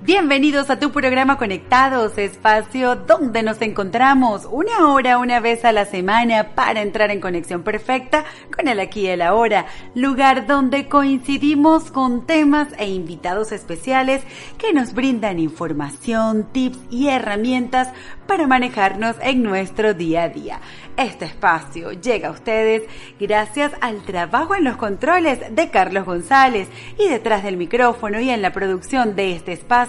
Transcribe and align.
Bienvenidos 0.00 0.70
a 0.70 0.78
tu 0.78 0.92
programa 0.92 1.38
Conectados, 1.38 2.18
espacio 2.18 2.94
donde 2.94 3.42
nos 3.42 3.60
encontramos 3.60 4.46
una 4.48 4.86
hora, 4.86 5.18
una 5.18 5.40
vez 5.40 5.64
a 5.64 5.72
la 5.72 5.86
semana 5.86 6.54
para 6.54 6.82
entrar 6.82 7.10
en 7.10 7.20
conexión 7.20 7.64
perfecta 7.64 8.24
con 8.54 8.68
el 8.68 8.78
aquí 8.78 9.00
y 9.00 9.06
el 9.08 9.22
ahora, 9.22 9.66
lugar 9.96 10.46
donde 10.46 10.88
coincidimos 10.88 11.90
con 11.90 12.26
temas 12.26 12.68
e 12.78 12.88
invitados 12.88 13.50
especiales 13.50 14.22
que 14.56 14.72
nos 14.72 14.94
brindan 14.94 15.40
información, 15.40 16.46
tips 16.52 16.78
y 16.90 17.08
herramientas 17.08 17.88
para 18.28 18.46
manejarnos 18.46 19.16
en 19.20 19.42
nuestro 19.42 19.94
día 19.94 20.24
a 20.24 20.28
día. 20.28 20.60
Este 20.96 21.24
espacio 21.26 21.92
llega 21.92 22.28
a 22.28 22.32
ustedes 22.32 22.82
gracias 23.20 23.72
al 23.80 24.02
trabajo 24.02 24.54
en 24.54 24.64
los 24.64 24.76
controles 24.76 25.54
de 25.54 25.70
Carlos 25.70 26.04
González 26.04 26.68
y 26.98 27.08
detrás 27.08 27.44
del 27.44 27.56
micrófono 27.56 28.20
y 28.20 28.30
en 28.30 28.42
la 28.42 28.52
producción 28.52 29.14
de 29.14 29.32
este 29.32 29.52
espacio, 29.52 29.87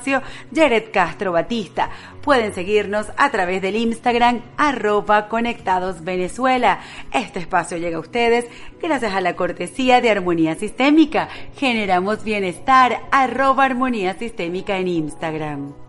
Jared 0.53 0.91
Castro 0.91 1.31
Batista. 1.31 1.89
Pueden 2.21 2.53
seguirnos 2.53 3.07
a 3.17 3.31
través 3.31 3.61
del 3.61 3.75
Instagram 3.75 4.41
arroba 4.57 5.27
conectados 5.27 6.03
Venezuela. 6.03 6.79
Este 7.13 7.39
espacio 7.39 7.77
llega 7.77 7.97
a 7.97 8.01
ustedes 8.01 8.45
gracias 8.81 9.13
a 9.13 9.21
la 9.21 9.35
cortesía 9.35 10.01
de 10.01 10.09
Armonía 10.09 10.55
Sistémica. 10.55 11.29
Generamos 11.55 12.23
bienestar 12.23 13.01
arroba 13.11 13.65
armonía 13.65 14.13
sistémica 14.13 14.77
en 14.77 14.87
Instagram. 14.87 15.88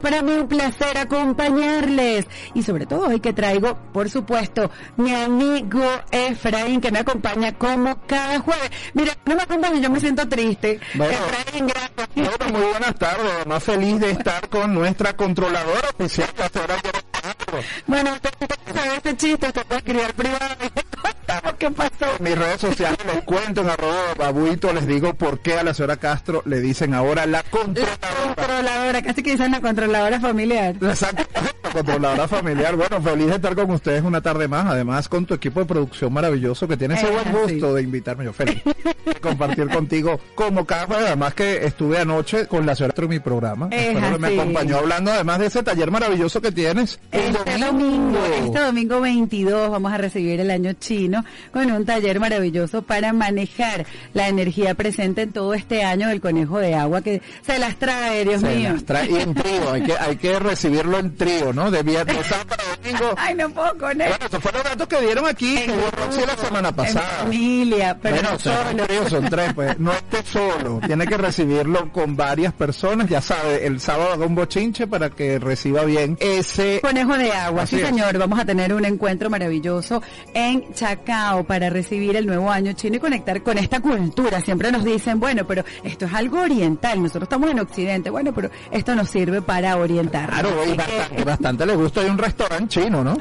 Para 0.00 0.22
mí 0.22 0.32
un 0.32 0.48
placer 0.48 0.98
acompañarles 0.98 2.26
y 2.54 2.62
sobre 2.62 2.86
todo 2.86 3.08
hoy 3.08 3.20
que 3.20 3.32
traigo, 3.32 3.76
por 3.92 4.10
supuesto, 4.10 4.70
mi 4.96 5.14
amigo 5.14 5.82
Efraín 6.10 6.80
que 6.80 6.92
me 6.92 7.00
acompaña 7.00 7.52
como 7.56 8.00
cada 8.06 8.38
jueves. 8.40 8.70
Mira, 8.94 9.16
no 9.24 9.36
me 9.36 9.42
acompaña, 9.42 9.80
yo 9.80 9.90
me 9.90 10.00
siento 10.00 10.28
triste. 10.28 10.80
Bueno, 10.94 11.14
Efraín, 11.14 11.66
gracias. 11.66 12.38
bueno, 12.38 12.58
muy 12.58 12.70
buenas 12.70 12.94
tardes. 12.96 13.46
Más 13.46 13.64
feliz 13.64 14.00
de 14.00 14.10
estar 14.10 14.48
con 14.48 14.74
nuestra 14.74 15.16
controladora 15.16 15.88
oficial, 15.90 16.28
la 16.38 16.48
señora 16.48 16.76
Bueno, 17.86 18.10
sabe 18.74 18.96
este 18.96 19.16
chiste, 19.16 19.46
usted 19.48 19.64
puede 19.66 19.78
escribir 19.78 20.14
privado 20.14 20.54
te 21.26 21.56
qué 21.58 21.70
pasó. 21.70 22.16
En 22.18 22.24
mis 22.24 22.36
redes 22.38 22.60
sociales 22.60 22.98
les 23.12 23.24
cuento 23.24 23.62
en 23.62 23.70
arroba 23.70 24.14
babuito, 24.18 24.72
les 24.72 24.86
digo 24.86 25.14
por 25.14 25.40
qué 25.40 25.54
a 25.54 25.64
la 25.64 25.74
señora 25.74 25.96
Castro 25.96 26.42
le 26.44 26.60
dicen 26.60 26.94
ahora 26.94 27.24
la 27.26 27.38
La 27.38 27.42
controladora. 27.44 28.34
controladora, 28.36 29.02
casi 29.02 29.22
que 29.22 29.30
dicen 29.32 29.50
la 29.52 29.60
controladora 29.60 30.20
familiar. 30.20 30.74
Exacto, 30.80 31.24
la 31.64 31.70
controladora 31.72 32.28
familiar. 32.28 32.76
Bueno, 32.76 33.00
feliz 33.02 33.26
de 33.28 33.34
estar 33.36 33.54
con 33.54 33.70
ustedes 33.70 34.02
una 34.02 34.20
tarde 34.20 34.48
más. 34.48 34.66
Además, 34.66 35.08
con 35.08 35.24
tu 35.26 35.34
equipo 35.34 35.60
de 35.60 35.66
producción 35.66 36.12
maravilloso 36.12 36.68
que 36.68 36.76
tiene 36.76 36.94
ese 36.94 37.06
Es 37.06 37.12
buen 37.12 37.32
gusto 37.42 37.74
de 37.74 37.82
invitarme. 37.82 38.24
Yo 38.24 38.32
feliz 38.32 38.62
de 38.64 39.14
compartir 39.20 39.68
contigo 39.68 40.20
como 40.34 40.64
cada 40.66 40.86
jueves. 40.86 41.06
Además, 41.06 41.34
que 41.34 41.64
estuve 41.64 41.98
anoche 41.98 42.46
con 42.46 42.66
la 42.66 42.74
señora 42.74 42.92
Castro 42.92 43.04
en 43.04 43.10
mi 43.10 43.20
programa. 43.20 43.68
Es 43.70 43.86
Espero 43.96 44.12
que 44.12 44.18
me 44.18 44.28
acompañó 44.40 44.76
hablando 44.78 45.12
además 45.12 45.38
de 45.40 45.46
ese 45.46 45.62
taller 45.62 45.90
maravilloso 45.90 46.40
que 46.40 46.52
tienes. 46.52 46.98
Este 47.46 47.64
domingo, 47.64 48.18
este 48.44 48.58
domingo 48.60 49.00
22 49.00 49.70
vamos 49.70 49.92
a 49.92 49.96
recibir 49.98 50.40
el 50.40 50.50
año 50.50 50.72
chino 50.74 51.24
con 51.52 51.70
un 51.70 51.86
taller 51.86 52.20
maravilloso 52.20 52.82
para 52.82 53.12
manejar 53.12 53.86
la 54.14 54.28
energía 54.28 54.74
presente 54.74 55.22
en 55.22 55.32
todo 55.32 55.54
este 55.54 55.82
año 55.82 56.08
del 56.08 56.20
conejo 56.20 56.58
de 56.58 56.74
agua 56.74 57.00
que 57.02 57.22
se 57.46 57.58
las 57.58 57.76
trae, 57.76 58.24
Dios 58.24 58.40
Se 58.42 58.54
mío. 58.54 58.72
las 58.74 58.84
trae- 58.84 59.10
y 59.10 59.20
en 59.20 59.34
trío, 59.34 59.70
hay 59.72 59.82
que, 59.82 59.92
hay 59.96 60.16
que 60.16 60.38
recibirlo 60.38 60.98
en 60.98 61.16
trío, 61.16 61.52
¿no? 61.52 61.70
De 61.70 61.82
viernes, 61.82 62.26
sábado, 62.26 62.56
domingo. 62.82 63.14
Ay, 63.16 63.34
no 63.34 63.48
puedo 63.50 63.78
con 63.78 64.00
él. 64.00 64.08
Bueno, 64.08 64.26
esos 64.26 64.42
fueron 64.42 64.62
datos 64.64 64.88
que 64.88 65.00
dieron 65.00 65.26
aquí, 65.26 65.56
Roxy 65.96 66.20
la 66.26 66.36
semana 66.36 66.68
En 66.70 66.74
pasada. 66.74 67.08
familia, 67.20 67.96
pero 68.02 68.16
bueno, 68.16 68.30
no 68.32 68.38
solo. 68.38 68.84
trío, 68.86 69.08
son 69.08 69.24
tres, 69.30 69.54
pues. 69.54 69.78
No 69.78 69.92
esté 69.92 70.22
solo. 70.24 70.80
Tiene 70.86 71.06
que 71.06 71.16
recibirlo 71.16 71.90
con 71.92 72.16
varias 72.16 72.52
personas. 72.52 73.08
Ya 73.08 73.20
sabe, 73.22 73.66
el 73.66 73.80
sábado 73.80 74.12
haga 74.12 74.26
un 74.26 74.34
bochinche 74.34 74.86
para 74.86 75.10
que 75.10 75.38
reciba 75.38 75.84
bien 75.84 76.18
ese... 76.20 76.80
Conejo 76.82 77.16
de 77.16 77.32
agua, 77.32 77.35
Así 77.36 77.76
sí 77.76 77.82
es. 77.82 77.88
señor, 77.88 78.18
vamos 78.18 78.38
a 78.38 78.44
tener 78.44 78.72
un 78.72 78.84
encuentro 78.84 79.28
maravilloso 79.30 80.02
en 80.32 80.72
Chacao 80.72 81.44
para 81.44 81.70
recibir 81.70 82.16
el 82.16 82.26
nuevo 82.26 82.50
año 82.50 82.72
chino 82.72 82.96
y 82.96 82.98
conectar 82.98 83.42
con 83.42 83.58
esta 83.58 83.80
cultura. 83.80 84.40
Siempre 84.40 84.72
nos 84.72 84.84
dicen, 84.84 85.20
bueno, 85.20 85.46
pero 85.46 85.64
esto 85.84 86.06
es 86.06 86.14
algo 86.14 86.40
oriental, 86.40 87.02
nosotros 87.02 87.24
estamos 87.24 87.50
en 87.50 87.60
Occidente, 87.60 88.10
bueno, 88.10 88.32
pero 88.32 88.50
esto 88.70 88.94
nos 88.94 89.10
sirve 89.10 89.42
para 89.42 89.76
orientar. 89.76 90.28
Claro, 90.30 90.50
y 90.66 90.74
bastante, 90.76 91.24
bastante 91.24 91.66
les 91.66 91.76
gusta. 91.76 92.00
Hay 92.00 92.10
un 92.10 92.18
restaurante 92.18 92.80
chino, 92.80 93.04
¿no? 93.04 93.16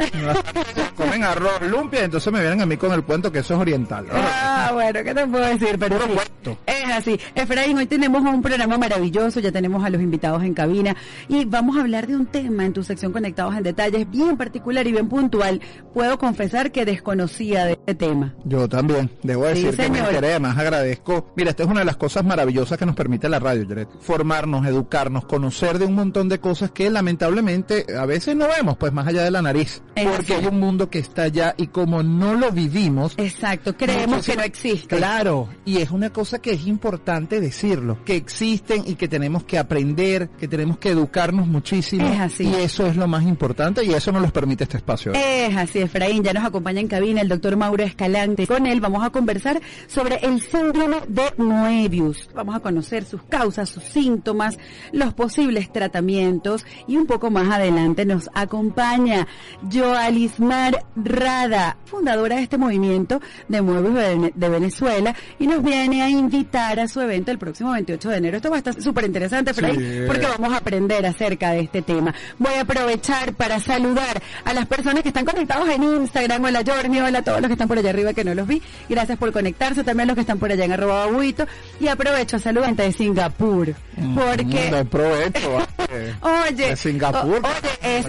Comen 0.96 1.24
arroz, 1.24 1.62
lumpia, 1.70 2.06
entonces 2.06 2.32
me 2.32 2.40
vienen 2.40 2.62
a 2.62 2.66
mí 2.66 2.78
con 2.78 2.92
el 2.94 3.04
cuento 3.04 3.32
que 3.32 3.40
eso 3.40 3.56
es 3.56 3.60
oriental. 3.60 4.06
Ah, 4.12 4.72
bueno, 4.74 5.00
¿qué 5.04 5.14
te 5.14 5.28
puedo 5.28 5.46
decir? 5.46 5.78
Pero 5.78 6.00
sí, 6.00 6.08
cuento. 6.14 6.58
es 6.66 6.92
así. 6.92 7.20
Efraín, 7.36 7.78
hoy 7.78 7.86
tenemos 7.86 8.22
un 8.22 8.42
programa 8.42 8.78
maravilloso, 8.78 9.40
ya 9.40 9.52
tenemos 9.52 9.84
a 9.84 9.90
los 9.90 10.02
invitados 10.02 10.44
en 10.44 10.54
cabina 10.54 10.96
y 11.28 11.46
vamos 11.46 11.78
a 11.78 11.82
hablar 11.82 12.08
de 12.08 12.16
un 12.16 12.26
tema 12.26 12.66
en 12.66 12.74
tu 12.74 12.84
sección 12.84 13.12
Conectados 13.12 13.56
en 13.56 13.64
Detalles 13.96 14.10
bien 14.12 14.38
particular 14.38 14.86
y 14.88 14.92
bien 14.92 15.08
puntual. 15.08 15.62
Puedo 15.94 16.18
confesar 16.18 16.72
que 16.72 16.86
desconocía 16.86 17.66
de 17.66 17.74
este 17.74 17.96
tema. 17.96 18.36
Yo 18.44 18.68
también, 18.68 19.10
debo 19.24 19.46
Sí, 19.54 19.64
decir 19.64 19.76
que 19.78 19.90
me 19.90 20.00
enteré, 20.00 20.32
además 20.32 20.58
agradezco. 20.58 21.32
Mira, 21.36 21.52
esta 21.52 21.64
es 21.64 21.70
una 21.70 21.80
de 21.82 21.86
las 21.86 21.96
cosas 21.98 22.26
maravillosas 22.26 22.78
que 22.78 22.86
nos 22.86 22.96
permite 22.96 23.30
la 23.30 23.40
radio, 23.40 23.66
Jared. 23.68 23.88
Formarnos, 24.02 24.66
educarnos, 24.68 25.26
conocer 25.26 25.80
de 25.80 25.86
un 25.86 25.94
montón 25.96 26.28
de 26.30 26.40
cosas 26.40 26.72
que 26.72 26.90
lamentablemente 26.90 27.86
a 27.98 28.06
veces 28.06 28.36
no 28.36 28.48
vemos, 28.48 28.78
pues 28.78 28.92
más 28.92 29.08
allá 29.08 29.24
de 29.24 29.32
la 29.32 29.42
nariz. 29.42 29.82
Es 29.96 30.06
porque 30.08 30.34
así. 30.34 30.44
hay 30.44 30.48
un 30.48 30.60
mundo 30.60 30.90
que 30.90 31.00
está 31.00 31.24
allá 31.24 31.54
y 31.58 31.68
como 31.68 32.04
no 32.04 32.34
lo 32.34 32.52
vivimos, 32.52 33.14
Exacto, 33.18 33.76
creemos 33.78 34.26
que 34.26 34.36
no 34.36 34.44
existe. 34.44 34.98
Claro, 34.98 35.48
y 35.64 35.78
es 35.78 35.92
una 35.92 36.10
cosa 36.12 36.40
que 36.40 36.52
es 36.52 36.68
importante 36.68 37.40
decirlo, 37.40 38.04
que 38.04 38.16
existen 38.16 38.84
y 38.86 38.96
que 38.96 39.08
tenemos 39.08 39.44
que 39.46 39.58
aprender, 39.58 40.30
que 40.38 40.48
tenemos 40.48 40.78
que 40.78 40.90
educarnos 40.90 41.48
muchísimo. 41.48 42.08
Es 42.08 42.20
así. 42.20 42.44
Y 42.48 42.56
eso 42.56 42.88
es 42.88 42.98
lo 42.98 43.08
más 43.08 43.24
importante 43.24 43.85
y 43.86 43.94
eso 43.94 44.12
nos 44.12 44.22
lo 44.22 44.30
permite 44.34 44.64
este 44.66 44.78
espacio. 44.78 45.14
Es 45.14 45.56
así, 45.56 45.80
Efraín. 45.80 46.24
Ya 46.24 46.34
nos 46.34 46.44
acompaña 46.46 46.80
en 46.82 46.88
cabina 46.88 47.22
el 47.22 47.28
doctor 47.30 47.56
Mauro 47.56 47.84
Escalante. 47.84 48.48
Con 48.48 48.66
él 48.66 48.80
vamos 48.82 49.04
a 49.06 49.10
conversar 49.10 49.62
sobre 49.88 50.18
el 50.18 50.42
síndrome 50.42 50.98
de 51.08 51.24
Moebius. 51.38 52.30
Vamos 52.34 52.56
a 52.56 52.60
conocer 52.60 53.06
sus 53.06 53.22
causas, 53.24 53.70
sus 53.70 53.84
síntomas, 53.84 54.58
los 54.92 55.14
posibles 55.14 55.72
tratamientos 55.72 56.66
y 56.88 56.98
un 56.98 57.06
poco 57.06 57.30
más 57.32 57.50
adelante 57.52 58.06
nos 58.06 58.30
acompaña 58.34 59.28
Joalismar 59.72 60.84
Rada, 60.96 61.78
fundadora 61.86 62.38
de 62.38 62.44
este 62.44 62.58
movimiento 62.58 63.22
de 63.48 63.62
Moebius 63.62 63.94
de 63.96 64.16
Vene- 64.16 64.32
de 64.36 64.50
Venezuela 64.50 65.16
y 65.40 65.48
nos 65.48 65.64
viene 65.64 66.02
a 66.02 66.10
invitar 66.10 66.80
a 66.80 66.88
su 66.88 67.02
evento 67.02 67.32
el 67.32 67.38
próximo 67.38 67.72
28 67.72 68.10
de 68.10 68.18
enero. 68.18 68.38
Esto 68.38 68.50
va 68.50 68.56
a 68.56 68.60
estar 68.60 68.82
súper 68.82 69.06
interesante, 69.06 69.52
Efraín, 69.52 69.80
Sí. 69.80 70.00
porque 70.08 70.26
vamos 70.26 70.54
a 70.54 70.58
aprender 70.58 71.06
acerca 71.06 71.52
de 71.52 71.62
este 71.62 71.82
tema. 71.82 72.14
Voy 72.40 72.54
a 72.54 72.62
aprovechar 72.62 73.34
para 73.36 73.60
saludar 73.76 74.22
a 74.46 74.54
las 74.54 74.66
personas 74.68 75.02
que 75.04 75.10
están 75.10 75.26
conectados 75.26 75.68
en 75.70 75.84
Instagram, 75.84 76.44
hola 76.46 76.64
Jormi, 76.66 77.00
hola 77.02 77.20
a 77.20 77.22
todos 77.24 77.40
los 77.42 77.48
que 77.48 77.54
están 77.54 77.68
por 77.68 77.78
allá 77.78 77.90
arriba 77.90 78.14
que 78.14 78.24
no 78.24 78.34
los 78.34 78.48
vi. 78.48 78.62
Gracias 78.88 79.18
por 79.18 79.32
conectarse, 79.34 79.84
también 79.84 80.08
los 80.08 80.16
que 80.16 80.22
están 80.22 80.40
por 80.40 80.52
allá 80.52 80.64
en 80.66 80.72
arroba 80.72 81.06
babuito. 81.08 81.46
Y 81.80 81.88
aprovecho 81.90 82.38
a 82.38 82.40
saludar 82.40 82.66
a 82.66 82.68
gente 82.68 82.84
de 82.84 82.94
Singapur, 82.94 83.74
porque... 84.16 84.72
De 84.72 84.86
provecho. 84.86 85.58
vale. 85.78 86.16
Oye, 86.22 86.70
De 86.70 86.76
Singapur. 86.78 87.42
o- 87.44 87.48
oye, 87.48 87.98
es, 88.00 88.06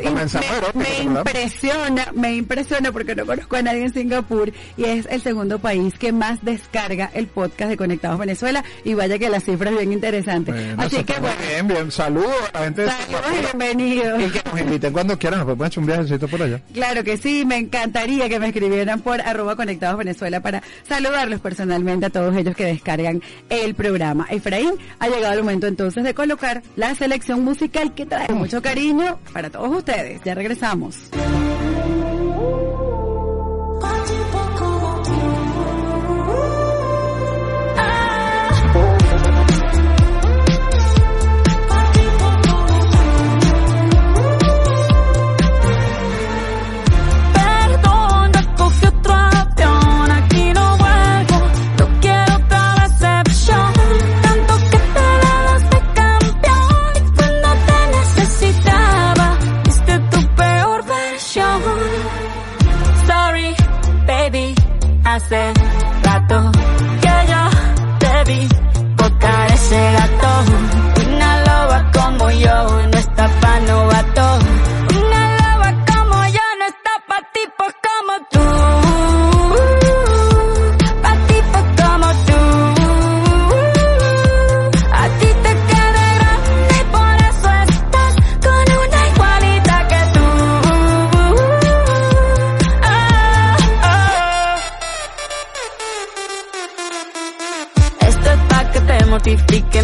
me, 0.75 1.03
impresiona, 1.03 2.07
me 2.15 2.35
impresiona 2.37 2.93
porque 2.93 3.15
no 3.17 3.27
conozco 3.27 3.57
a 3.57 3.63
nadie 3.63 3.83
en 3.83 3.93
Singapur 3.93 4.53
y 4.77 4.85
es 4.85 5.07
el 5.11 5.21
segundo 5.21 5.59
país 5.59 5.95
que 5.99 6.13
más 6.13 6.45
descarga 6.45 7.11
el 7.13 7.27
podcast 7.27 7.71
de 7.71 7.77
Conectados 7.77 8.19
Venezuela 8.19 8.65
y 8.85 8.95
vaya 8.95 9.19
que 9.19 9.29
la 9.29 9.41
cifra 9.41 9.71
es 9.71 9.77
bien 9.79 9.93
interesante. 9.93 10.53
Bueno, 10.53 10.83
Así 10.83 11.03
que 11.05 11.15
bueno, 11.19 11.35
bien, 11.49 11.67
bien. 11.69 11.91
Saludos 11.91 12.31
a 12.53 12.59
la 12.61 12.65
gente 12.67 12.83
de 12.83 12.89
saludos 12.91 13.09
y 13.11 13.35
Singapur. 13.35 13.59
bienvenidos. 13.59 14.21
Y 14.23 14.31
que 14.31 14.43
nos 14.51 14.61
inviten 14.61 14.93
cuando 14.93 15.19
quieran, 15.19 15.47
podemos 15.57 15.73
echar 15.73 15.81
un 15.83 15.87
viajecito 15.87 16.29
por 16.29 16.43
allá. 16.43 16.61
Claro 16.73 17.03
que 17.03 17.17
sí, 17.17 17.45
me 17.45 17.57
encantaría 17.57 18.29
que 18.29 18.39
me 18.39 18.47
escribieran 18.47 19.01
por 19.01 19.21
arroba 19.21 19.57
conectados 19.57 19.99
Venezuela 19.99 20.41
para 20.41 20.63
saludarlos 20.89 21.41
personalmente 21.41 22.07
a 22.07 22.11
todos 22.11 22.37
ellos 22.37 22.55
que 22.55 22.65
descargan 22.65 23.21
el 23.49 23.75
programa. 23.75 24.27
Efraín, 24.31 24.75
ha 24.99 25.09
llegado 25.09 25.35
el 25.35 25.41
momento 25.41 25.67
entonces 25.67 26.05
de 26.05 26.15
colocar 26.15 26.63
la 26.77 26.95
selección 26.95 27.43
musical 27.43 27.57
musical 27.57 27.95
que 27.95 28.05
trae 28.05 28.29
mucho 28.35 28.61
cariño 28.61 29.19
para 29.33 29.49
todos 29.49 29.75
ustedes. 29.75 30.21
Ya 30.25 30.35
regresamos. 30.35 31.11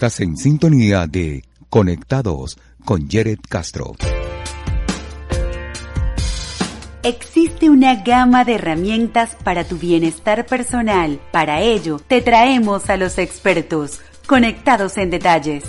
Estás 0.00 0.20
en 0.20 0.38
sintonía 0.38 1.06
de 1.06 1.44
Conectados 1.68 2.56
con 2.86 3.06
Jared 3.10 3.38
Castro. 3.46 3.96
Existe 7.02 7.68
una 7.68 7.96
gama 7.96 8.46
de 8.46 8.54
herramientas 8.54 9.36
para 9.44 9.64
tu 9.64 9.76
bienestar 9.76 10.46
personal. 10.46 11.20
Para 11.32 11.60
ello, 11.60 11.98
te 11.98 12.22
traemos 12.22 12.88
a 12.88 12.96
los 12.96 13.18
expertos, 13.18 14.00
conectados 14.26 14.96
en 14.96 15.10
detalles. 15.10 15.64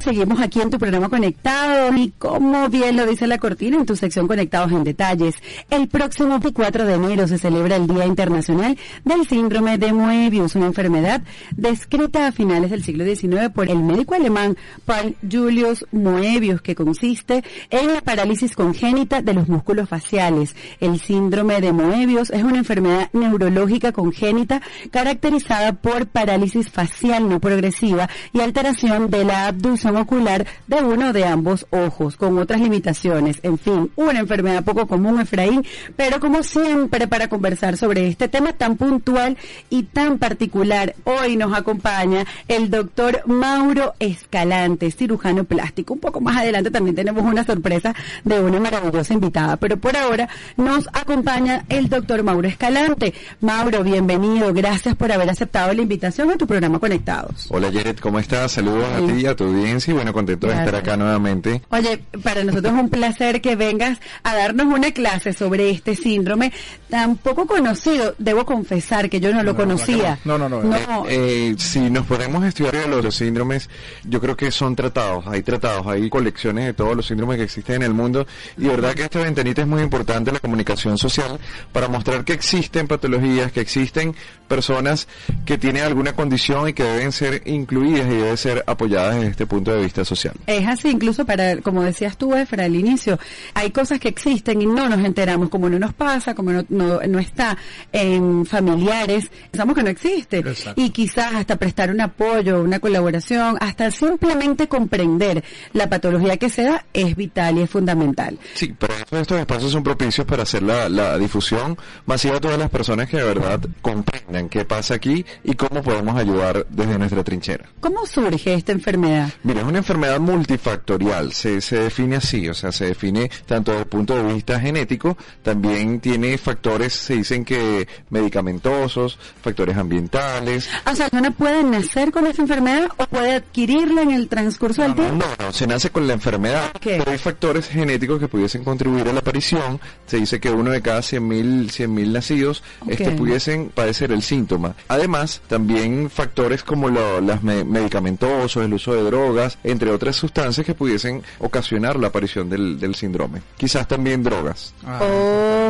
Seguimos 0.00 0.40
aquí 0.40 0.62
en 0.62 0.70
tu 0.70 0.78
programa 0.78 1.10
Conectado 1.10 1.94
y 1.94 2.10
como 2.16 2.70
bien 2.70 2.96
lo 2.96 3.04
dice 3.04 3.26
la 3.26 3.36
cortina 3.36 3.76
en 3.76 3.84
tu 3.84 3.96
sección 3.96 4.26
Conectados 4.26 4.72
en 4.72 4.82
Detalles, 4.82 5.34
el 5.68 5.88
próximo 5.88 6.30
24 6.30 6.86
de 6.86 6.94
enero 6.94 7.28
se 7.28 7.36
celebra 7.36 7.76
el 7.76 7.86
Día 7.86 8.06
Internacional 8.06 8.78
del 9.04 9.28
Síndrome 9.28 9.76
de 9.76 9.92
Moebius, 9.92 10.54
una 10.54 10.66
enfermedad 10.66 11.20
descrita 11.54 12.26
a 12.26 12.32
finales 12.32 12.70
del 12.70 12.82
siglo 12.82 13.04
XIX 13.04 13.50
por 13.54 13.68
el 13.68 13.80
médico 13.80 14.14
alemán 14.14 14.56
Paul 14.86 15.16
Julius 15.30 15.84
Moebius, 15.92 16.62
que 16.62 16.74
consiste 16.74 17.44
en 17.68 17.92
la 17.92 18.00
parálisis 18.00 18.56
congénita 18.56 19.20
de 19.20 19.34
los 19.34 19.48
músculos 19.48 19.86
faciales. 19.86 20.56
El 20.80 20.98
síndrome 20.98 21.60
de 21.60 21.74
Moebius 21.74 22.30
es 22.30 22.42
una 22.42 22.56
enfermedad 22.56 23.10
neurológica 23.12 23.92
congénita 23.92 24.62
caracterizada 24.90 25.74
por 25.74 26.06
parálisis 26.06 26.70
facial 26.70 27.28
no 27.28 27.38
progresiva 27.38 28.08
y 28.32 28.40
alteración 28.40 29.10
de 29.10 29.24
la 29.26 29.48
abducción 29.48 29.89
ocular 29.96 30.46
de 30.66 30.76
uno 30.76 31.12
de 31.12 31.24
ambos 31.24 31.66
ojos, 31.70 32.16
con 32.16 32.38
otras 32.38 32.60
limitaciones. 32.60 33.38
En 33.42 33.58
fin, 33.58 33.90
una 33.96 34.20
enfermedad 34.20 34.64
poco 34.64 34.86
común, 34.86 35.20
Efraín, 35.20 35.64
pero 35.96 36.20
como 36.20 36.42
siempre 36.42 37.06
para 37.08 37.28
conversar 37.28 37.76
sobre 37.76 38.08
este 38.08 38.28
tema 38.28 38.52
tan 38.52 38.76
puntual 38.76 39.36
y 39.68 39.84
tan 39.84 40.18
particular, 40.18 40.94
hoy 41.04 41.36
nos 41.36 41.52
acompaña 41.56 42.24
el 42.48 42.70
doctor 42.70 43.22
Mauro 43.26 43.94
Escalante, 43.98 44.90
cirujano 44.90 45.44
plástico. 45.44 45.94
Un 45.94 46.00
poco 46.00 46.20
más 46.20 46.36
adelante 46.36 46.70
también 46.70 46.96
tenemos 46.96 47.24
una 47.24 47.44
sorpresa 47.44 47.94
de 48.24 48.40
una 48.40 48.60
maravillosa 48.60 49.14
invitada, 49.14 49.56
pero 49.56 49.76
por 49.76 49.96
ahora 49.96 50.28
nos 50.56 50.88
acompaña 50.92 51.64
el 51.68 51.88
doctor 51.88 52.22
Mauro 52.22 52.48
Escalante. 52.48 53.14
Mauro, 53.40 53.82
bienvenido, 53.82 54.52
gracias 54.52 54.94
por 54.94 55.10
haber 55.12 55.30
aceptado 55.30 55.72
la 55.72 55.82
invitación 55.82 56.30
a 56.30 56.36
tu 56.36 56.46
programa 56.46 56.78
Conectados. 56.78 57.46
Hola 57.50 57.70
Jared, 57.72 57.98
¿cómo 57.98 58.18
estás? 58.18 58.52
Saludos 58.52 58.84
a 58.94 59.06
ti 59.06 59.22
y 59.22 59.26
a 59.26 59.34
tu 59.34 59.44
audiencia 59.44 59.79
experiencia 59.80 59.92
y 59.92 59.94
bueno, 59.94 60.12
contento 60.12 60.46
de 60.46 60.54
estar 60.54 60.74
acá 60.74 60.96
nuevamente. 60.96 61.62
Oye, 61.70 62.02
para 62.22 62.44
nosotros 62.44 62.74
es 62.74 62.80
un 62.80 62.90
placer 62.90 63.40
que 63.40 63.56
vengas 63.56 63.98
a 64.22 64.34
darnos 64.34 64.66
una 64.66 64.92
clase 64.92 65.32
sobre 65.32 65.70
este 65.70 65.96
síndrome 65.96 66.52
tan 66.88 67.16
poco 67.16 67.46
conocido. 67.46 68.14
Debo 68.18 68.44
confesar 68.44 69.08
que 69.08 69.20
yo 69.20 69.32
no, 69.32 69.42
lo 69.42 69.56
conocía. 69.56 70.18
No, 70.24 70.38
no, 70.38 70.48
no. 70.48 70.60
Eh, 71.08 71.50
eh, 71.50 71.54
si 71.58 71.90
nos 71.90 72.06
podemos 72.06 72.44
estudiar 72.44 72.88
los, 72.88 73.04
los 73.04 73.14
síndromes, 73.14 73.68
yo 74.04 74.20
creo 74.20 74.36
que 74.36 74.50
son 74.50 74.76
tratados, 74.76 75.26
hay 75.26 75.42
tratados, 75.42 75.86
hay 75.86 76.08
colecciones 76.10 76.66
de 76.66 76.74
todos 76.74 76.96
los 76.96 77.06
síndromes 77.06 77.38
que 77.38 77.44
existen 77.44 77.76
en 77.76 77.82
el 77.82 77.94
mundo 77.94 78.26
y 78.58 78.66
verdad 78.66 78.94
que 78.94 79.02
esta 79.02 79.20
ventanita 79.20 79.62
es 79.62 79.68
muy 79.68 79.82
importante, 79.82 80.32
la 80.32 80.40
comunicación 80.40 80.98
social, 80.98 81.38
para 81.72 81.88
mostrar 81.88 82.24
que 82.24 82.32
existen 82.32 82.86
patologías, 82.86 83.52
que 83.52 83.60
existen 83.60 84.14
personas 84.48 85.08
que 85.44 85.58
tienen 85.58 85.84
alguna 85.84 86.14
condición 86.14 86.68
y 86.68 86.72
que 86.72 86.82
deben 86.82 87.12
ser 87.12 87.42
incluidas 87.46 88.06
y 88.06 88.16
deben 88.16 88.36
ser 88.36 88.64
apoyadas 88.66 89.14
desde 89.14 89.30
este 89.30 89.46
punto 89.46 89.69
de 89.74 89.82
vista 89.82 90.04
social. 90.04 90.34
Es 90.46 90.66
así, 90.66 90.88
incluso 90.88 91.24
para, 91.24 91.56
como 91.58 91.82
decías 91.82 92.16
tú, 92.16 92.34
Efra, 92.34 92.64
al 92.64 92.74
inicio, 92.74 93.18
hay 93.54 93.70
cosas 93.70 94.00
que 94.00 94.08
existen 94.08 94.62
y 94.62 94.66
no 94.66 94.88
nos 94.88 95.04
enteramos, 95.04 95.48
como 95.48 95.68
no 95.68 95.78
nos 95.78 95.94
pasa, 95.94 96.34
como 96.34 96.52
no, 96.52 96.64
no, 96.68 97.18
está 97.18 97.56
en 97.92 98.46
familiares, 98.46 99.30
pensamos 99.50 99.74
que 99.74 99.82
no 99.82 99.90
existe. 99.90 100.44
Y 100.76 100.90
quizás 100.90 101.34
hasta 101.34 101.56
prestar 101.56 101.90
un 101.90 102.00
apoyo, 102.00 102.62
una 102.62 102.80
colaboración, 102.80 103.56
hasta 103.60 103.90
simplemente 103.90 104.68
comprender 104.68 105.42
la 105.72 105.88
patología 105.88 106.36
que 106.36 106.50
se 106.50 106.62
da 106.62 106.84
es 106.92 107.16
vital 107.16 107.58
y 107.58 107.62
es 107.62 107.70
fundamental. 107.70 108.38
Sí, 108.54 108.74
pero 108.78 108.94
estos 109.20 109.38
espacios 109.38 109.72
son 109.72 109.82
propicios 109.82 110.26
para 110.26 110.42
hacer 110.44 110.62
la, 110.62 110.88
la 110.88 111.18
difusión 111.18 111.76
masiva 112.06 112.36
a 112.36 112.40
todas 112.40 112.58
las 112.58 112.70
personas 112.70 113.08
que 113.08 113.18
de 113.18 113.24
verdad 113.24 113.60
comprendan 113.82 114.48
qué 114.48 114.64
pasa 114.64 114.94
aquí 114.94 115.24
y 115.44 115.54
cómo 115.54 115.82
podemos 115.82 116.16
ayudar 116.16 116.66
desde 116.68 116.98
nuestra 116.98 117.24
trinchera. 117.24 117.66
¿Cómo 117.80 118.06
surge 118.06 118.54
esta 118.54 118.72
enfermedad? 118.72 119.30
Mira, 119.42 119.59
es 119.60 119.66
una 119.66 119.78
enfermedad 119.78 120.18
multifactorial, 120.20 121.32
se, 121.32 121.60
se 121.60 121.78
define 121.80 122.16
así, 122.16 122.48
o 122.48 122.54
sea, 122.54 122.72
se 122.72 122.86
define 122.86 123.30
tanto 123.46 123.72
desde 123.72 123.82
el 123.82 123.88
punto 123.88 124.16
de 124.16 124.34
vista 124.34 124.58
genético, 124.58 125.16
también 125.42 126.00
tiene 126.00 126.36
factores, 126.38 126.92
se 126.92 127.14
dicen 127.16 127.44
que 127.44 127.86
medicamentosos, 128.10 129.18
factores 129.42 129.76
ambientales. 129.76 130.68
O 130.90 130.94
sea, 130.94 131.08
¿uno 131.12 131.30
puede 131.32 131.62
nacer 131.62 132.10
con 132.10 132.26
esta 132.26 132.42
enfermedad 132.42 132.88
o 132.96 133.06
puede 133.06 133.34
adquirirla 133.34 134.02
en 134.02 134.10
el 134.10 134.28
transcurso 134.28 134.82
del 134.82 134.94
tiempo? 134.94 135.14
No, 135.14 135.46
no, 135.46 135.52
se 135.52 135.66
nace 135.66 135.90
con 135.90 136.06
la 136.06 136.14
enfermedad, 136.14 136.72
pero 136.82 137.10
hay 137.10 137.18
factores 137.18 137.68
genéticos 137.68 138.18
que 138.18 138.28
pudiesen 138.28 138.64
contribuir 138.64 139.08
a 139.08 139.12
la 139.12 139.20
aparición. 139.20 139.80
Se 140.06 140.16
dice 140.16 140.40
que 140.40 140.50
uno 140.50 140.70
de 140.70 140.82
cada 140.82 141.00
100.000 141.00 141.88
mil 141.88 142.12
nacidos 142.12 142.62
este, 142.88 143.10
pudiesen 143.12 143.70
padecer 143.70 144.12
el 144.12 144.22
síntoma. 144.22 144.74
Además, 144.88 145.42
también 145.48 146.10
factores 146.10 146.62
como 146.62 146.88
los 146.88 147.42
medicamentosos, 147.42 148.64
el 148.64 148.74
uso 148.74 148.94
de 148.94 149.02
drogas, 149.02 149.49
entre 149.64 149.90
otras 149.90 150.16
sustancias 150.16 150.66
que 150.66 150.74
pudiesen 150.74 151.22
ocasionar 151.38 151.96
la 151.96 152.08
aparición 152.08 152.48
del, 152.48 152.78
del 152.78 152.94
síndrome. 152.94 153.42
Quizás 153.56 153.86
también 153.86 154.22
drogas. 154.22 154.74
Ah. 154.84 155.00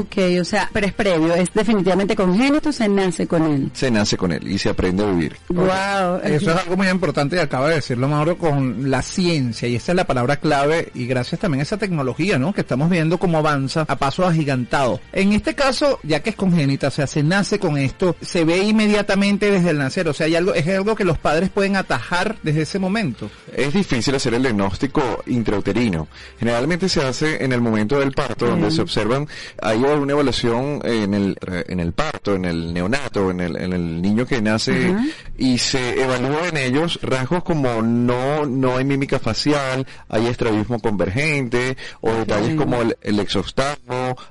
Ok, 0.01 0.17
o 0.41 0.45
sea, 0.45 0.69
pero 0.73 0.87
es 0.87 0.93
previo, 0.93 1.35
es 1.35 1.53
definitivamente 1.53 2.17
congénito, 2.17 2.73
se 2.73 2.89
nace 2.89 3.27
con 3.27 3.43
él. 3.43 3.71
Se 3.75 3.91
nace 3.91 4.17
con 4.17 4.33
él 4.33 4.51
y 4.51 4.59
se 4.59 4.71
aprende 4.71 5.05
a 5.05 5.07
vivir. 5.07 5.37
Wow. 5.49 6.21
Eso 6.25 6.51
es 6.51 6.57
algo 6.57 6.77
muy 6.77 6.89
importante 6.89 7.37
y 7.37 7.39
acaba 7.39 7.69
de 7.69 7.77
decirlo 7.77 8.09
Mauro 8.09 8.39
con 8.39 8.91
la 8.91 9.03
ciencia 9.03 9.69
y 9.69 9.77
esa 9.77 9.93
es 9.93 9.97
la 9.97 10.07
palabra 10.07 10.37
clave 10.37 10.91
y 10.95 11.07
gracias 11.07 11.41
también 11.41 11.61
a 11.61 11.63
esa 11.65 11.77
tecnología, 11.77 12.39
¿no? 12.39 12.53
Que 12.53 12.63
estamos 12.63 12.89
viendo 12.89 13.19
cómo 13.19 13.39
avanza 13.39 13.85
a 13.89 13.97
paso 13.97 14.27
agigantado. 14.27 15.01
En 15.13 15.33
este 15.33 15.55
caso, 15.55 15.99
ya 16.03 16.21
que 16.21 16.31
es 16.31 16.37
congénita, 16.37 16.89
o 16.89 16.91
sea, 16.91 17.07
se 17.07 17.23
nace 17.23 17.59
con 17.59 17.77
esto, 17.77 18.17
se 18.21 18.45
ve 18.45 18.59
inmediatamente 18.59 19.51
desde 19.51 19.71
el 19.71 19.79
nacer, 19.79 20.09
o 20.09 20.15
sea, 20.15 20.27
hay 20.27 20.37
algo, 20.37 20.55
es 20.55 20.67
algo 20.69 20.95
que 20.95 21.05
los 21.05 21.19
padres 21.19 21.51
pueden 21.51 21.77
atajar 21.77 22.37
desde 22.43 22.63
ese 22.63 22.79
momento. 22.79 23.31
Es 23.55 23.70
difícil 23.73 24.15
hacer 24.15 24.35
el 24.35 24.43
diagnóstico 24.43 25.23
intrauterino. 25.27 26.09
Generalmente 26.39 26.89
se 26.89 27.03
hace 27.03 27.45
en 27.45 27.53
el 27.53 27.61
momento 27.61 27.99
del 27.99 28.13
parto, 28.13 28.47
donde 28.47 28.71
se 28.71 28.83
observan, 28.83 29.29
hay 29.61 29.79
una 29.79 30.13
evaluación 30.13 30.81
en 30.85 31.15
el, 31.15 31.37
en 31.69 31.81
el 31.81 31.93
parto, 31.93 32.35
en 32.35 32.45
el 32.45 32.73
neonato, 32.73 33.31
en 33.31 33.41
el, 33.41 33.57
en 33.57 33.73
el 33.73 34.03
niño 34.03 34.27
que 34.27 34.41
nace, 34.41 34.95
y 35.37 35.59
se 35.59 36.03
evalúa 36.03 36.49
en 36.49 36.57
ellos 36.57 36.99
rasgos 37.03 37.43
como 37.45 37.83
no, 37.83 38.47
no 38.47 38.77
hay 38.77 38.85
mímica 38.85 39.19
facial, 39.19 39.87
hay 40.09 40.27
estrabismo 40.27 40.81
convergente, 40.81 41.77
o 42.01 42.13
detalles 42.13 42.55
como 42.57 42.81
el, 42.83 42.97
el 43.03 43.21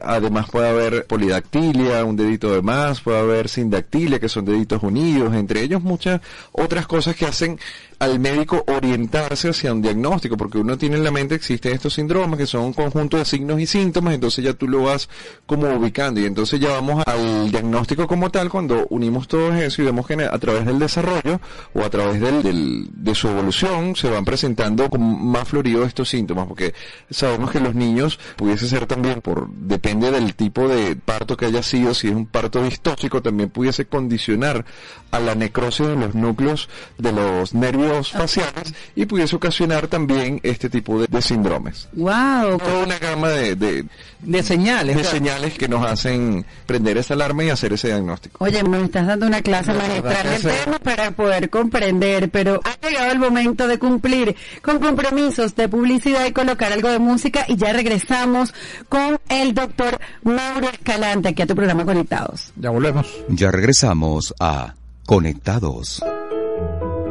además 0.01 0.49
puede 0.49 0.69
haber 0.69 1.05
polidactilia, 1.05 2.03
un 2.03 2.15
dedito 2.15 2.53
de 2.53 2.61
más, 2.61 3.01
puede 3.01 3.19
haber 3.19 3.49
sindactilia, 3.49 4.19
que 4.19 4.29
son 4.29 4.45
deditos 4.45 4.83
unidos, 4.83 5.33
entre 5.33 5.61
ellos 5.61 5.81
muchas 5.81 6.21
otras 6.51 6.87
cosas 6.87 7.15
que 7.15 7.25
hacen 7.25 7.59
al 7.99 8.17
médico 8.19 8.63
orientarse 8.67 9.49
hacia 9.49 9.73
un 9.73 9.81
diagnóstico, 9.81 10.37
porque 10.37 10.57
uno 10.57 10.77
tiene 10.77 10.95
en 10.95 11.03
la 11.03 11.11
mente 11.11 11.35
existen 11.35 11.73
estos 11.73 11.93
síndromes 11.93 12.39
que 12.39 12.47
son 12.47 12.63
un 12.63 12.73
conjunto 12.73 13.17
de 13.17 13.25
signos 13.25 13.59
y 13.59 13.67
síntomas, 13.67 14.13
entonces 14.13 14.43
ya 14.43 14.53
tú 14.53 14.69
lo 14.69 14.83
vas 14.83 15.09
como 15.45 15.67
ubicando 15.75 16.21
y 16.21 16.25
entonces 16.25 16.61
ya 16.61 16.69
vamos 16.69 17.03
al 17.05 17.51
diagnóstico 17.51 18.07
como 18.07 18.31
tal 18.31 18.49
cuando 18.49 18.87
unimos 18.89 19.27
todo 19.27 19.53
eso 19.53 19.81
y 19.81 19.85
vemos 19.85 20.07
que 20.07 20.13
a 20.13 20.39
través 20.39 20.65
del 20.65 20.79
desarrollo 20.79 21.41
o 21.73 21.81
a 21.81 21.89
través 21.89 22.21
del, 22.21 22.87
de 22.91 23.15
su 23.15 23.27
evolución 23.27 23.95
se 23.97 24.09
van 24.09 24.23
presentando 24.23 24.89
con 24.89 25.27
más 25.27 25.49
florido 25.49 25.83
estos 25.83 26.07
síntomas, 26.07 26.47
porque 26.47 26.73
sabemos 27.09 27.51
que 27.51 27.59
los 27.59 27.75
niños 27.75 28.17
pudiese 28.37 28.69
ser 28.69 28.85
también 28.85 29.19
por, 29.21 29.49
depende 29.49 30.09
del 30.09 30.35
tipo 30.35 30.69
de 30.69 30.95
parto 30.95 31.35
que 31.35 31.47
haya 31.47 31.63
sido, 31.63 31.93
si 31.93 32.07
es 32.07 32.15
un 32.15 32.27
parto 32.27 32.63
distóxico 32.63 33.21
también 33.21 33.49
pudiese 33.49 33.85
condicionar 33.87 34.63
a 35.11 35.19
la 35.19 35.35
necrosis 35.35 35.87
de 35.87 35.95
los 35.97 36.15
núcleos 36.15 36.69
de 36.97 37.11
los 37.11 37.53
nervios 37.53 37.88
faciales 38.11 38.73
y 38.95 39.05
pudiese 39.05 39.35
ocasionar 39.35 39.87
también 39.87 40.39
este 40.43 40.69
tipo 40.69 41.01
de, 41.01 41.21
síndromes. 41.21 41.87
Wow. 41.93 42.57
Toda 42.57 42.83
una 42.85 42.97
gama 42.97 43.29
de, 43.29 43.55
de, 43.55 44.43
señales. 44.43 44.95
De 44.95 45.03
señales 45.03 45.57
que 45.57 45.67
nos 45.67 45.85
hacen 45.85 46.45
prender 46.65 46.97
esa 46.97 47.13
alarma 47.13 47.43
y 47.43 47.49
hacer 47.49 47.73
ese 47.73 47.87
diagnóstico. 47.89 48.43
Oye, 48.43 48.63
me 48.63 48.83
estás 48.83 49.07
dando 49.07 49.27
una 49.27 49.41
clase 49.41 49.73
magistral 49.73 50.41
de 50.41 50.51
tema 50.51 50.79
para 50.79 51.11
poder 51.11 51.49
comprender, 51.49 52.29
pero 52.29 52.59
ha 52.63 52.87
llegado 52.87 53.11
el 53.11 53.19
momento 53.19 53.67
de 53.67 53.79
cumplir 53.79 54.35
con 54.61 54.79
compromisos 54.79 55.55
de 55.55 55.67
publicidad 55.67 56.25
y 56.25 56.31
colocar 56.31 56.71
algo 56.71 56.89
de 56.89 56.99
música 56.99 57.45
y 57.47 57.57
ya 57.57 57.73
regresamos 57.73 58.53
con 58.87 59.19
el 59.29 59.53
doctor 59.53 59.99
Mauro 60.23 60.69
Escalante 60.69 61.29
aquí 61.29 61.41
a 61.41 61.47
tu 61.47 61.55
programa 61.55 61.85
Conectados. 61.85 62.51
Ya 62.55 62.69
volvemos. 62.69 63.07
Ya 63.29 63.51
regresamos 63.51 64.33
a 64.39 64.75
Conectados. 65.05 66.01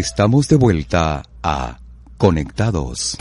Estamos 0.00 0.48
de 0.48 0.56
vuelta 0.56 1.24
a 1.42 1.76
Conectados. 2.16 3.18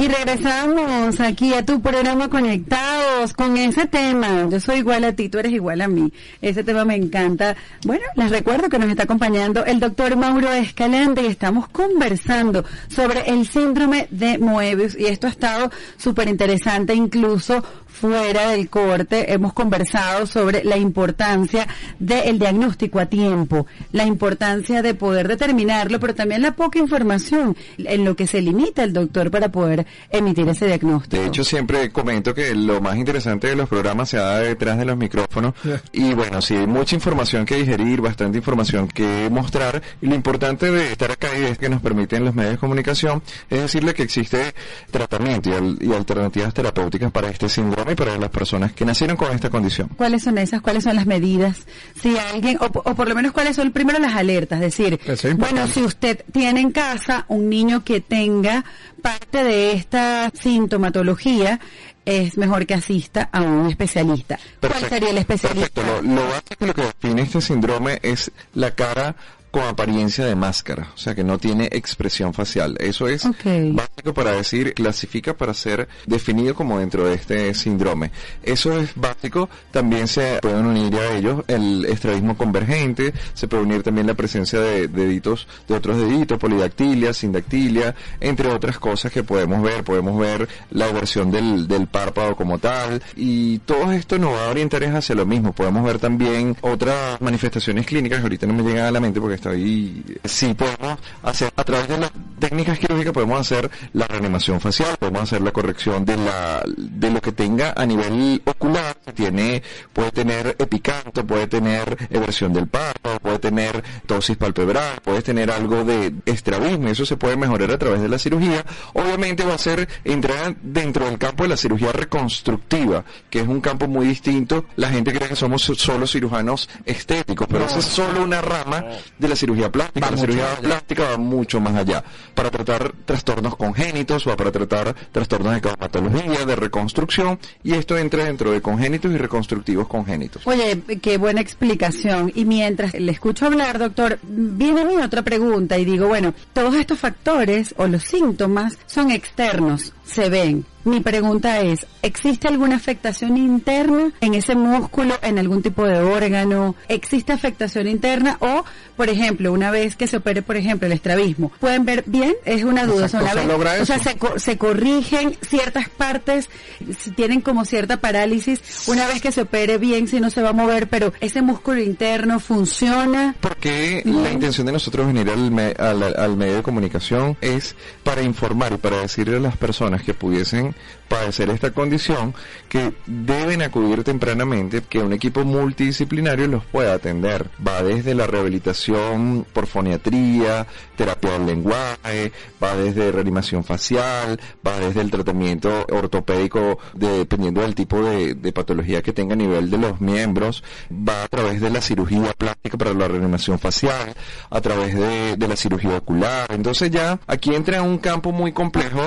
Y 0.00 0.08
regresamos 0.08 1.20
aquí 1.20 1.54
a 1.54 1.64
tu 1.64 1.80
programa 1.80 2.28
Conectados 2.28 3.13
con 3.32 3.56
ese 3.56 3.86
tema. 3.86 4.48
Yo 4.50 4.60
soy 4.60 4.78
igual 4.78 5.04
a 5.04 5.12
ti, 5.12 5.28
tú 5.28 5.38
eres 5.38 5.52
igual 5.52 5.80
a 5.80 5.88
mí. 5.88 6.12
Ese 6.42 6.62
tema 6.62 6.84
me 6.84 6.96
encanta. 6.96 7.56
Bueno, 7.86 8.04
les 8.16 8.30
recuerdo 8.30 8.68
que 8.68 8.78
nos 8.78 8.90
está 8.90 9.04
acompañando 9.04 9.64
el 9.64 9.80
doctor 9.80 10.16
Mauro 10.16 10.52
Escalante 10.52 11.22
y 11.22 11.26
estamos 11.26 11.68
conversando 11.68 12.64
sobre 12.88 13.20
el 13.30 13.46
síndrome 13.46 14.08
de 14.10 14.38
Moebius 14.38 14.96
y 14.98 15.06
esto 15.06 15.26
ha 15.26 15.30
estado 15.30 15.70
súper 15.96 16.28
interesante 16.28 16.94
incluso 16.94 17.64
fuera 17.94 18.50
del 18.50 18.68
corte 18.68 19.32
hemos 19.32 19.52
conversado 19.52 20.26
sobre 20.26 20.64
la 20.64 20.76
importancia 20.76 21.66
del 21.98 22.40
diagnóstico 22.40 22.98
a 22.98 23.06
tiempo, 23.06 23.66
la 23.92 24.04
importancia 24.04 24.82
de 24.82 24.94
poder 24.94 25.28
determinarlo, 25.28 26.00
pero 26.00 26.14
también 26.14 26.42
la 26.42 26.56
poca 26.56 26.80
información 26.80 27.56
en 27.78 28.04
lo 28.04 28.16
que 28.16 28.26
se 28.26 28.42
limita 28.42 28.82
el 28.82 28.92
doctor 28.92 29.30
para 29.30 29.50
poder 29.50 29.86
emitir 30.10 30.48
ese 30.48 30.66
diagnóstico. 30.66 31.22
De 31.22 31.28
hecho, 31.28 31.44
siempre 31.44 31.90
comento 31.90 32.34
que 32.34 32.54
lo 32.54 32.80
más 32.80 32.96
interesante 32.96 33.13
de 33.22 33.56
los 33.56 33.68
programas 33.68 34.08
se 34.08 34.16
da 34.16 34.38
detrás 34.40 34.76
de 34.78 34.84
los 34.84 34.96
micrófonos. 34.96 35.54
Y 35.92 36.12
bueno, 36.14 36.40
sí, 36.42 36.54
hay 36.56 36.66
mucha 36.66 36.94
información 36.96 37.44
que 37.46 37.56
digerir, 37.56 38.00
bastante 38.00 38.38
información 38.38 38.88
que 38.88 39.28
mostrar. 39.30 39.80
Y 40.02 40.06
lo 40.06 40.14
importante 40.14 40.70
de 40.70 40.90
estar 40.92 41.10
acá 41.10 41.28
y 41.38 41.44
es 41.44 41.58
que 41.58 41.68
nos 41.68 41.80
permiten 41.80 42.24
los 42.24 42.34
medios 42.34 42.52
de 42.52 42.58
comunicación 42.58 43.22
es 43.48 43.60
decirle 43.60 43.94
que 43.94 44.02
existe 44.02 44.54
tratamiento 44.90 45.50
y, 45.50 45.52
al- 45.52 45.78
y 45.80 45.92
alternativas 45.92 46.52
terapéuticas 46.52 47.10
para 47.12 47.28
este 47.28 47.48
síndrome 47.48 47.92
y 47.92 47.94
para 47.94 48.16
las 48.18 48.30
personas 48.30 48.72
que 48.72 48.84
nacieron 48.84 49.16
con 49.16 49.32
esta 49.32 49.50
condición. 49.50 49.88
¿Cuáles 49.96 50.22
son 50.24 50.38
esas? 50.38 50.60
¿Cuáles 50.60 50.84
son 50.84 50.96
las 50.96 51.06
medidas? 51.06 51.58
Si 52.00 52.16
alguien, 52.18 52.58
o, 52.60 52.66
o 52.66 52.94
por 52.94 53.08
lo 53.08 53.14
menos 53.14 53.32
cuáles 53.32 53.56
son 53.56 53.70
primero 53.70 53.98
las 53.98 54.14
alertas, 54.14 54.58
es 54.60 54.76
decir, 54.76 55.00
es 55.06 55.36
bueno, 55.36 55.66
si 55.68 55.82
usted 55.82 56.24
tiene 56.32 56.60
en 56.60 56.72
casa 56.72 57.24
un 57.28 57.48
niño 57.48 57.84
que 57.84 58.00
tenga 58.00 58.64
parte 59.02 59.44
de 59.44 59.72
esta 59.72 60.30
sintomatología, 60.34 61.60
es 62.04 62.36
mejor 62.36 62.66
que 62.66 62.74
asista 62.74 63.28
a 63.32 63.42
un 63.42 63.68
especialista. 63.68 64.36
¿Cuál 64.36 64.72
Perfecto. 64.72 64.88
sería 64.88 65.10
el 65.10 65.18
especialista? 65.18 65.82
Perfecto. 65.82 66.02
Lo, 66.02 66.14
lo 66.14 66.28
básico, 66.28 66.66
lo 66.66 66.74
que 66.74 66.82
define 66.82 67.22
este 67.22 67.40
síndrome 67.40 67.98
es 68.02 68.30
la 68.54 68.70
cara 68.74 69.16
con 69.54 69.62
apariencia 69.62 70.24
de 70.26 70.34
máscara, 70.34 70.88
o 70.92 70.98
sea 70.98 71.14
que 71.14 71.22
no 71.22 71.38
tiene 71.38 71.68
expresión 71.70 72.34
facial. 72.34 72.76
Eso 72.80 73.06
es 73.06 73.24
Ok. 73.24 73.44
básico 73.72 74.12
para 74.12 74.32
decir, 74.32 74.74
clasifica 74.74 75.36
para 75.36 75.54
ser 75.54 75.86
definido 76.06 76.56
como 76.56 76.80
dentro 76.80 77.04
de 77.06 77.14
este 77.14 77.54
síndrome. 77.54 78.10
Eso 78.42 78.76
es 78.76 78.90
básico, 78.96 79.48
también 79.70 80.08
se 80.08 80.40
pueden 80.42 80.66
unir 80.66 80.92
a 80.96 81.14
ellos 81.16 81.44
el 81.46 81.84
estrabismo 81.84 82.36
convergente, 82.36 83.14
se 83.34 83.46
puede 83.46 83.62
unir 83.62 83.84
también 83.84 84.08
la 84.08 84.14
presencia 84.14 84.58
de 84.58 84.88
deditos, 84.88 85.46
de 85.68 85.74
otros 85.76 85.98
deditos, 85.98 86.36
polidactilia, 86.40 87.14
sindactilia, 87.14 87.94
entre 88.18 88.48
otras 88.48 88.80
cosas 88.80 89.12
que 89.12 89.22
podemos 89.22 89.62
ver, 89.62 89.84
podemos 89.84 90.18
ver 90.18 90.48
la 90.72 90.90
versión 90.90 91.30
del, 91.30 91.68
del 91.68 91.86
párpado 91.86 92.34
como 92.34 92.58
tal, 92.58 93.00
y 93.14 93.58
todo 93.60 93.92
esto 93.92 94.18
nos 94.18 94.32
va 94.32 94.46
a 94.48 94.50
orientar 94.50 94.82
hacia 94.82 95.14
lo 95.14 95.24
mismo, 95.26 95.52
podemos 95.52 95.84
ver 95.84 96.00
también 96.00 96.56
otras 96.60 97.20
manifestaciones 97.20 97.86
clínicas 97.86 98.18
que 98.18 98.22
ahorita 98.24 98.48
no 98.48 98.54
me 98.54 98.64
llegan 98.64 98.86
a 98.86 98.90
la 98.90 98.98
mente 98.98 99.20
porque 99.20 99.43
estoy, 99.44 100.02
sí 100.24 100.54
podemos 100.54 100.98
hacer, 101.22 101.52
a 101.54 101.64
través 101.64 101.88
de 101.88 101.98
las 101.98 102.10
técnicas 102.38 102.78
quirúrgicas 102.78 103.12
podemos 103.12 103.40
hacer 103.40 103.70
la 103.92 104.06
reanimación 104.06 104.60
facial, 104.60 104.96
podemos 104.98 105.22
hacer 105.22 105.42
la 105.42 105.52
corrección 105.52 106.04
de 106.04 106.16
la, 106.16 106.62
de 106.66 107.10
lo 107.10 107.20
que 107.20 107.32
tenga 107.32 107.74
a 107.76 107.84
nivel 107.84 108.40
ocular, 108.44 108.96
tiene, 109.14 109.62
puede 109.92 110.10
tener 110.12 110.56
epicanto, 110.58 111.26
puede 111.26 111.46
tener 111.46 112.08
eversión 112.10 112.52
del 112.52 112.68
párpado, 112.68 113.18
puede 113.20 113.38
tener 113.38 113.84
tosis 114.06 114.36
palpebral, 114.36 115.00
puede 115.02 115.22
tener 115.22 115.50
algo 115.50 115.84
de 115.84 116.14
estrabismo, 116.26 116.88
eso 116.88 117.04
se 117.04 117.16
puede 117.16 117.36
mejorar 117.36 117.70
a 117.70 117.78
través 117.78 118.00
de 118.00 118.08
la 118.08 118.18
cirugía. 118.18 118.64
Obviamente 118.94 119.44
va 119.44 119.54
a 119.54 119.58
ser 119.58 119.88
entrar 120.04 120.56
dentro 120.62 121.06
del 121.06 121.18
campo 121.18 121.44
de 121.44 121.50
la 121.50 121.56
cirugía 121.56 121.92
reconstructiva, 121.92 123.04
que 123.28 123.40
es 123.40 123.48
un 123.48 123.60
campo 123.60 123.88
muy 123.88 124.06
distinto. 124.06 124.64
La 124.76 124.88
gente 124.88 125.12
cree 125.12 125.28
que 125.28 125.36
somos 125.36 125.62
solo 125.62 126.06
cirujanos 126.06 126.68
estéticos, 126.84 127.46
pero 127.50 127.66
esa 127.66 127.78
es 127.78 127.84
solo 127.84 128.22
una 128.22 128.40
rama 128.40 128.84
de 129.18 129.28
la 129.28 129.33
cirugía 129.36 129.70
plástica. 129.70 130.10
la 130.10 130.16
cirugía 130.16 130.56
plástica 130.60 131.10
va 131.10 131.16
mucho 131.16 131.60
más 131.60 131.74
allá. 131.74 132.04
Para 132.34 132.50
tratar 132.50 132.92
trastornos 133.04 133.56
congénitos 133.56 134.26
o 134.26 134.36
para 134.36 134.52
tratar 134.52 134.94
trastornos 135.12 135.54
de 135.54 135.60
traumatología, 135.60 136.44
de 136.44 136.56
reconstrucción, 136.56 137.38
y 137.62 137.74
esto 137.74 137.96
entra 137.96 138.24
dentro 138.24 138.50
de 138.52 138.60
congénitos 138.60 139.12
y 139.12 139.16
reconstructivos 139.16 139.88
congénitos. 139.88 140.46
Oye, 140.46 140.82
qué 141.00 141.18
buena 141.18 141.40
explicación. 141.40 142.30
Y 142.34 142.44
mientras 142.44 142.94
le 142.94 143.12
escucho 143.12 143.46
hablar, 143.46 143.78
doctor, 143.78 144.18
viene 144.22 144.82
a 144.82 144.84
mí 144.84 144.96
otra 144.96 145.22
pregunta 145.22 145.78
y 145.78 145.84
digo, 145.84 146.08
bueno, 146.08 146.34
todos 146.52 146.74
estos 146.74 146.98
factores 146.98 147.74
o 147.78 147.86
los 147.86 148.02
síntomas 148.02 148.78
son 148.86 149.10
externos, 149.10 149.93
se 150.04 150.28
ven. 150.28 150.64
Mi 150.84 151.00
pregunta 151.00 151.60
es, 151.62 151.86
¿existe 152.02 152.46
alguna 152.46 152.76
afectación 152.76 153.38
interna 153.38 154.12
en 154.20 154.34
ese 154.34 154.54
músculo, 154.54 155.14
en 155.22 155.38
algún 155.38 155.62
tipo 155.62 155.86
de 155.86 155.98
órgano? 156.02 156.74
¿Existe 156.88 157.32
afectación 157.32 157.86
interna? 157.88 158.36
O, 158.40 158.64
por 158.94 159.08
ejemplo, 159.08 159.50
una 159.50 159.70
vez 159.70 159.96
que 159.96 160.06
se 160.06 160.18
opere, 160.18 160.42
por 160.42 160.56
ejemplo, 160.58 160.84
el 160.86 160.92
estrabismo, 160.92 161.50
¿pueden 161.58 161.86
ver 161.86 162.04
bien? 162.06 162.34
Es 162.44 162.64
una 162.64 162.84
duda. 162.84 163.06
Exacto, 163.06 163.24
una 163.24 163.32
se 163.32 163.48
vez- 163.48 163.80
o 163.80 163.86
sea, 163.86 163.98
se, 163.98 164.16
se 164.40 164.58
corrigen 164.58 165.34
ciertas 165.40 165.88
partes, 165.88 166.50
si 166.98 167.12
tienen 167.12 167.40
como 167.40 167.64
cierta 167.64 167.96
parálisis, 168.02 168.60
una 168.86 169.06
vez 169.06 169.22
que 169.22 169.32
se 169.32 169.40
opere 169.40 169.78
bien, 169.78 170.06
si 170.06 170.20
no 170.20 170.28
se 170.28 170.42
va 170.42 170.50
a 170.50 170.52
mover, 170.52 170.88
pero 170.90 171.14
ese 171.22 171.40
músculo 171.40 171.80
interno 171.80 172.40
funciona. 172.40 173.34
Porque 173.40 174.02
la 174.04 174.30
intención 174.32 174.66
de 174.66 174.72
nosotros 174.72 175.06
venir 175.06 175.30
al, 175.30 175.50
me- 175.50 175.74
al, 175.78 176.02
al 176.14 176.36
medio 176.36 176.56
de 176.56 176.62
comunicación 176.62 177.38
es 177.40 177.74
para 178.02 178.20
informar 178.20 178.74
y 178.74 178.76
para 178.76 178.98
decirle 179.00 179.38
a 179.38 179.40
las 179.40 179.56
personas 179.56 179.93
que 180.02 180.14
pudiesen 180.14 180.74
padecer 181.08 181.50
esta 181.50 181.70
condición 181.72 182.34
que 182.68 182.92
deben 183.06 183.62
acudir 183.62 184.02
tempranamente, 184.04 184.82
que 184.82 184.98
un 184.98 185.12
equipo 185.12 185.44
multidisciplinario 185.44 186.48
los 186.48 186.64
pueda 186.64 186.94
atender. 186.94 187.48
Va 187.66 187.82
desde 187.82 188.14
la 188.14 188.26
rehabilitación 188.26 189.46
por 189.52 189.66
foniatría, 189.66 190.66
terapia 190.96 191.32
del 191.32 191.46
lenguaje, 191.46 192.32
va 192.62 192.74
desde 192.76 193.12
reanimación 193.12 193.64
facial, 193.64 194.40
va 194.66 194.78
desde 194.80 195.00
el 195.00 195.10
tratamiento 195.10 195.86
ortopédico 195.90 196.78
de- 196.94 197.18
dependiendo 197.18 197.60
del 197.62 197.74
tipo 197.74 198.00
de, 198.02 198.34
de 198.34 198.52
patología 198.52 199.02
que 199.02 199.12
tenga 199.12 199.34
a 199.34 199.36
nivel 199.36 199.70
de 199.70 199.78
los 199.78 200.00
miembros, 200.00 200.62
va 200.90 201.24
a 201.24 201.28
través 201.28 201.60
de 201.60 201.70
la 201.70 201.80
cirugía 201.80 202.32
plástica 202.36 202.76
para 202.78 202.94
la 202.94 203.08
reanimación 203.08 203.58
facial, 203.58 204.14
a 204.50 204.60
través 204.60 204.94
de, 204.94 205.36
de 205.36 205.48
la 205.48 205.56
cirugía 205.56 205.96
ocular. 205.98 206.46
Entonces 206.50 206.90
ya 206.90 207.18
aquí 207.26 207.54
entra 207.54 207.82
un 207.82 207.98
campo 207.98 208.32
muy 208.32 208.52
complejo, 208.52 209.00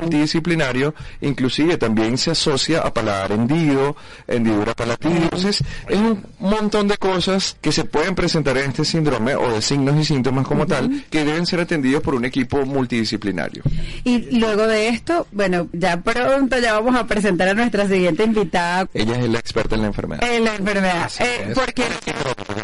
multidisciplinario, 0.00 0.94
inclusive 1.40 1.78
también 1.78 2.18
se 2.18 2.32
asocia 2.32 2.80
a 2.82 2.92
paladar 2.92 3.32
hendido, 3.32 3.96
hendidura 4.28 4.74
palatina. 4.74 5.16
Entonces 5.22 5.62
es 5.88 5.96
un 5.96 6.22
montón 6.38 6.86
de 6.86 6.98
cosas 6.98 7.56
que 7.62 7.72
se 7.72 7.84
pueden 7.84 8.14
presentar 8.14 8.58
en 8.58 8.68
este 8.70 8.84
síndrome 8.84 9.34
o 9.36 9.50
de 9.50 9.62
signos 9.62 9.96
y 9.98 10.04
síntomas 10.04 10.46
como 10.46 10.66
tal 10.66 11.02
que 11.08 11.24
deben 11.24 11.46
ser 11.46 11.60
atendidos 11.60 12.02
por 12.02 12.14
un 12.14 12.26
equipo 12.26 12.66
multidisciplinario. 12.66 13.62
Y 14.04 14.38
luego 14.38 14.66
de 14.66 14.88
esto, 14.88 15.26
bueno, 15.32 15.68
ya 15.72 15.96
pronto 16.02 16.58
ya 16.58 16.74
vamos 16.74 16.94
a 16.94 17.06
presentar 17.06 17.48
a 17.48 17.54
nuestra 17.54 17.88
siguiente 17.88 18.24
invitada 18.24 18.86
Ella 18.92 19.18
es 19.18 19.28
la 19.30 19.38
experta 19.38 19.76
en 19.76 19.80
la 19.82 19.86
enfermedad. 19.88 20.22
en 20.30 20.44
la 20.44 20.54
enfermedad. 20.56 21.10
Eh, 21.20 21.52
porque 21.54 21.84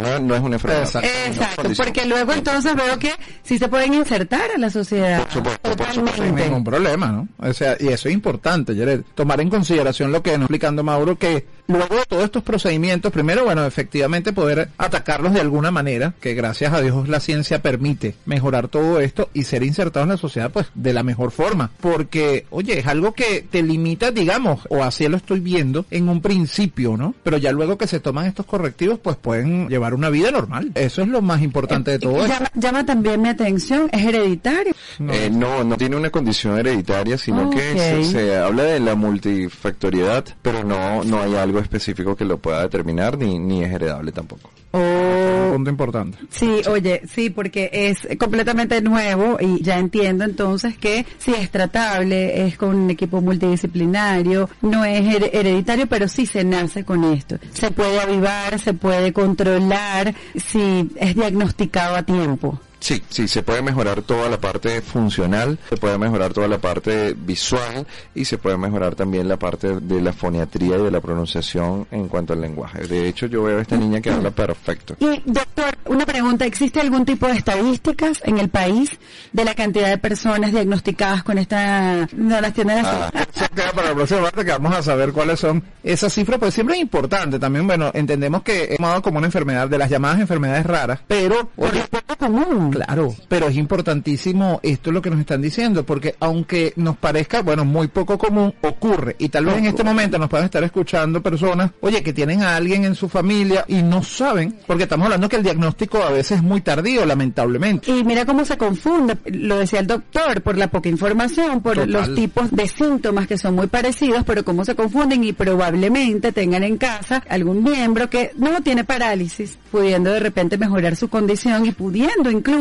no, 0.02 0.18
no 0.20 0.34
es 0.34 0.40
una 0.42 0.56
enfermedad. 0.56 0.82
Exacto. 0.84 1.08
Exacto, 1.26 1.70
porque 1.78 2.04
luego 2.04 2.32
entonces 2.34 2.74
veo 2.74 2.98
que 2.98 3.12
sí 3.42 3.56
se 3.58 3.68
pueden 3.68 3.94
insertar 3.94 4.50
a 4.54 4.58
la 4.58 4.68
sociedad. 4.68 5.22
Por 5.22 5.32
supuesto, 5.32 5.76
por 5.76 5.86
Sin 5.92 6.04
Totalmente. 6.04 6.44
ningún 6.44 6.64
problema, 6.64 7.06
¿no? 7.06 7.28
O 7.38 7.52
sea, 7.54 7.76
y 7.80 7.88
eso 7.88 8.08
es 8.08 8.14
importante, 8.14 8.65
Tomar 9.14 9.40
en 9.40 9.50
consideración 9.50 10.12
lo 10.12 10.22
que 10.22 10.32
nos 10.32 10.42
explicando 10.42 10.82
Mauro, 10.82 11.16
que 11.16 11.46
luego 11.66 11.96
de 11.96 12.04
todos 12.06 12.24
estos 12.24 12.42
procedimientos, 12.42 13.12
primero, 13.12 13.44
bueno, 13.44 13.64
efectivamente 13.64 14.32
poder 14.32 14.68
atacarlos 14.78 15.32
de 15.32 15.40
alguna 15.40 15.70
manera, 15.70 16.14
que 16.20 16.34
gracias 16.34 16.72
a 16.72 16.80
Dios 16.80 17.08
la 17.08 17.20
ciencia 17.20 17.62
permite 17.62 18.14
mejorar 18.24 18.68
todo 18.68 19.00
esto 19.00 19.30
y 19.34 19.44
ser 19.44 19.62
insertados 19.62 20.06
en 20.06 20.10
la 20.10 20.16
sociedad, 20.16 20.50
pues, 20.50 20.66
de 20.74 20.92
la 20.92 21.02
mejor 21.02 21.30
forma. 21.30 21.70
Porque, 21.80 22.46
oye, 22.50 22.78
es 22.78 22.86
algo 22.86 23.12
que 23.12 23.46
te 23.50 23.62
limita, 23.62 24.10
digamos, 24.10 24.60
o 24.68 24.82
así 24.82 25.06
lo 25.08 25.16
estoy 25.16 25.40
viendo, 25.40 25.86
en 25.90 26.08
un 26.08 26.20
principio, 26.20 26.96
¿no? 26.96 27.14
Pero 27.22 27.38
ya 27.38 27.52
luego 27.52 27.78
que 27.78 27.86
se 27.86 28.00
toman 28.00 28.26
estos 28.26 28.46
correctivos, 28.46 28.98
pues 28.98 29.16
pueden 29.16 29.68
llevar 29.68 29.94
una 29.94 30.10
vida 30.10 30.30
normal. 30.30 30.72
Eso 30.74 31.02
es 31.02 31.08
lo 31.08 31.22
más 31.22 31.42
importante 31.42 31.92
de 31.92 31.98
todo 31.98 32.16
esto. 32.16 32.28
Llama, 32.28 32.50
llama 32.54 32.86
también 32.86 33.22
mi 33.22 33.28
atención, 33.28 33.88
es 33.92 34.04
hereditario. 34.04 34.74
No. 34.98 35.12
no, 35.30 35.64
no 35.64 35.76
tiene 35.76 35.96
una 35.96 36.10
condición 36.10 36.58
hereditaria, 36.58 37.18
sino 37.18 37.50
que 37.50 37.60
se, 37.78 38.04
se 38.04 38.36
habla 38.36 38.64
de 38.64 38.80
la 38.80 38.94
multifactoriedad, 38.94 40.24
pero 40.42 40.64
no, 40.64 41.04
no 41.04 41.20
hay 41.20 41.34
algo 41.34 41.55
específico 41.60 42.16
que 42.16 42.24
lo 42.24 42.38
pueda 42.38 42.62
determinar, 42.62 43.16
ni, 43.18 43.38
ni 43.38 43.62
es 43.64 43.72
heredable 43.72 44.12
tampoco. 44.12 44.50
Un 44.72 45.52
punto 45.52 45.70
importante. 45.70 46.18
Sí, 46.30 46.60
oye, 46.68 47.00
sí, 47.10 47.30
porque 47.30 47.70
es 47.72 48.06
completamente 48.18 48.82
nuevo 48.82 49.38
y 49.40 49.62
ya 49.62 49.78
entiendo 49.78 50.24
entonces 50.24 50.76
que 50.76 51.06
sí 51.18 51.32
es 51.38 51.50
tratable, 51.50 52.46
es 52.46 52.58
con 52.58 52.74
un 52.76 52.90
equipo 52.90 53.20
multidisciplinario, 53.22 54.48
no 54.60 54.84
es 54.84 55.00
her- 55.02 55.30
hereditario, 55.32 55.86
pero 55.86 56.08
sí 56.08 56.26
se 56.26 56.44
nace 56.44 56.84
con 56.84 57.04
esto. 57.04 57.38
Se 57.54 57.70
puede 57.70 58.00
avivar, 58.00 58.58
se 58.58 58.74
puede 58.74 59.12
controlar 59.12 60.14
si 60.34 60.90
es 60.96 61.14
diagnosticado 61.14 61.96
a 61.96 62.02
tiempo. 62.02 62.60
Sí, 62.78 63.02
sí, 63.08 63.26
se 63.26 63.42
puede 63.42 63.62
mejorar 63.62 64.02
toda 64.02 64.28
la 64.28 64.38
parte 64.38 64.80
funcional, 64.82 65.58
se 65.68 65.76
puede 65.76 65.98
mejorar 65.98 66.32
toda 66.32 66.46
la 66.46 66.58
parte 66.58 67.14
visual 67.16 67.86
y 68.14 68.24
se 68.24 68.38
puede 68.38 68.56
mejorar 68.58 68.94
también 68.94 69.28
la 69.28 69.38
parte 69.38 69.80
de 69.80 70.00
la 70.00 70.12
foniatría 70.12 70.76
y 70.76 70.82
de 70.82 70.90
la 70.90 71.00
pronunciación 71.00 71.86
en 71.90 72.06
cuanto 72.08 72.34
al 72.34 72.40
lenguaje. 72.40 72.86
De 72.86 73.08
hecho, 73.08 73.26
yo 73.26 73.42
veo 73.44 73.58
a 73.58 73.62
esta 73.62 73.76
niña 73.76 74.00
que 74.00 74.10
habla 74.10 74.30
perfecto. 74.30 74.94
Y 75.00 75.22
doctor, 75.24 75.76
una 75.86 76.04
pregunta, 76.06 76.44
¿existe 76.44 76.80
algún 76.80 77.04
tipo 77.04 77.26
de 77.26 77.32
estadísticas 77.36 78.20
en 78.24 78.38
el 78.38 78.48
país 78.50 78.90
de 79.32 79.44
la 79.44 79.54
cantidad 79.54 79.88
de 79.88 79.98
personas 79.98 80.52
diagnosticadas 80.52 81.22
con 81.24 81.38
esta 81.38 82.06
no 82.12 82.40
las 82.40 82.52
tiene 82.52 82.82
Ah, 82.84 83.10
Eso 83.34 83.46
queda 83.54 83.72
para 83.72 83.88
la 83.88 83.94
próxima 83.94 84.20
parte 84.22 84.44
que 84.44 84.50
vamos 84.52 84.74
a 84.74 84.82
saber 84.82 85.12
cuáles 85.12 85.40
son 85.40 85.62
esas 85.82 86.12
cifras, 86.12 86.38
pues 86.38 86.54
siempre 86.54 86.76
es 86.76 86.82
importante. 86.82 87.38
También, 87.38 87.66
bueno, 87.66 87.90
entendemos 87.94 88.42
que 88.42 88.64
es 88.64 88.76
tomado 88.76 89.00
como 89.02 89.18
una 89.18 89.26
enfermedad 89.26 89.68
de 89.68 89.78
las 89.78 89.88
llamadas 89.90 90.20
enfermedades 90.20 90.66
raras, 90.66 91.00
pero, 91.06 91.50
oye, 91.56 91.82
poco 91.90 92.16
común. 92.16 92.65
Claro, 92.70 93.14
pero 93.28 93.48
es 93.48 93.56
importantísimo 93.56 94.60
esto 94.62 94.90
es 94.90 94.94
lo 94.94 95.02
que 95.02 95.10
nos 95.10 95.20
están 95.20 95.42
diciendo, 95.42 95.84
porque 95.84 96.14
aunque 96.20 96.72
nos 96.76 96.96
parezca, 96.96 97.42
bueno, 97.42 97.64
muy 97.64 97.88
poco 97.88 98.18
común, 98.18 98.54
ocurre. 98.62 99.16
Y 99.18 99.28
tal 99.28 99.46
vez 99.46 99.58
en 99.58 99.66
este 99.66 99.84
momento 99.84 100.18
nos 100.18 100.28
puedan 100.28 100.46
estar 100.46 100.62
escuchando 100.64 101.22
personas, 101.22 101.70
oye, 101.80 102.02
que 102.02 102.12
tienen 102.12 102.42
a 102.42 102.56
alguien 102.56 102.84
en 102.84 102.94
su 102.94 103.08
familia 103.08 103.64
y 103.68 103.82
no 103.82 104.02
saben, 104.02 104.58
porque 104.66 104.84
estamos 104.84 105.06
hablando 105.06 105.28
que 105.28 105.36
el 105.36 105.42
diagnóstico 105.42 106.02
a 106.02 106.10
veces 106.10 106.38
es 106.38 106.42
muy 106.42 106.60
tardío, 106.60 107.04
lamentablemente. 107.04 107.90
Y 107.90 108.04
mira 108.04 108.24
cómo 108.24 108.44
se 108.44 108.56
confunde, 108.56 109.16
lo 109.26 109.58
decía 109.58 109.80
el 109.80 109.86
doctor, 109.86 110.42
por 110.42 110.56
la 110.56 110.68
poca 110.68 110.88
información, 110.88 111.60
por 111.60 111.74
Total. 111.74 111.92
los 111.92 112.14
tipos 112.14 112.50
de 112.50 112.66
síntomas 112.66 113.26
que 113.26 113.38
son 113.38 113.54
muy 113.54 113.66
parecidos, 113.66 114.24
pero 114.24 114.44
cómo 114.44 114.64
se 114.64 114.74
confunden 114.74 115.24
y 115.24 115.32
probablemente 115.32 116.32
tengan 116.32 116.62
en 116.62 116.76
casa 116.76 117.22
algún 117.28 117.62
miembro 117.62 118.08
que 118.10 118.32
no 118.36 118.62
tiene 118.62 118.84
parálisis, 118.84 119.58
pudiendo 119.70 120.10
de 120.10 120.20
repente 120.20 120.58
mejorar 120.58 120.96
su 120.96 121.08
condición 121.08 121.66
y 121.66 121.72
pudiendo 121.72 122.30
incluso 122.30 122.55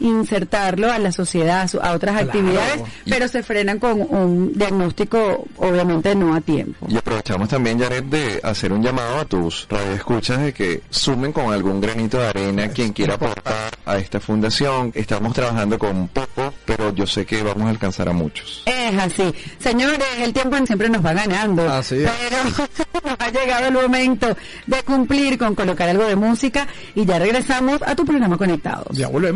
insertarlo 0.00 0.90
a 0.90 0.98
la 0.98 1.12
sociedad, 1.12 1.62
a, 1.62 1.68
su- 1.68 1.80
a 1.80 1.92
otras 1.92 2.16
actividades, 2.22 2.82
pero 3.08 3.28
se 3.28 3.42
frenan 3.42 3.78
con 3.78 4.00
un 4.00 4.52
diagnóstico 4.54 5.44
obviamente 5.56 6.14
no 6.14 6.34
a 6.34 6.40
tiempo. 6.40 6.86
Y 6.88 6.96
aprovechamos 6.96 7.48
también, 7.48 7.78
Jared, 7.78 8.04
de 8.04 8.40
hacer 8.42 8.72
un 8.72 8.82
llamado 8.82 9.18
a 9.20 9.24
tus 9.24 9.66
radioescuchas 9.68 10.40
de 10.40 10.52
que 10.52 10.82
sumen 10.90 11.32
con 11.32 11.52
algún 11.52 11.80
granito 11.80 12.18
de 12.18 12.26
arena 12.26 12.68
quien 12.68 12.92
quiera 12.92 13.14
aportar 13.14 13.76
a 13.84 13.96
esta 13.98 14.20
fundación. 14.20 14.92
Estamos 14.94 15.32
trabajando 15.34 15.78
con 15.78 16.08
poco, 16.08 16.52
pero 16.64 16.92
yo 16.94 17.06
sé 17.06 17.24
que 17.26 17.42
vamos 17.42 17.64
a 17.66 17.70
alcanzar 17.70 18.08
a 18.08 18.12
muchos. 18.12 18.62
Es 18.66 18.98
así. 18.98 19.34
Señores, 19.58 19.98
el 20.20 20.32
tiempo 20.32 20.56
siempre 20.66 20.88
nos 20.88 21.04
va 21.04 21.12
ganando. 21.12 21.68
Así 21.70 21.96
es. 22.02 22.10
Pero 22.28 22.66
nos 23.04 23.16
ha 23.20 23.30
llegado 23.30 23.66
el 23.68 23.74
momento 23.74 24.36
de 24.66 24.82
cumplir 24.82 25.38
con 25.38 25.54
colocar 25.54 25.88
algo 25.88 26.04
de 26.04 26.16
música 26.16 26.66
y 26.94 27.04
ya 27.04 27.18
regresamos 27.18 27.80
a 27.82 27.94
tu 27.94 28.04
programa 28.04 28.36
Conectados. 28.36 28.96
Ya 28.96 29.08
volvemos. 29.08 29.35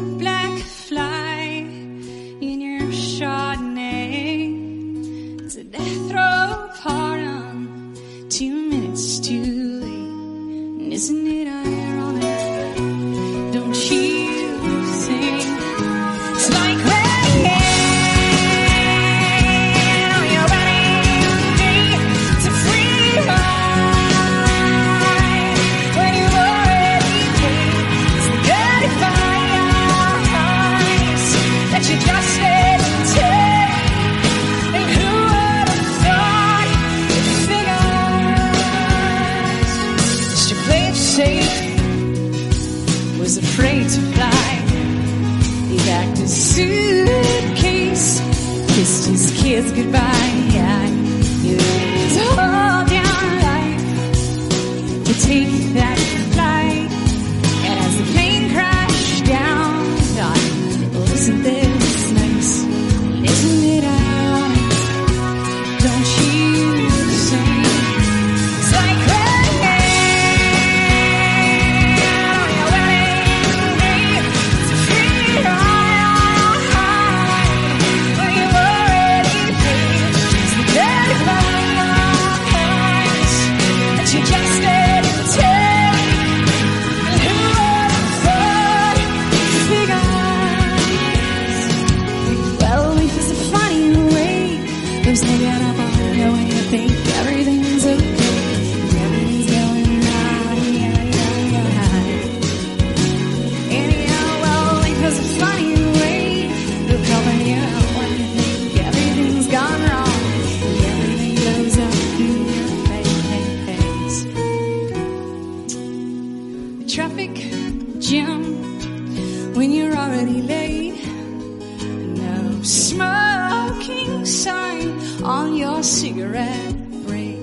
smoking 122.63 124.25
sign 124.25 124.99
on 125.23 125.55
your 125.55 125.81
cigarette 125.83 126.75
break. 127.05 127.39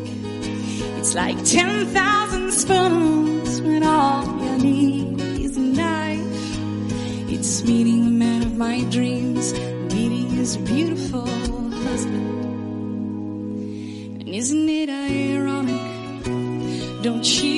It's 0.98 1.14
like 1.14 1.42
10,000 1.44 2.52
spoons 2.52 3.60
when 3.62 3.82
all 3.82 4.24
you 4.42 4.58
need 4.58 5.20
is 5.40 5.56
a 5.56 5.60
knife. 5.60 7.30
It's 7.30 7.64
meeting 7.64 8.04
the 8.04 8.10
man 8.10 8.42
of 8.42 8.56
my 8.56 8.82
dreams, 8.84 9.52
meeting 9.92 10.30
his 10.30 10.56
beautiful 10.56 11.26
husband. 11.26 12.44
And 14.20 14.28
isn't 14.28 14.68
it 14.68 14.88
ironic? 14.88 15.88
Don't 17.02 17.42
you 17.42 17.57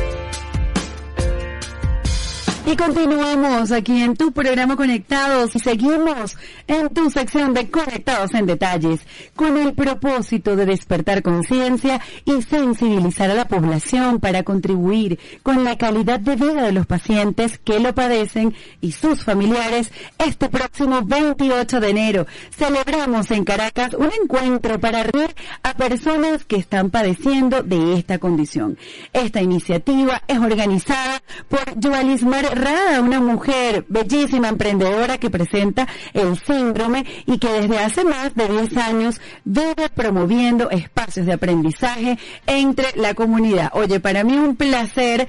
Y 2.63 2.75
continuamos 2.75 3.71
aquí 3.71 4.03
en 4.03 4.15
tu 4.15 4.31
programa 4.31 4.75
Conectados 4.75 5.55
y 5.55 5.59
seguimos 5.59 6.37
en 6.67 6.89
tu 6.89 7.09
sección 7.09 7.55
de 7.55 7.71
Conectados 7.71 8.35
en 8.35 8.45
Detalles 8.45 8.99
con 9.35 9.57
el 9.57 9.73
propósito 9.73 10.55
de 10.55 10.67
despertar 10.67 11.23
conciencia 11.23 11.99
y 12.23 12.43
sensibilizar 12.43 13.31
a 13.31 13.33
la 13.33 13.47
población 13.47 14.19
para 14.19 14.43
contribuir 14.43 15.17
con 15.41 15.63
la 15.63 15.75
calidad 15.79 16.19
de 16.19 16.35
vida 16.35 16.61
de 16.61 16.71
los 16.71 16.85
pacientes 16.85 17.57
que 17.57 17.79
lo 17.79 17.95
padecen 17.95 18.53
y 18.79 18.91
sus 18.91 19.23
familiares. 19.23 19.91
Este 20.19 20.47
próximo 20.47 21.01
28 21.03 21.79
de 21.79 21.89
enero 21.89 22.27
celebramos 22.55 23.31
en 23.31 23.43
Caracas 23.43 23.95
un 23.95 24.11
encuentro 24.21 24.79
para 24.79 25.01
reunir 25.01 25.35
a 25.63 25.73
personas 25.73 26.45
que 26.45 26.57
están 26.57 26.91
padeciendo 26.91 27.63
de 27.63 27.97
esta 27.97 28.19
condición. 28.19 28.77
Esta 29.13 29.41
iniciativa 29.41 30.21
es 30.27 30.37
organizada 30.37 31.23
por 31.49 31.61
Joalismar 31.81 32.50
Rada, 32.53 33.01
una 33.01 33.19
mujer 33.19 33.85
bellísima, 33.87 34.49
emprendedora 34.49 35.17
que 35.17 35.29
presenta 35.29 35.87
el 36.13 36.37
síndrome 36.37 37.05
y 37.25 37.37
que 37.39 37.47
desde 37.47 37.79
hace 37.79 38.03
más 38.03 38.35
de 38.35 38.47
10 38.47 38.77
años 38.77 39.21
vive 39.45 39.89
promoviendo 39.95 40.69
espacios 40.69 41.25
de 41.25 41.33
aprendizaje 41.33 42.17
entre 42.45 42.87
la 42.95 43.13
comunidad. 43.13 43.71
Oye, 43.73 43.99
para 43.99 44.23
mí 44.23 44.37
un 44.37 44.55
placer, 44.55 45.27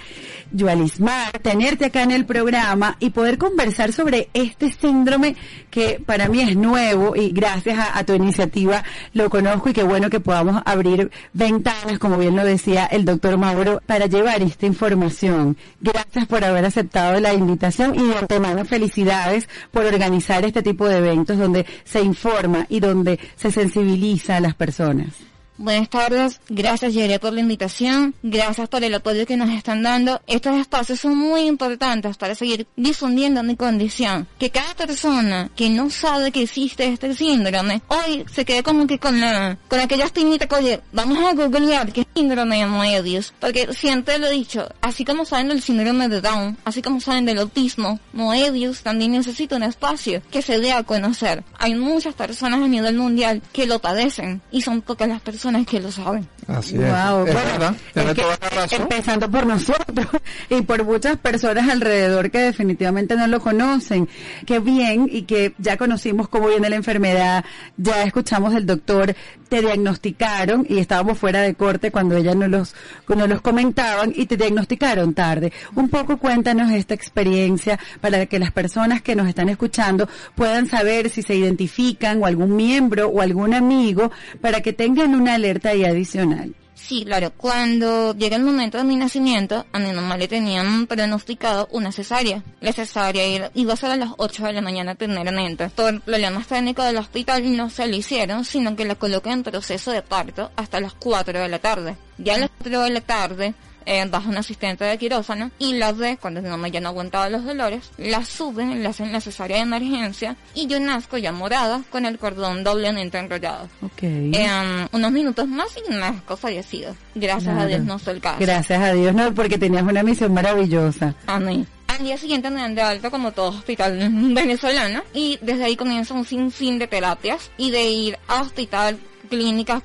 Joalismar, 0.57 1.31
tenerte 1.41 1.87
acá 1.87 2.03
en 2.03 2.11
el 2.11 2.27
programa 2.27 2.97
y 2.99 3.11
poder 3.11 3.39
conversar 3.39 3.93
sobre 3.93 4.29
este 4.35 4.73
síndrome 4.73 5.37
que 5.71 6.03
para 6.05 6.29
mí 6.29 6.43
es 6.43 6.57
nuevo 6.57 7.15
y 7.17 7.31
gracias 7.31 7.79
a, 7.79 7.99
a 7.99 8.05
tu 8.05 8.15
iniciativa 8.15 8.85
lo 9.15 9.31
conozco 9.31 9.71
y 9.71 9.73
qué 9.73 9.83
bueno 9.83 10.11
que 10.11 10.21
podamos 10.21 10.61
abrir 10.65 11.11
ventanas, 11.33 11.99
como 11.99 12.19
bien 12.19 12.37
lo 12.37 12.45
decía 12.45 12.87
el 12.87 13.05
doctor 13.05 13.39
Mauro, 13.39 13.81
para 13.87 14.07
llevar 14.07 14.43
esta 14.43 14.67
información. 14.67 15.57
Gracias 15.81 16.27
por 16.27 16.45
haber 16.45 16.65
aceptado 16.65 17.12
la 17.21 17.35
invitación 17.35 17.95
y 17.95 18.07
de 18.07 18.17
antemano 18.17 18.65
felicidades 18.65 19.49
por 19.71 19.85
organizar 19.85 20.45
este 20.45 20.63
tipo 20.63 20.89
de 20.89 20.99
eventos 20.99 21.39
donde 21.39 21.67
se 21.85 22.03
informa 22.03 22.67
y 22.69 22.81
donde 22.81 23.19
se 23.37 23.51
sensibiliza 23.51 24.37
a 24.37 24.41
las 24.41 24.55
personas. 24.55 25.32
Buenas 25.63 25.91
tardes, 25.91 26.41
gracias 26.49 26.93
Yere 26.93 27.21
por 27.21 27.33
la 27.33 27.39
invitación, 27.39 28.17
gracias 28.25 28.69
por 28.69 28.83
el 28.83 28.93
apoyo 28.95 29.25
que 29.27 29.37
nos 29.37 29.49
están 29.51 29.85
dando. 29.85 30.21
Estos 30.27 30.59
espacios 30.59 30.99
son 30.99 31.17
muy 31.17 31.43
importantes 31.43 32.17
para 32.17 32.35
seguir 32.35 32.67
difundiendo 32.75 33.45
mi 33.45 33.55
condición. 33.55 34.27
Que 34.41 34.51
cada 34.51 34.75
persona 34.75 35.53
que 35.55 35.71
no 35.71 35.89
sabe 35.89 36.33
que 36.33 36.43
existe 36.43 36.89
este 36.89 37.15
síndrome, 37.15 37.81
hoy 37.87 38.25
se 38.35 38.45
quede 38.45 38.65
como 38.65 38.89
que 38.89 38.99
con 38.99 39.21
la, 39.21 39.57
con 39.69 39.79
aquella 39.79 40.07
espinita 40.07 40.49
que 40.49 40.57
oye, 40.57 40.81
vamos 40.91 41.19
a 41.19 41.33
googlear 41.33 41.93
qué 41.93 42.09
síndrome 42.13 42.59
de 42.59 42.67
Moebius, 42.67 43.33
porque 43.39 43.73
siempre 43.73 44.19
lo 44.19 44.27
he 44.27 44.33
dicho, 44.33 44.69
así 44.81 45.05
como 45.05 45.25
saben 45.25 45.47
del 45.47 45.63
síndrome 45.63 46.09
de 46.09 46.21
Down, 46.21 46.59
así 46.65 46.83
como 46.83 47.01
saben 47.01 47.25
del 47.25 47.39
autismo, 47.39 48.01
Moebius 48.13 48.83
también 48.83 49.13
necesita 49.13 49.55
un 49.55 49.63
espacio 49.63 50.23
que 50.29 50.43
se 50.43 50.59
dé 50.59 50.73
a 50.73 50.83
conocer. 50.83 51.45
Hay 51.61 51.77
muchas 51.77 52.15
personas 52.15 52.61
a 52.61 52.67
nivel 52.67 52.97
mundial 52.97 53.41
que 53.53 53.67
lo 53.67 53.79
padecen 53.79 54.43
y 54.51 54.63
son 54.63 54.83
pocas 54.83 55.09
las 55.09 55.21
personas 55.21 55.52
que 55.67 55.81
lo 55.81 55.93
saben. 55.93 56.27
Así 56.49 56.77
Wow, 56.77 56.85
es. 57.27 57.33
bueno, 57.35 57.35
verdad. 57.35 57.75
es 57.95 58.15
que- 58.15 58.57
razón. 58.57 58.83
empezando 58.83 59.31
por 59.31 59.47
nosotros 59.47 60.07
y 60.51 60.63
por 60.63 60.85
muchas 60.85 61.17
personas 61.17 61.69
alrededor 61.71 62.31
que 62.31 62.39
definitivamente 62.39 63.15
no 63.17 63.27
lo 63.27 63.41
conocen. 63.41 64.09
Qué 64.47 64.59
bien 64.59 65.09
y 65.11 65.23
que 65.23 65.55
ya 65.59 65.77
conocimos 65.77 66.29
cómo 66.29 66.49
viene 66.49 66.69
la 66.69 66.77
enfermedad, 66.77 67.45
ya 67.77 68.03
escuchamos 68.03 68.55
del 68.55 68.67
doctor, 68.67 69.15
te 69.49 69.61
diagnosticaron 69.61 70.67
y 70.69 70.79
estábamos 70.79 71.19
fuera 71.19 71.43
de 71.43 71.55
corte 71.55 71.91
cuando 71.91 72.17
ella 72.17 72.35
nos 72.35 72.49
los, 72.49 72.75
nos 73.09 73.29
los 73.29 73.41
comentaban 73.41 74.13
y 74.17 74.27
te 74.27 74.37
diagnosticaron 74.37 75.15
tarde. 75.15 75.53
Un 75.75 75.89
poco 75.89 76.17
cuéntanos 76.19 76.73
esta 76.73 76.95
experiencia 76.95 77.79
para 78.01 78.27
que 78.27 78.39
las 78.39 78.51
personas 78.51 79.03
que 79.03 79.15
nos 79.15 79.29
están 79.29 79.49
escuchando 79.49 80.09
puedan 80.35 80.67
saber 80.69 81.11
si 81.11 81.23
se 81.23 81.35
identifican 81.37 82.23
o 82.23 82.27
algún 82.27 82.57
miembro 82.57 83.09
o 83.09 83.21
algún 83.21 83.55
amigo 83.55 84.11
para 84.41 84.61
que 84.61 84.73
tengan 84.73 85.15
una 85.15 85.32
alerta 85.35 85.71
ahí 85.71 85.85
adicional. 85.85 86.55
Sí, 86.75 87.05
claro. 87.05 87.33
Cuando 87.37 88.13
llega 88.17 88.37
el 88.37 88.43
momento 88.43 88.77
de 88.77 88.83
mi 88.85 88.97
nacimiento, 88.97 89.65
a 89.73 89.79
mi 89.79 89.93
mamá 89.93 90.17
le 90.17 90.27
tenían 90.27 90.87
pronosticado 90.89 91.69
una 91.71 91.93
cesárea. 91.93 92.43
La 92.61 92.73
cesárea 92.73 93.51
iba- 93.55 93.73
a 93.73 93.77
ser 93.77 93.91
a 93.93 93.97
las 93.97 94.11
8 94.17 94.45
de 94.45 94.53
la 94.53 94.63
mañana 94.63 94.95
primeramente. 94.97 95.69
Por 95.71 96.01
problemas 96.01 96.49
técnicos 96.49 96.85
del 96.87 96.97
hospital 96.97 97.57
no 97.57 97.71
se 97.71 97.87
lo 97.87 97.95
hicieron, 97.97 98.45
sino 98.45 98.75
que 98.75 98.85
la 98.85 98.97
coloqué 98.97 99.31
en 99.31 99.45
proceso 99.45 99.93
de 99.93 100.03
parto 100.03 100.51
hasta 100.57 100.81
las 100.81 100.95
4 100.95 101.41
de 101.41 101.49
la 101.49 101.61
tarde. 101.61 101.97
Ya 102.19 102.35
a 102.35 102.39
las 102.39 102.51
4 102.59 102.83
de 102.83 102.91
la 102.91 103.01
tarde, 103.01 103.55
eh, 103.87 104.05
bajo 104.11 104.29
un 104.29 104.37
asistente 104.37 104.85
de 104.85 104.99
quirófano 104.99 105.51
y 105.59 105.75
la 105.75 105.93
de, 105.93 106.17
cuando 106.17 106.43
mi 106.43 106.49
mamá 106.49 106.69
ya 106.69 106.81
no 106.81 106.89
aguantaba 106.89 107.29
los 107.29 107.45
dolores, 107.45 107.91
la 107.99 108.25
suben, 108.25 108.83
le 108.83 108.89
hacen 108.89 109.13
la 109.13 109.21
cesárea 109.21 109.57
de 109.59 109.63
emergencia 109.63 110.37
y 110.55 110.67
yo 110.67 110.81
nazco 110.81 111.19
ya 111.19 111.33
morada 111.33 111.83
con 111.91 112.07
el 112.07 112.19
cordón 112.19 112.65
doblemente 112.65 113.19
enrollado. 113.19 113.69
Ok. 113.83 114.03
En 114.03 114.89
unos 114.93 115.13
minutos 115.13 115.47
más 115.49 115.69
y 115.77 115.93
nazco 115.93 116.37
fallecido. 116.37 116.95
Gracias 117.15 117.49
a 117.49 117.53
Claro. 117.55 117.69
Dios 117.69 117.81
no 117.83 117.99
fue 117.99 118.13
el 118.15 118.21
caso. 118.21 118.39
Gracias 118.41 118.81
a 118.83 118.93
Dios, 118.93 119.15
no, 119.15 119.33
porque 119.35 119.59
tenías 119.59 119.83
una 119.83 120.03
misión 120.03 120.33
maravillosa. 120.35 121.15
Amén. 121.27 121.67
Al 121.87 122.05
día 122.05 122.17
siguiente 122.17 122.49
me 122.49 122.61
dan 122.61 122.75
de 122.75 122.81
alta 122.81 123.11
como 123.11 123.33
todo 123.33 123.51
hospital 123.51 123.99
venezolano 124.35 125.03
y 125.13 125.39
desde 125.43 125.65
ahí 125.65 125.77
comienza 125.77 126.15
un 126.15 126.25
sinfín 126.25 126.79
de 126.79 126.87
terapias 126.87 127.51
y 127.59 127.71
de 127.71 127.85
ir 127.85 128.19
a 128.29 128.41
hospital 128.41 128.99
clínicas 129.33 129.83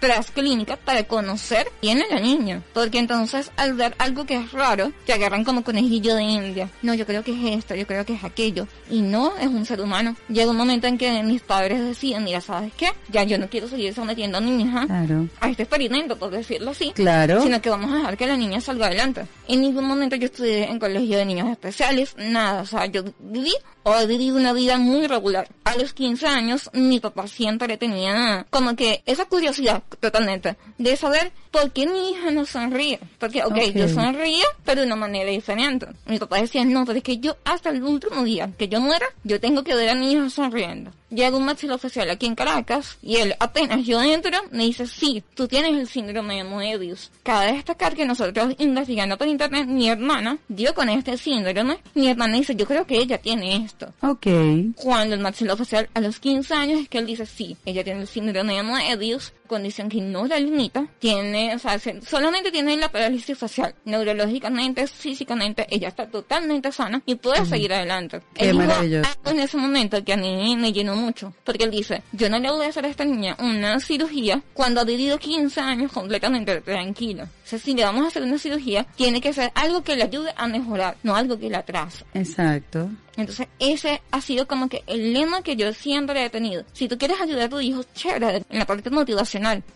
tras- 0.00 0.30
clínicas 0.32 0.76
para 0.84 1.04
conocer 1.04 1.68
quién 1.80 1.98
es 2.00 2.10
la 2.10 2.18
niña. 2.18 2.62
Porque 2.74 2.98
entonces 2.98 3.52
al 3.56 3.74
ver 3.74 3.94
algo 3.98 4.26
que 4.26 4.34
es 4.36 4.50
raro, 4.52 4.90
te 5.06 5.12
agarran 5.12 5.44
como 5.44 5.62
conejillo 5.62 6.16
de 6.16 6.22
India. 6.24 6.68
No, 6.82 6.94
yo 6.94 7.06
creo 7.06 7.22
que 7.22 7.30
es 7.32 7.58
esto, 7.58 7.74
yo 7.76 7.86
creo 7.86 8.04
que 8.04 8.14
es 8.14 8.24
aquello. 8.24 8.66
Y 8.90 9.00
no 9.02 9.36
es 9.38 9.46
un 9.46 9.64
ser 9.64 9.80
humano. 9.80 10.16
Llega 10.28 10.50
un 10.50 10.56
momento 10.56 10.88
en 10.88 10.98
que 10.98 11.22
mis 11.22 11.40
padres 11.42 11.84
decían, 11.84 12.24
mira, 12.24 12.40
¿sabes 12.40 12.72
qué? 12.76 12.88
Ya 13.10 13.22
yo 13.22 13.38
no 13.38 13.48
quiero 13.48 13.68
seguir 13.68 13.94
sometiendo 13.94 14.38
a 14.38 14.40
mi 14.40 14.62
hija 14.62 14.86
Claro. 14.86 15.28
a 15.40 15.48
este 15.48 15.62
experimento, 15.62 16.16
por 16.18 16.30
decirlo 16.30 16.72
así. 16.72 16.90
Claro. 16.94 17.40
Sino 17.42 17.62
que 17.62 17.70
vamos 17.70 17.92
a 17.92 17.96
dejar 17.98 18.16
que 18.16 18.26
la 18.26 18.36
niña 18.36 18.60
salga 18.60 18.86
adelante. 18.86 19.26
En 19.46 19.60
ningún 19.60 19.84
momento 19.86 20.16
yo 20.16 20.26
estudié 20.26 20.64
en 20.68 20.78
colegio 20.80 21.18
de 21.18 21.24
niños 21.24 21.48
especiales, 21.48 22.14
nada. 22.18 22.62
O 22.62 22.66
sea, 22.66 22.86
yo 22.86 23.04
viví 23.20 23.54
o 23.88 23.98
he 23.98 24.06
vivido 24.06 24.36
una 24.36 24.52
vida 24.52 24.76
muy 24.76 25.06
regular. 25.06 25.48
A 25.64 25.76
los 25.76 25.92
15 25.94 26.26
años, 26.26 26.68
mi 26.74 27.00
papá 27.00 27.26
siempre 27.26 27.76
tenía 27.78 28.46
como 28.50 28.76
que 28.76 29.02
esa 29.06 29.24
curiosidad 29.24 29.82
totalmente 30.00 30.56
de 30.76 30.96
saber 30.96 31.32
por 31.50 31.70
qué 31.72 31.86
mi 31.86 32.10
hija 32.10 32.30
no 32.30 32.44
sonríe. 32.44 33.00
Porque, 33.18 33.42
ok, 33.42 33.52
Ok. 33.52 33.74
yo 33.74 33.88
sonrío, 33.88 34.44
pero 34.64 34.82
de 34.82 34.86
una 34.86 34.96
manera 34.96 35.30
diferente. 35.30 35.86
Mi 36.06 36.18
papá 36.18 36.40
decía, 36.40 36.64
no, 36.64 36.84
pero 36.84 36.98
es 36.98 37.04
que 37.04 37.18
yo 37.18 37.36
hasta 37.44 37.70
el 37.70 37.82
último 37.82 38.22
día 38.24 38.50
que 38.58 38.68
yo 38.68 38.80
muera, 38.80 39.06
yo 39.24 39.40
tengo 39.40 39.64
que 39.64 39.74
ver 39.74 39.88
a 39.88 39.94
mi 39.94 40.12
hija 40.12 40.28
sonriendo. 40.28 40.90
Llega 41.10 41.34
un 41.38 41.44
maxilofacial 41.46 42.10
aquí 42.10 42.26
en 42.26 42.34
Caracas 42.34 42.98
y 43.00 43.16
él 43.16 43.34
apenas 43.40 43.86
yo 43.86 44.02
entro 44.02 44.38
me 44.50 44.64
dice, 44.64 44.86
sí, 44.86 45.22
tú 45.34 45.48
tienes 45.48 45.72
el 45.72 45.88
síndrome 45.88 46.36
de 46.36 46.44
Moebius. 46.44 47.10
Cabe 47.22 47.52
destacar 47.54 47.94
que 47.96 48.04
nosotros 48.04 48.54
investigando 48.58 49.16
por 49.16 49.26
internet, 49.26 49.66
mi 49.66 49.88
hermana 49.88 50.36
dio 50.48 50.74
con 50.74 50.90
este 50.90 51.16
síndrome. 51.16 51.78
Mi 51.94 52.08
hermana 52.10 52.36
dice, 52.36 52.54
yo 52.54 52.66
creo 52.66 52.86
que 52.86 52.98
ella 52.98 53.16
tiene 53.16 53.56
esto. 53.64 53.77
Ok. 54.02 54.26
Cuando 54.74 55.14
el 55.14 55.20
maxilofacial 55.20 55.88
a 55.94 56.00
los 56.00 56.18
15 56.18 56.54
años 56.54 56.80
es 56.80 56.88
que 56.88 56.98
él 56.98 57.06
dice, 57.06 57.26
sí, 57.26 57.56
ella 57.64 57.84
tiene 57.84 58.02
el 58.02 58.06
síndrome 58.08 58.54
de 58.54 58.62
Moebius, 58.62 59.32
condición 59.48 59.88
que 59.88 60.00
no 60.00 60.26
la 60.26 60.38
limita, 60.38 60.86
tiene, 61.00 61.54
o 61.56 61.58
sea, 61.58 61.78
se- 61.80 62.00
solamente 62.02 62.52
tiene 62.52 62.76
la 62.76 62.88
parálisis 62.90 63.36
facial. 63.36 63.74
Neurológicamente, 63.84 64.86
físicamente, 64.86 65.66
ella 65.70 65.88
está 65.88 66.06
totalmente 66.06 66.70
sana 66.72 67.02
y 67.06 67.16
puede 67.16 67.44
seguir 67.46 67.72
adelante. 67.72 68.20
Qué 68.34 68.44
Él 68.50 68.52
dijo 68.58 68.66
maravilloso. 68.68 69.10
algo 69.10 69.30
en 69.30 69.40
ese 69.44 69.56
momento 69.56 70.04
que 70.04 70.12
a 70.12 70.16
mí 70.16 70.56
me 70.56 70.72
llenó 70.72 70.94
mucho, 70.96 71.34
porque 71.44 71.64
él 71.64 71.70
dice, 71.70 72.02
yo 72.12 72.28
no 72.30 72.38
le 72.38 72.50
voy 72.50 72.66
a 72.66 72.68
hacer 72.68 72.84
a 72.84 72.88
esta 72.88 73.04
niña 73.04 73.36
una 73.40 73.80
cirugía 73.80 74.42
cuando 74.54 74.80
ha 74.80 74.84
vivido 74.84 75.18
15 75.18 75.60
años 75.60 75.90
completamente 75.92 76.60
tranquilo. 76.60 77.24
O 77.24 77.48
sea, 77.48 77.58
si 77.58 77.74
le 77.74 77.82
vamos 77.84 78.04
a 78.04 78.08
hacer 78.08 78.22
una 78.22 78.38
cirugía, 78.38 78.86
tiene 78.96 79.20
que 79.20 79.32
ser 79.32 79.50
algo 79.54 79.82
que 79.82 79.96
le 79.96 80.04
ayude 80.04 80.32
a 80.36 80.46
mejorar, 80.46 80.96
no 81.02 81.16
algo 81.16 81.38
que 81.38 81.48
le 81.48 81.56
atrase. 81.56 82.04
Exacto. 82.14 82.90
Entonces, 83.16 83.48
ese 83.58 84.00
ha 84.12 84.20
sido 84.20 84.46
como 84.46 84.68
que 84.68 84.84
el 84.86 85.12
lema 85.12 85.42
que 85.42 85.56
yo 85.56 85.72
siempre 85.72 86.24
he 86.24 86.30
tenido. 86.30 86.62
Si 86.72 86.86
tú 86.86 86.96
quieres 86.98 87.20
ayudar 87.20 87.46
a 87.46 87.48
tu 87.48 87.58
hijo, 87.58 87.82
chévere, 87.94 88.44
en 88.48 88.58
la 88.60 88.64
parte 88.66 88.90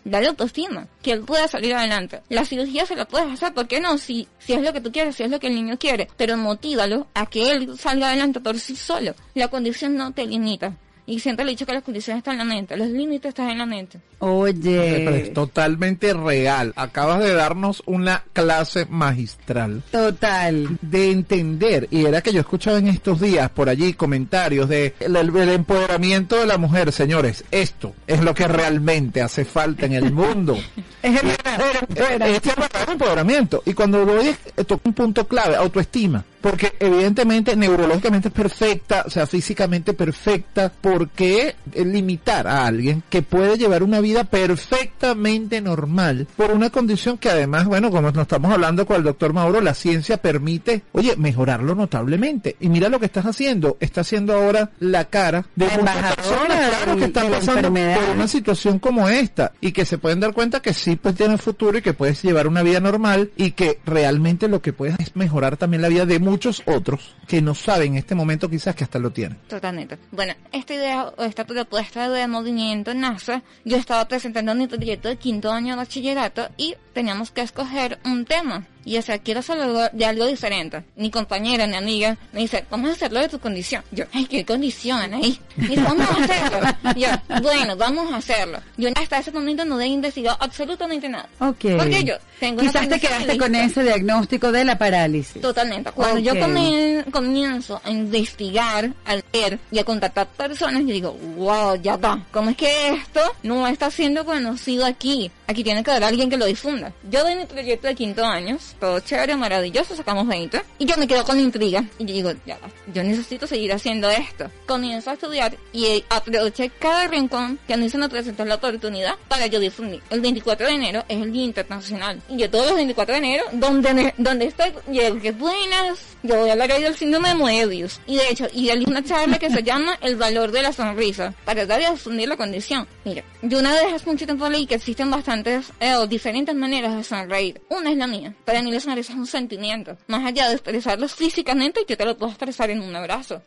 dale 0.03 0.27
autoestima, 0.27 0.87
que 1.01 1.11
él 1.11 1.21
pueda 1.21 1.47
salir 1.47 1.73
adelante. 1.73 2.21
La 2.29 2.45
cirugía 2.45 2.85
se 2.85 2.95
la 2.95 3.05
puedes 3.05 3.31
hacer, 3.31 3.53
¿por 3.53 3.67
qué 3.67 3.79
no? 3.79 3.97
Si, 3.97 4.27
si 4.39 4.53
es 4.53 4.61
lo 4.61 4.73
que 4.73 4.81
tú 4.81 4.91
quieres, 4.91 5.15
si 5.15 5.23
es 5.23 5.31
lo 5.31 5.39
que 5.39 5.47
el 5.47 5.55
niño 5.55 5.77
quiere, 5.77 6.07
pero 6.17 6.37
motívalo 6.37 7.07
a 7.13 7.25
que 7.25 7.51
él 7.51 7.77
salga 7.77 8.07
adelante 8.07 8.39
por 8.39 8.59
sí 8.59 8.75
solo. 8.75 9.15
La 9.33 9.47
condición 9.47 9.95
no 9.95 10.11
te 10.11 10.25
limita. 10.25 10.75
Y 11.05 11.19
siempre 11.19 11.43
le 11.43 11.51
he 11.51 11.55
dicho 11.55 11.65
que 11.65 11.73
las 11.73 11.83
condiciones 11.83 12.19
están 12.19 12.39
en 12.39 12.47
la 12.47 12.55
mente, 12.55 12.77
los 12.77 12.87
límites 12.87 13.29
están 13.29 13.49
en 13.49 13.57
la 13.57 13.65
mente. 13.65 13.99
Pero 14.19 14.31
Oye. 14.31 15.21
es 15.21 15.33
totalmente 15.33 16.13
real. 16.13 16.71
Acabas 16.77 17.19
de 17.19 17.33
darnos 17.33 17.83
una 17.85 18.23
clase 18.31 18.85
magistral 18.89 19.83
Total. 19.91 20.77
de 20.81 21.11
entender, 21.11 21.87
y 21.91 22.05
era 22.05 22.21
que 22.21 22.31
yo 22.31 22.39
escuchaba 22.39 22.77
en 22.77 22.87
estos 22.87 23.19
días 23.19 23.49
por 23.49 23.67
allí 23.67 23.93
comentarios 23.93 24.69
de 24.69 24.93
el, 25.01 25.15
el 25.15 25.49
empoderamiento 25.49 26.37
de 26.37 26.45
la 26.45 26.57
mujer, 26.57 26.93
señores, 26.93 27.43
esto 27.51 27.93
es 28.07 28.21
lo 28.21 28.33
que 28.33 28.47
realmente 28.47 29.21
hace 29.21 29.43
falta 29.43 29.85
en 29.85 29.93
el 29.93 30.11
mundo. 30.11 30.57
Es 31.03 31.21
el 31.21 31.27
verdadero 31.27 31.79
empoderamiento. 31.81 32.25
Este 32.25 32.49
es 32.49 32.87
el 32.87 32.93
empoderamiento. 32.93 33.63
Y 33.65 33.73
cuando 33.73 34.05
lo 34.05 34.13
oyes, 34.21 34.37
eh, 34.55 34.63
toca 34.63 34.83
un 34.85 34.93
punto 34.93 35.27
clave, 35.27 35.57
autoestima. 35.57 36.23
Porque 36.43 36.73
evidentemente 36.77 37.55
neurológicamente 37.55 38.27
es 38.27 38.33
perfecta, 38.33 39.05
o 39.07 39.09
sea, 39.09 39.25
físicamente 39.25 39.93
perfecta. 39.93 40.69
¿Por 40.69 41.07
qué 41.07 41.55
limitar 41.73 42.47
a 42.47 42.65
alguien 42.65 43.01
que 43.09 43.21
puede 43.21 43.57
llevar 43.57 43.81
una 43.81 44.01
vida 44.01 44.25
perfectamente 44.25 45.61
normal 45.61 46.27
por 46.35 46.51
una 46.51 46.69
condición 46.69 47.17
que 47.17 47.29
además, 47.29 47.63
bueno, 47.63 47.91
como 47.91 48.11
nos 48.11 48.23
estamos 48.23 48.51
hablando 48.51 48.85
con 48.85 48.97
el 48.97 49.03
doctor 49.03 49.31
Mauro, 49.31 49.61
la 49.61 49.73
ciencia 49.73 50.17
permite, 50.17 50.81
oye, 50.91 51.15
mejorarlo 51.15 51.75
notablemente. 51.75 52.57
Y 52.59 52.67
mira 52.67 52.89
lo 52.89 52.99
que 52.99 53.05
estás 53.05 53.25
haciendo. 53.25 53.77
Está 53.79 54.01
haciendo 54.01 54.33
ahora 54.33 54.69
la 54.81 55.05
cara 55.05 55.45
de 55.55 55.67
muchas 55.77 56.15
personas 56.17 56.69
claro, 56.69 56.97
que 56.97 57.05
están 57.05 57.31
pasando 57.31 57.73
por 57.73 58.15
una 58.15 58.27
situación 58.27 58.79
como 58.79 59.07
esta 59.07 59.53
y 59.61 59.71
que 59.71 59.85
se 59.85 59.97
pueden 59.97 60.19
dar 60.19 60.33
cuenta 60.33 60.61
que 60.61 60.73
sí 60.73 60.97
pues 60.97 61.15
tiene 61.15 61.37
futuro 61.37 61.77
y 61.77 61.81
que 61.81 61.93
puedes 61.93 62.21
llevar 62.21 62.47
una 62.47 62.63
vida 62.63 62.81
normal 62.81 63.31
y 63.37 63.51
que 63.51 63.79
realmente 63.85 64.49
lo 64.49 64.61
que 64.61 64.73
puedes 64.73 64.99
es 64.99 65.15
mejorar 65.15 65.55
también 65.55 65.81
la 65.81 65.87
vida 65.87 66.05
de 66.05 66.19
muchos 66.33 66.63
otros 66.65 67.15
que 67.27 67.43
no 67.43 67.53
saben 67.53 67.91
en 67.91 67.99
este 67.99 68.15
momento 68.15 68.49
quizás 68.49 68.75
que 68.75 68.83
hasta 68.83 68.97
lo 68.97 69.11
tienen. 69.11 69.37
Totalmente. 69.47 69.99
Bueno, 70.11 70.33
esta 70.51 70.73
idea 70.73 71.13
o 71.15 71.23
esta 71.23 71.45
propuesta 71.45 72.09
de 72.09 72.27
movimiento 72.27 72.91
nace. 72.95 73.43
Yo 73.63 73.77
estaba 73.77 74.07
presentando 74.07 74.55
mi 74.55 74.65
proyecto 74.65 75.09
de 75.09 75.17
quinto 75.17 75.51
año 75.51 75.73
de 75.73 75.77
bachillerato 75.77 76.49
y 76.57 76.73
teníamos 76.93 77.31
que 77.31 77.41
escoger 77.41 77.99
un 78.05 78.25
tema. 78.25 78.65
Y 78.85 78.97
o 78.97 79.01
sea, 79.01 79.17
quiero 79.17 79.39
hacer 79.39 79.57
algo, 79.61 79.81
de 79.93 80.05
algo 80.05 80.25
diferente. 80.27 80.83
Mi 80.97 81.09
compañera, 81.09 81.65
mi 81.67 81.75
amiga, 81.77 82.17
me 82.33 82.41
dice, 82.41 82.65
vamos 82.69 82.89
a 82.89 82.93
hacerlo 82.93 83.21
de 83.21 83.29
tu 83.29 83.39
condición. 83.39 83.81
Yo, 83.91 84.03
ay, 84.13 84.25
qué 84.25 84.43
condición, 84.43 85.13
ahí. 85.13 85.39
Me 85.55 85.69
dice, 85.69 85.81
vamos 85.83 86.05
a 86.09 86.21
hacerlo. 86.21 86.59
Yo, 86.97 87.07
bueno, 87.41 87.77
vamos 87.77 88.11
a 88.11 88.17
hacerlo. 88.17 88.59
Yo 88.75 88.89
hasta 88.93 89.19
ese 89.19 89.31
momento 89.31 89.63
no 89.63 89.79
he 89.79 89.87
investigado 89.87 90.35
absolutamente 90.41 91.07
nada. 91.07 91.29
Ok. 91.39 91.77
Porque 91.77 92.03
yo 92.03 92.15
tengo 92.41 92.59
una 92.61 92.71
Quizás 92.71 92.81
te 92.81 92.89
condición 92.89 92.99
quedaste 93.21 93.37
con 93.37 93.55
ese 93.55 93.83
diagnóstico 93.83 94.51
de 94.51 94.65
la 94.65 94.77
parálisis. 94.77 95.41
Totalmente. 95.41 95.89
Cuando 95.91 96.19
yo 96.19 96.33
comien- 96.35 97.09
comienzo 97.09 97.79
a 97.85 97.89
investigar, 97.89 98.91
a 99.05 99.15
leer 99.15 99.59
y 99.71 99.79
a 99.79 99.85
contactar 99.85 100.27
personas, 100.27 100.81
yo 100.81 100.87
digo, 100.93 101.13
wow, 101.37 101.75
ya 101.81 101.93
está. 101.93 102.19
¿Cómo 102.31 102.49
es 102.49 102.57
que 102.57 102.89
esto 102.89 103.21
no 103.43 103.65
está 103.65 103.89
siendo 103.89 104.25
conocido 104.25 104.85
aquí? 104.85 105.31
Aquí 105.47 105.63
tiene 105.63 105.83
que 105.85 105.91
haber 105.91 106.03
alguien 106.03 106.29
que 106.29 106.35
lo 106.35 106.45
difunda. 106.45 106.82
Yo 107.09 107.23
doy 107.23 107.35
mi 107.35 107.45
proyecto 107.45 107.87
de 107.87 107.95
quinto 107.95 108.25
años, 108.25 108.75
todo 108.79 108.99
chévere, 108.99 109.35
maravilloso, 109.35 109.95
sacamos 109.95 110.27
20. 110.27 110.61
Y 110.79 110.85
yo 110.85 110.97
me 110.97 111.07
quedo 111.07 111.23
con 111.23 111.35
la 111.35 111.41
intriga. 111.41 111.83
Y 111.99 112.05
yo 112.05 112.13
digo, 112.13 112.31
ya, 112.45 112.57
va, 112.57 112.69
yo 112.93 113.03
necesito 113.03 113.47
seguir 113.47 113.73
haciendo 113.73 114.09
esto. 114.09 114.49
Comienzo 114.65 115.11
a 115.11 115.13
estudiar 115.13 115.57
y 115.71 115.85
eh, 115.85 116.05
aproveché 116.09 116.69
cada 116.69 117.07
rincón 117.07 117.59
que 117.67 117.73
a 117.73 117.77
mí 117.77 117.89
se 117.89 117.97
me 117.97 118.09
presentó 118.09 118.45
la 118.45 118.55
oportunidad 118.55 119.15
para 119.27 119.47
yo 119.47 119.59
difundir. 119.59 120.01
El 120.09 120.21
24 120.21 120.67
de 120.67 120.73
enero 120.73 121.03
es 121.07 121.21
el 121.21 121.31
Día 121.31 121.43
Internacional. 121.43 122.21
Y 122.29 122.37
yo 122.37 122.49
todos 122.49 122.67
los 122.67 122.75
24 122.75 123.13
de 123.13 123.19
enero, 123.19 123.43
donde, 123.53 124.13
donde 124.17 124.45
estoy, 124.45 124.73
yo, 124.87 125.19
qué 125.21 125.31
buenas, 125.31 125.99
yo 126.23 126.37
voy 126.37 126.49
a 126.49 126.53
hablar 126.53 126.71
ahí 126.71 126.83
del 126.83 126.95
síndrome 126.95 127.29
de 127.29 127.35
Moebius. 127.35 127.99
Y 128.05 128.17
de 128.17 128.29
hecho, 128.29 128.47
y 128.53 128.69
hay 128.69 128.83
una 128.85 129.03
charla 129.03 129.39
que 129.39 129.49
se 129.49 129.63
llama 129.63 129.97
El 130.01 130.15
valor 130.15 130.51
de 130.51 130.61
la 130.61 130.73
sonrisa, 130.73 131.33
para 131.45 131.65
dar 131.65 131.81
y 131.81 131.85
difundir 131.91 132.27
la 132.27 132.37
condición. 132.37 132.87
Mira, 133.05 133.23
yo 133.41 133.59
una 133.59 133.73
vez 133.73 133.93
hace 133.93 134.09
mucho 134.09 134.25
tiempo 134.25 134.49
leí 134.49 134.65
que 134.65 134.75
existen 134.75 135.09
bastantes 135.09 135.71
eh, 135.79 135.95
o 135.95 136.07
diferentes 136.07 136.55
maneras 136.55 136.72
de 136.81 137.03
sonreír. 137.03 137.61
Una 137.69 137.91
es 137.91 137.97
la 137.97 138.07
mía. 138.07 138.33
Para 138.45 138.61
mí 138.61 138.71
la 138.71 138.79
sonrisa 138.79 139.13
es 139.13 139.19
un 139.19 139.27
sentimiento. 139.27 139.97
Más 140.07 140.25
allá 140.25 140.47
de 140.47 140.53
expresarlo 140.53 141.07
físicamente, 141.07 141.81
yo 141.87 141.97
te 141.97 142.05
lo 142.05 142.17
puedo 142.17 142.31
expresar 142.31 142.69
en 142.69 142.81
un 142.81 142.95
abrazo, 142.95 143.41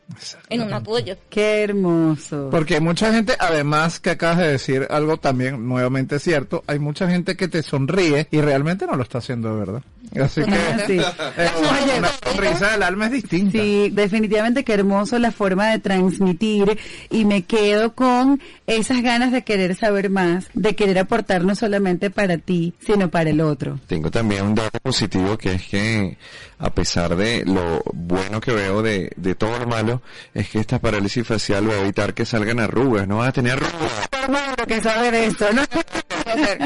en 0.49 0.62
un 0.62 0.72
apoyo. 0.72 1.16
Qué 1.29 1.62
hermoso. 1.62 2.49
Porque 2.51 2.74
hay 2.74 2.81
mucha 2.81 3.12
gente, 3.12 3.35
además 3.39 4.01
que 4.01 4.11
acabas 4.11 4.39
de 4.39 4.53
decir 4.53 4.87
algo 4.91 5.16
también 5.16 5.66
nuevamente 5.66 6.18
cierto, 6.18 6.62
hay 6.66 6.79
mucha 6.79 7.09
gente 7.09 7.37
que 7.37 7.49
te 7.49 7.62
sonríe 7.62 8.29
y 8.31 8.41
realmente 8.41 8.87
no 8.87 8.97
lo 8.97 9.03
está 9.03 9.18
haciendo 9.18 9.53
de 9.53 9.59
verdad. 9.59 9.83
Así 10.20 10.42
que 10.42 10.50
Sí. 10.86 10.98
eh, 11.36 11.50
una 11.98 12.09
sonrisa 12.24 12.70
del 12.72 12.82
alma 12.82 13.07
es 13.07 13.12
distinta. 13.12 13.59
Sí, 13.59 13.90
definitivamente 13.92 14.64
qué 14.64 14.74
hermoso 14.74 15.18
la 15.18 15.32
forma 15.32 15.68
de 15.70 15.78
transmitir 15.78 16.78
y 17.11 17.24
me 17.24 17.42
quedo 17.42 17.94
con 17.94 18.40
esas 18.66 19.02
ganas 19.02 19.32
de 19.32 19.42
querer 19.42 19.74
saber 19.74 20.11
más, 20.11 20.46
de 20.54 20.74
querer 20.74 20.98
aportar 20.98 21.44
no 21.44 21.54
solamente 21.54 22.11
para 22.11 22.38
ti, 22.38 22.74
sino 22.84 23.11
para 23.11 23.30
el 23.30 23.40
otro. 23.40 23.78
Tengo 23.86 24.11
también 24.11 24.44
un 24.44 24.54
dato 24.54 24.78
positivo 24.80 25.36
que 25.36 25.54
es 25.54 25.62
que 25.66 26.16
a 26.59 26.70
pesar 26.70 27.16
de 27.16 27.44
lo 27.44 27.82
bueno 27.92 28.40
que 28.40 28.52
veo 28.52 28.82
de, 28.82 29.12
de 29.16 29.34
todo 29.34 29.59
lo 29.59 29.66
malo, 29.66 30.02
es 30.34 30.48
que 30.48 30.59
esta 30.59 30.78
parálisis 30.78 31.26
facial 31.26 31.68
va 31.68 31.74
a 31.74 31.80
evitar 31.80 32.14
que 32.14 32.24
salgan 32.24 32.61
arrugas, 32.61 33.07
no 33.07 33.18
vas 33.18 33.28
a 33.28 33.32
tener 33.32 33.52
arrugas. 33.54 34.09
Hermano, 34.22 34.54
que 34.66 34.80
sabe 34.80 35.11
de 35.11 35.26
esto, 35.26 35.46
¿no? 35.52 35.62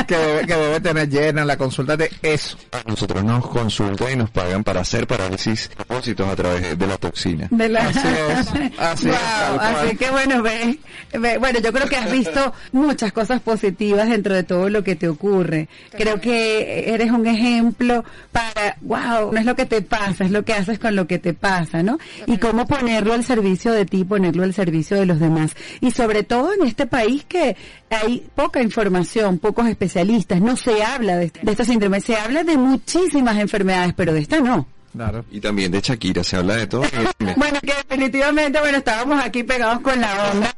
Que 0.08 0.16
debe, 0.16 0.46
que 0.46 0.54
debe 0.56 0.80
tener 0.80 1.08
llena 1.08 1.44
la 1.44 1.56
consulta 1.56 1.94
de 1.96 2.10
eso. 2.22 2.56
A 2.72 2.80
nosotros 2.88 3.22
nos 3.22 3.46
consultan 3.46 4.12
y 4.12 4.16
nos 4.16 4.30
pagan 4.30 4.64
para 4.64 4.80
hacer 4.80 5.06
parálisis 5.06 5.68
propósitos 5.76 6.26
a 6.26 6.34
través 6.34 6.76
de 6.78 6.86
la 6.86 6.96
toxina. 6.96 7.46
De 7.50 7.68
la... 7.68 7.80
Así 7.86 7.98
es, 8.08 8.48
así 8.78 9.08
es, 9.10 9.14
Wow, 9.14 9.56
cual. 9.58 9.76
así 9.76 9.96
que 9.98 10.10
bueno, 10.10 10.42
ve, 10.42 10.78
ve- 11.12 11.38
bueno, 11.38 11.60
yo 11.60 11.72
creo 11.72 11.86
que 11.88 11.96
has 11.96 12.10
visto 12.10 12.52
muchas 12.72 13.12
cosas 13.12 13.40
positivas 13.42 14.08
dentro 14.08 14.34
de 14.34 14.42
todo 14.44 14.70
lo 14.70 14.82
que 14.82 14.96
te 14.96 15.08
ocurre. 15.08 15.68
Creo 15.92 16.20
que 16.20 16.92
eres 16.94 17.10
un 17.10 17.26
ejemplo 17.26 18.02
para, 18.32 18.76
wow, 18.80 19.30
no 19.30 19.38
es 19.38 19.44
lo 19.44 19.54
que 19.54 19.66
te 19.66 19.79
pasa, 19.82 20.24
es 20.24 20.30
lo 20.30 20.44
que 20.44 20.52
haces 20.52 20.78
con 20.78 20.96
lo 20.96 21.06
que 21.06 21.18
te 21.18 21.34
pasa, 21.34 21.82
¿no? 21.82 21.98
Y 22.26 22.38
cómo 22.38 22.66
ponerlo 22.66 23.12
al 23.12 23.24
servicio 23.24 23.72
de 23.72 23.86
ti, 23.86 24.04
ponerlo 24.04 24.42
al 24.42 24.54
servicio 24.54 24.96
de 24.96 25.06
los 25.06 25.20
demás. 25.20 25.54
Y 25.80 25.90
sobre 25.90 26.22
todo 26.22 26.52
en 26.52 26.66
este 26.66 26.86
país 26.86 27.24
que 27.24 27.56
hay 27.90 28.24
poca 28.34 28.62
información, 28.62 29.38
pocos 29.38 29.66
especialistas, 29.66 30.40
no 30.40 30.56
se 30.56 30.82
habla 30.82 31.16
de, 31.16 31.32
de 31.42 31.50
esta 31.52 31.64
síndrome, 31.64 32.00
se 32.00 32.16
habla 32.16 32.44
de 32.44 32.56
muchísimas 32.56 33.38
enfermedades, 33.38 33.94
pero 33.94 34.12
de 34.12 34.20
esta 34.20 34.40
no. 34.40 34.66
Claro. 34.92 35.24
Y 35.30 35.40
también 35.40 35.70
de 35.70 35.80
Shakira, 35.80 36.24
se 36.24 36.36
habla 36.36 36.56
de 36.56 36.66
todo. 36.66 36.82
Bueno, 37.36 37.60
que 37.62 37.72
definitivamente, 37.88 38.58
bueno, 38.60 38.78
estábamos 38.78 39.22
aquí 39.22 39.44
pegados 39.44 39.80
con 39.80 40.00
la 40.00 40.30
onda 40.32 40.54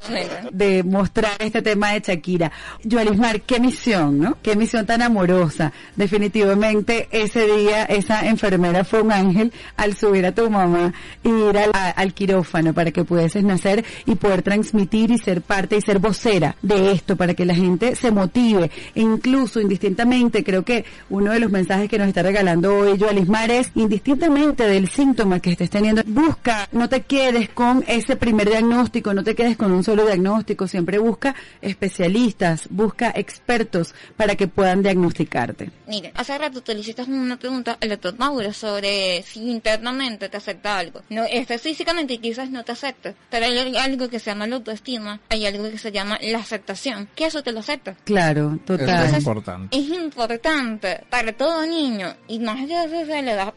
de 0.52 0.82
mostrar 0.82 1.32
este 1.38 1.60
tema 1.60 1.92
de 1.92 2.00
Shakira. 2.00 2.50
Yoalismar, 2.82 3.42
qué 3.42 3.60
misión, 3.60 4.18
¿no? 4.18 4.38
Qué 4.42 4.56
misión 4.56 4.86
tan 4.86 5.02
amorosa. 5.02 5.72
Definitivamente 5.96 7.08
ese 7.10 7.46
día 7.46 7.84
esa 7.84 8.26
enfermera 8.26 8.84
fue 8.84 9.02
un 9.02 9.12
ángel 9.12 9.52
al 9.76 9.94
subir 9.96 10.24
a 10.24 10.32
tu 10.32 10.48
mamá 10.48 10.94
y 11.22 11.28
ir 11.28 11.58
al, 11.58 11.70
a- 11.74 11.90
al 11.90 12.14
quirófano 12.14 12.72
para 12.72 12.90
que 12.90 13.04
pudieses 13.04 13.42
nacer 13.44 13.84
y 14.06 14.14
poder 14.14 14.42
transmitir 14.42 15.10
y 15.10 15.18
ser 15.18 15.42
parte 15.42 15.76
y 15.76 15.80
ser 15.82 15.98
vocera 15.98 16.56
de 16.62 16.92
esto 16.92 17.16
para 17.16 17.34
que 17.34 17.44
la 17.44 17.54
gente 17.54 17.96
se 17.96 18.10
motive. 18.12 18.70
E 18.94 19.00
incluso, 19.02 19.60
indistintamente, 19.60 20.42
creo 20.44 20.64
que 20.64 20.84
uno 21.10 21.32
de 21.32 21.40
los 21.40 21.50
mensajes 21.50 21.88
que 21.88 21.98
nos 21.98 22.08
está 22.08 22.22
regalando 22.22 22.74
hoy 22.76 22.96
Yoalismar 22.96 23.50
es 23.50 23.70
indistintamente 23.74 24.21
del 24.22 24.88
síntoma 24.88 25.40
que 25.40 25.50
estés 25.50 25.68
teniendo, 25.68 26.02
busca, 26.06 26.68
no 26.70 26.88
te 26.88 27.02
quedes 27.02 27.48
con 27.48 27.84
ese 27.88 28.14
primer 28.14 28.48
diagnóstico, 28.48 29.12
no 29.12 29.24
te 29.24 29.34
quedes 29.34 29.56
con 29.56 29.72
un 29.72 29.82
solo 29.82 30.06
diagnóstico, 30.06 30.68
siempre 30.68 30.98
busca 30.98 31.34
especialistas, 31.60 32.68
busca 32.70 33.12
expertos 33.16 33.94
para 34.16 34.36
que 34.36 34.46
puedan 34.46 34.82
diagnosticarte. 34.82 35.70
Mire, 35.88 36.12
hace 36.14 36.38
rato 36.38 36.62
te 36.62 36.72
le 36.72 36.80
hiciste 36.80 37.02
una 37.02 37.36
pregunta 37.36 37.76
al 37.80 37.88
doctor 37.88 38.16
Mauro 38.16 38.52
sobre 38.52 39.22
si 39.22 39.40
internamente 39.50 40.28
te 40.28 40.36
afecta 40.36 40.78
algo. 40.78 41.02
No, 41.10 41.24
este, 41.24 41.58
físicamente 41.58 42.18
quizás 42.18 42.48
no 42.48 42.62
te 42.64 42.70
afecta, 42.72 43.14
pero 43.28 43.46
hay 43.46 43.76
algo 43.76 44.08
que 44.08 44.20
se 44.20 44.30
llama 44.30 44.46
la 44.46 44.56
autoestima, 44.56 45.18
hay 45.30 45.46
algo 45.46 45.68
que 45.68 45.78
se 45.78 45.90
llama 45.90 46.16
la 46.22 46.38
aceptación, 46.38 47.08
que 47.16 47.26
eso 47.26 47.42
te 47.42 47.50
lo 47.50 47.58
afecta. 47.58 47.96
Claro, 48.04 48.58
Eso 48.64 48.74
es 48.74 48.80
total. 48.86 49.14
importante. 49.18 49.76
Es 49.76 49.88
importante 49.88 51.00
para 51.10 51.32
todo 51.32 51.66
niño, 51.66 52.14
y 52.28 52.38
más 52.38 52.60
allá 52.60 52.86
desde 52.86 53.20
la 53.22 53.32
edad 53.32 53.54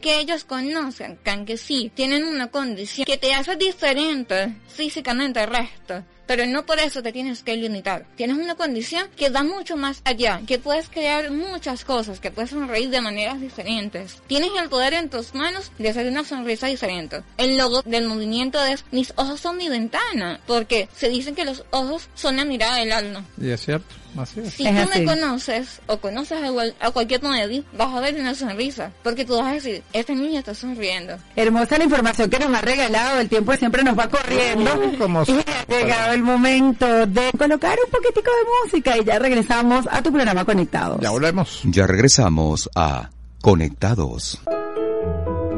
que 0.00 0.20
ellos 0.20 0.44
conozcan 0.44 1.46
que 1.46 1.56
sí, 1.56 1.90
tienen 1.94 2.24
una 2.24 2.48
condición 2.48 3.04
que 3.04 3.16
te 3.16 3.34
hace 3.34 3.56
diferente 3.56 4.54
físicamente 4.68 5.40
al 5.40 5.50
resto. 5.50 6.04
Pero 6.26 6.46
no 6.46 6.64
por 6.64 6.78
eso 6.78 7.02
te 7.02 7.12
tienes 7.12 7.42
que 7.42 7.56
limitar. 7.56 8.06
Tienes 8.16 8.36
una 8.36 8.54
condición 8.54 9.08
que 9.16 9.28
va 9.28 9.42
mucho 9.42 9.76
más 9.76 10.00
allá, 10.04 10.40
que 10.46 10.58
puedes 10.58 10.88
crear 10.88 11.30
muchas 11.30 11.84
cosas, 11.84 12.20
que 12.20 12.30
puedes 12.30 12.50
sonreír 12.50 12.90
de 12.90 13.00
maneras 13.00 13.40
diferentes. 13.40 14.22
Tienes 14.28 14.50
el 14.60 14.68
poder 14.68 14.94
en 14.94 15.10
tus 15.10 15.34
manos 15.34 15.72
de 15.78 15.90
hacer 15.90 16.06
una 16.06 16.24
sonrisa 16.24 16.68
diferente. 16.68 17.22
El 17.36 17.58
logo 17.58 17.82
del 17.82 18.06
movimiento 18.06 18.64
es 18.64 18.84
mis 18.92 19.12
ojos 19.16 19.40
son 19.40 19.56
mi 19.56 19.68
ventana, 19.68 20.40
porque 20.46 20.88
se 20.96 21.08
dicen 21.08 21.34
que 21.34 21.44
los 21.44 21.64
ojos 21.70 22.08
son 22.14 22.36
la 22.36 22.44
mirada 22.44 22.76
del 22.76 22.92
alma. 22.92 23.24
Y 23.38 23.50
es 23.50 23.64
cierto, 23.64 23.94
así 24.18 24.40
es. 24.40 24.52
Si 24.54 24.66
Es 24.66 24.74
tú 24.86 24.90
así. 24.92 25.00
me 25.00 25.06
conoces 25.06 25.80
o 25.86 25.98
conoces 25.98 26.38
a, 26.42 26.86
a 26.86 26.90
cualquier 26.90 27.22
medio, 27.22 27.64
vas 27.76 27.88
a 27.94 28.00
ver 28.00 28.14
una 28.20 28.34
sonrisa. 28.34 28.90
Porque 29.02 29.24
tú 29.24 29.36
vas 29.36 29.46
a 29.46 29.52
decir, 29.52 29.82
esta 29.92 30.14
niña 30.14 30.40
está 30.40 30.54
sonriendo. 30.54 31.16
Hermosa 31.36 31.78
la 31.78 31.84
información 31.84 32.28
que 32.30 32.38
nos 32.38 32.54
ha 32.56 32.60
regalado, 32.60 33.20
el 33.20 33.28
tiempo 33.28 33.54
siempre 33.56 33.82
nos 33.82 33.98
va 33.98 34.08
corriendo. 34.08 34.70
Como 34.98 35.22
Y 35.26 35.32
ha 35.32 35.66
llegado 35.68 36.12
el 36.12 36.22
momento 36.22 37.06
de 37.06 37.30
colocar 37.38 37.78
un 37.84 37.90
poquitico 37.90 38.30
de 38.30 38.64
música 38.64 38.98
y 38.98 39.04
ya 39.04 39.18
regresamos 39.18 39.86
a 39.90 40.02
tu 40.02 40.12
programa 40.12 40.44
Conectados. 40.44 41.00
Ya 41.00 41.10
volvemos. 41.10 41.60
Ya 41.64 41.86
regresamos 41.86 42.68
a 42.74 43.10
Conectados. 43.40 44.40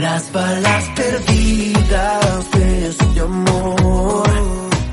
las 0.00 0.32
balas 0.32 0.84
perdidas 0.94 2.50
de 2.52 2.88
este 2.88 3.20
amor. 3.20 4.30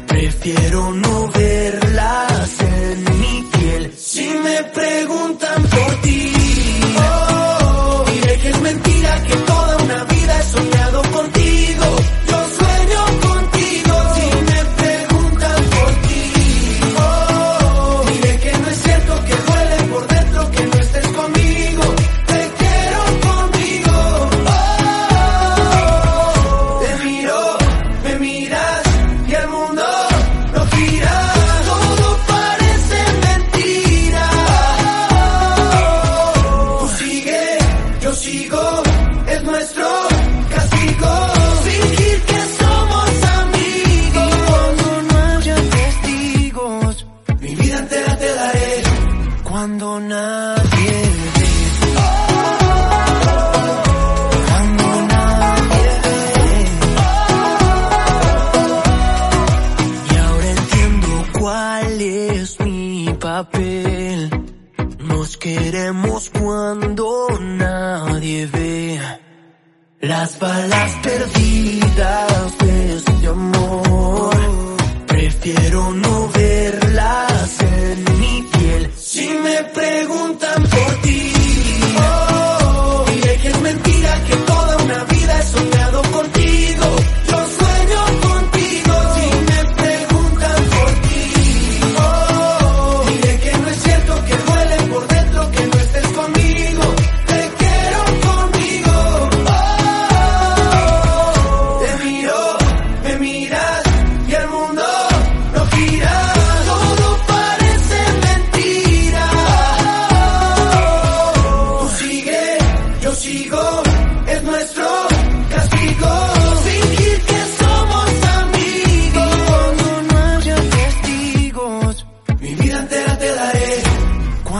Prefiero 0.07 0.91
no 0.93 1.27
verlas 1.29 2.59
en 2.59 3.19
mi 3.19 3.49
piel. 3.53 3.93
Si 3.97 4.27
me 4.43 4.63
preguntan 4.63 5.61
por 5.63 6.01
ti, 6.01 6.33
oh, 6.97 8.05
diré 8.13 8.37
que 8.39 8.49
es 8.49 8.61
mentira 8.61 9.23
que 9.23 9.35
toda 9.35 9.77
una 9.77 10.03
vida 10.05 10.39
he 10.39 10.43
soñado 10.43 10.84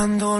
Cuando 0.06 0.39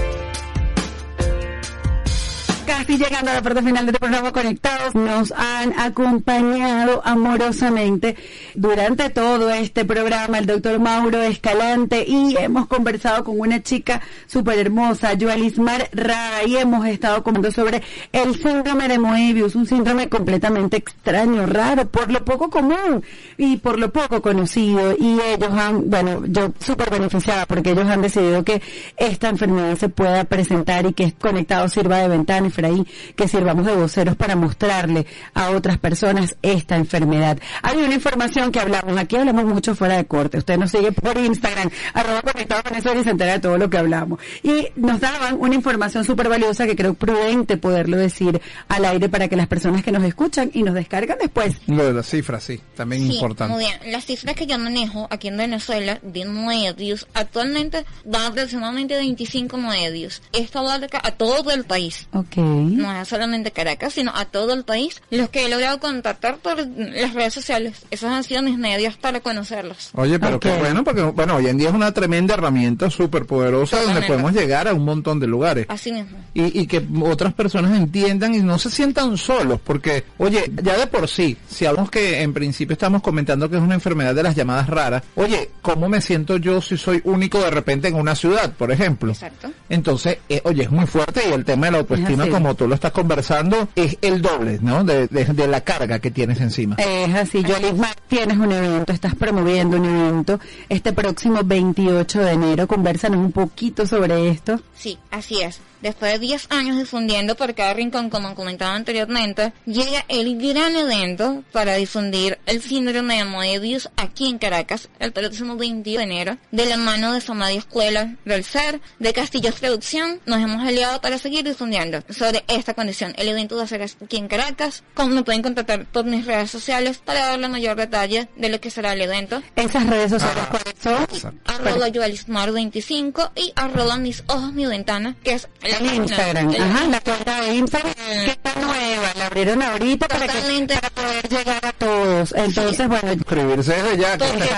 Casi 2.91 3.03
llegando 3.05 3.31
a 3.31 3.35
la 3.35 3.41
parte 3.41 3.61
final 3.61 3.85
del 3.85 3.95
programa 3.95 4.33
Conectados, 4.33 4.95
nos 4.95 5.31
han 5.31 5.79
acompañado 5.79 7.01
amorosamente 7.05 8.17
durante 8.53 9.09
todo 9.09 9.49
este 9.49 9.85
programa 9.85 10.39
el 10.39 10.45
doctor 10.45 10.77
Mauro 10.77 11.21
Escalante 11.21 12.03
y 12.05 12.35
hemos 12.37 12.67
conversado 12.67 13.23
con 13.23 13.39
una 13.39 13.63
chica 13.63 14.01
súper 14.27 14.59
hermosa, 14.59 15.13
Joalismar 15.17 15.89
Raga, 15.93 16.43
y 16.45 16.57
hemos 16.57 16.85
estado 16.85 17.23
comentando 17.23 17.53
sobre 17.53 17.81
el 18.11 18.35
síndrome 18.35 18.89
de 18.89 18.99
Moebius, 18.99 19.55
un 19.55 19.65
síndrome 19.65 20.09
completamente 20.09 20.75
extraño, 20.75 21.45
raro, 21.45 21.87
por 21.87 22.11
lo 22.11 22.25
poco 22.25 22.49
común 22.49 23.05
y 23.37 23.55
por 23.55 23.79
lo 23.79 23.93
poco 23.93 24.21
conocido. 24.21 24.97
Y 24.99 25.17
ellos 25.33 25.53
han, 25.53 25.89
bueno, 25.89 26.23
yo 26.25 26.51
súper 26.59 26.89
beneficiada 26.89 27.45
porque 27.45 27.71
ellos 27.71 27.87
han 27.87 28.01
decidido 28.01 28.43
que 28.43 28.61
esta 28.97 29.29
enfermedad 29.29 29.77
se 29.77 29.87
pueda 29.87 30.25
presentar 30.25 30.85
y 30.87 30.91
que 30.91 31.13
Conectado 31.13 31.69
sirva 31.69 31.99
de 31.99 32.09
ventana, 32.09 32.47
Efraín, 32.47 32.80
que 33.15 33.27
sirvamos 33.27 33.65
de 33.65 33.75
voceros 33.75 34.15
para 34.15 34.35
mostrarle 34.35 35.05
a 35.33 35.49
otras 35.51 35.77
personas 35.77 36.35
esta 36.41 36.75
enfermedad. 36.75 37.37
Hay 37.61 37.77
una 37.77 37.93
información 37.93 38.51
que 38.51 38.59
hablamos, 38.59 38.97
aquí 38.97 39.15
hablamos 39.15 39.45
mucho 39.45 39.75
fuera 39.75 39.97
de 39.97 40.05
corte, 40.05 40.37
usted 40.37 40.57
nos 40.57 40.71
sigue 40.71 40.91
por 40.91 41.17
Instagram, 41.17 41.69
arroba 41.93 42.21
conectado 42.21 42.63
con 42.63 42.75
eso 42.75 42.93
y 42.99 43.03
se 43.03 43.09
entera 43.11 43.33
de 43.33 43.39
todo 43.39 43.57
lo 43.57 43.69
que 43.69 43.77
hablamos. 43.77 44.19
Y 44.43 44.67
nos 44.75 44.99
daban 44.99 45.37
una 45.39 45.55
información 45.55 46.03
súper 46.03 46.29
valiosa 46.29 46.65
que 46.65 46.75
creo 46.75 46.93
prudente 46.93 47.57
poderlo 47.57 47.97
decir 47.97 48.41
al 48.67 48.85
aire 48.85 49.09
para 49.09 49.27
que 49.27 49.35
las 49.35 49.47
personas 49.47 49.83
que 49.83 49.91
nos 49.91 50.03
escuchan 50.03 50.51
y 50.53 50.63
nos 50.63 50.73
descargan 50.75 51.17
después. 51.19 51.55
Lo 51.67 51.85
de 51.85 51.93
las 51.93 52.07
cifras, 52.09 52.43
sí, 52.43 52.59
también 52.75 53.07
Sí, 53.07 53.13
importante. 53.15 53.53
muy 53.53 53.63
bien. 53.65 53.91
Las 53.91 54.05
cifras 54.05 54.35
que 54.35 54.45
yo 54.45 54.57
manejo 54.59 55.07
aquí 55.09 55.27
en 55.27 55.37
Venezuela 55.37 55.99
de 56.01 56.25
medios 56.25 57.07
actualmente 57.13 57.85
dan 58.05 58.31
aproximadamente 58.31 58.95
25 58.95 59.57
medios. 59.57 60.21
Esto 60.33 60.59
abarca 60.59 60.99
a 61.03 61.11
todo 61.11 61.51
el 61.51 61.63
país. 61.65 62.07
Ok. 62.13 62.37
No 62.69 63.05
solamente 63.05 63.51
Caracas, 63.51 63.93
sino 63.93 64.11
a 64.15 64.25
todo 64.25 64.53
el 64.53 64.63
país. 64.63 65.01
Los 65.09 65.29
que 65.29 65.45
he 65.45 65.49
logrado 65.49 65.79
contactar 65.79 66.37
por 66.37 66.57
las 66.57 67.13
redes 67.13 67.33
sociales. 67.33 67.83
Esos 67.91 68.09
han 68.09 68.23
sido 68.23 68.41
mis 68.41 68.57
medios 68.57 68.97
para 68.97 69.19
conocerlos. 69.19 69.89
Oye, 69.93 70.19
pero 70.19 70.39
qué 70.39 70.55
bueno, 70.57 70.83
porque 70.83 71.01
bueno, 71.01 71.35
hoy 71.35 71.47
en 71.47 71.57
día 71.57 71.69
es 71.69 71.75
una 71.75 71.93
tremenda 71.93 72.35
herramienta 72.35 72.89
súper 72.89 73.25
poderosa 73.25 73.81
donde 73.81 74.01
podemos 74.03 74.33
llegar 74.33 74.67
a 74.67 74.73
un 74.73 74.85
montón 74.85 75.19
de 75.19 75.27
lugares. 75.27 75.65
Así 75.69 75.91
mismo. 75.91 76.17
Y, 76.33 76.61
y 76.61 76.67
que 76.67 76.85
otras 77.03 77.33
personas 77.33 77.77
entiendan 77.77 78.35
y 78.35 78.39
no 78.39 78.57
se 78.57 78.69
sientan 78.69 79.17
solos, 79.17 79.59
porque, 79.63 80.05
oye, 80.17 80.51
ya 80.61 80.77
de 80.77 80.87
por 80.87 81.07
sí, 81.07 81.37
si 81.49 81.65
hablamos 81.65 81.89
que 81.89 82.21
en 82.21 82.33
principio 82.33 82.73
estamos 82.73 83.01
comentando 83.01 83.49
que 83.49 83.57
es 83.57 83.61
una 83.61 83.75
enfermedad 83.75 84.15
de 84.15 84.23
las 84.23 84.35
llamadas 84.35 84.67
raras, 84.67 85.03
oye, 85.15 85.51
¿cómo 85.61 85.89
me 85.89 86.01
siento 86.01 86.37
yo 86.37 86.61
si 86.61 86.77
soy 86.77 87.01
único 87.03 87.39
de 87.39 87.49
repente 87.49 87.87
en 87.87 87.95
una 87.95 88.15
ciudad, 88.15 88.53
por 88.53 88.71
ejemplo? 88.71 89.11
Exacto. 89.11 89.51
Entonces, 89.69 90.17
eh, 90.29 90.41
oye, 90.43 90.63
es 90.63 90.71
muy 90.71 90.85
fuerte 90.85 91.21
y 91.29 91.33
el 91.33 91.45
tema 91.45 91.67
de 91.67 91.71
la 91.73 91.77
autoestima 91.79 92.11
Es 92.11 92.19
así. 92.19 92.29
Como 92.51 92.57
tú 92.57 92.67
lo 92.67 92.75
estás 92.75 92.91
conversando, 92.91 93.69
es 93.75 93.97
el 94.01 94.21
doble, 94.21 94.59
¿no? 94.61 94.83
De, 94.83 95.07
de- 95.07 95.23
de 95.25 95.47
la 95.47 95.61
carga 95.61 95.99
que 95.99 96.11
tienes 96.11 96.41
encima. 96.41 96.75
Es 96.75 97.15
así, 97.15 97.43
Yolisma, 97.43 97.89
tienes 98.09 98.37
un 98.37 98.51
evento, 98.51 98.91
estás 98.91 99.15
promoviendo 99.15 99.77
un 99.77 99.85
evento 99.85 100.37
este 100.67 100.91
próximo 100.91 101.39
28 101.45 102.19
de 102.19 102.31
enero. 102.31 102.67
Conversanos 102.67 103.19
un 103.19 103.31
poquito 103.31 103.85
sobre 103.85 104.27
esto. 104.29 104.59
Sí, 104.75 104.97
así 105.11 105.41
es. 105.41 105.61
Después 105.81 106.13
de 106.13 106.19
10 106.19 106.47
años 106.49 106.77
difundiendo 106.77 107.35
por 107.35 107.53
cada 107.55 107.73
rincón, 107.73 108.09
como 108.09 108.35
comentaba 108.35 108.75
anteriormente, 108.75 109.53
llega 109.65 110.05
el 110.07 110.37
gran 110.37 110.75
evento 110.75 111.43
para 111.51 111.75
difundir 111.75 112.37
el 112.45 112.61
síndrome 112.61 113.17
de 113.17 113.25
Moebius 113.25 113.89
aquí 113.95 114.29
en 114.29 114.37
Caracas 114.37 114.89
el 114.99 115.11
próximo 115.11 115.55
22 115.55 115.97
de 115.97 116.03
enero, 116.03 116.37
de 116.51 116.65
la 116.65 116.77
mano 116.77 117.13
de 117.13 117.21
Somadia 117.21 117.59
Escuela 117.59 118.15
del 118.25 118.43
Ser, 118.43 118.79
de 118.99 119.13
Castillos 119.13 119.59
Producción. 119.59 120.21
Nos 120.25 120.39
hemos 120.39 120.65
aliado 120.65 121.01
para 121.01 121.17
seguir 121.17 121.43
difundiendo 121.43 122.03
sobre 122.09 122.43
esta 122.47 122.73
condición. 122.73 123.13
El 123.17 123.27
evento 123.27 123.57
va 123.57 123.63
a 123.63 123.67
ser 123.67 123.81
aquí 123.81 124.17
en 124.17 124.27
Caracas. 124.27 124.83
Como 124.93 125.15
me 125.15 125.23
pueden 125.23 125.41
contactar 125.41 125.85
por 125.85 126.05
mis 126.05 126.25
redes 126.25 126.51
sociales 126.51 126.99
para 127.03 127.27
darle 127.27 127.47
mayor 127.47 127.75
detalle 127.75 128.29
de 128.35 128.49
lo 128.49 128.61
que 128.61 128.69
será 128.69 128.93
el 128.93 129.01
evento. 129.01 129.41
Esas 129.55 129.85
redes 129.87 130.11
sociales, 130.11 130.43
¿cuáles 130.49 130.75
son? 130.81 131.41
Arroba 131.45 131.87
Joalismar25 131.87 133.31
y 133.35 133.51
arroba 133.55 133.97
mis 133.97 134.23
ojos 134.27 134.53
mi 134.53 134.65
ventana, 134.65 135.15
que 135.23 135.33
es 135.33 135.47
En 135.79 135.95
Instagram, 135.95 136.49
ajá, 136.59 136.87
la 136.87 136.99
cuenta 137.01 137.41
de 137.41 137.55
Instagram 137.55 137.93
que 137.93 138.31
está 138.31 138.53
nueva, 138.59 139.11
la 139.17 139.25
abrieron 139.27 139.61
ahorita 139.61 140.07
para, 140.07 140.27
que, 140.27 140.67
para 140.67 140.89
poder 140.89 141.29
llegar 141.29 141.65
a 141.65 141.71
todos. 141.73 142.33
Entonces, 142.35 142.87
bueno, 142.87 143.13
Suscribirse 143.21 143.73
desde 143.73 143.97
ya. 143.97 144.17
Porque 144.17 144.49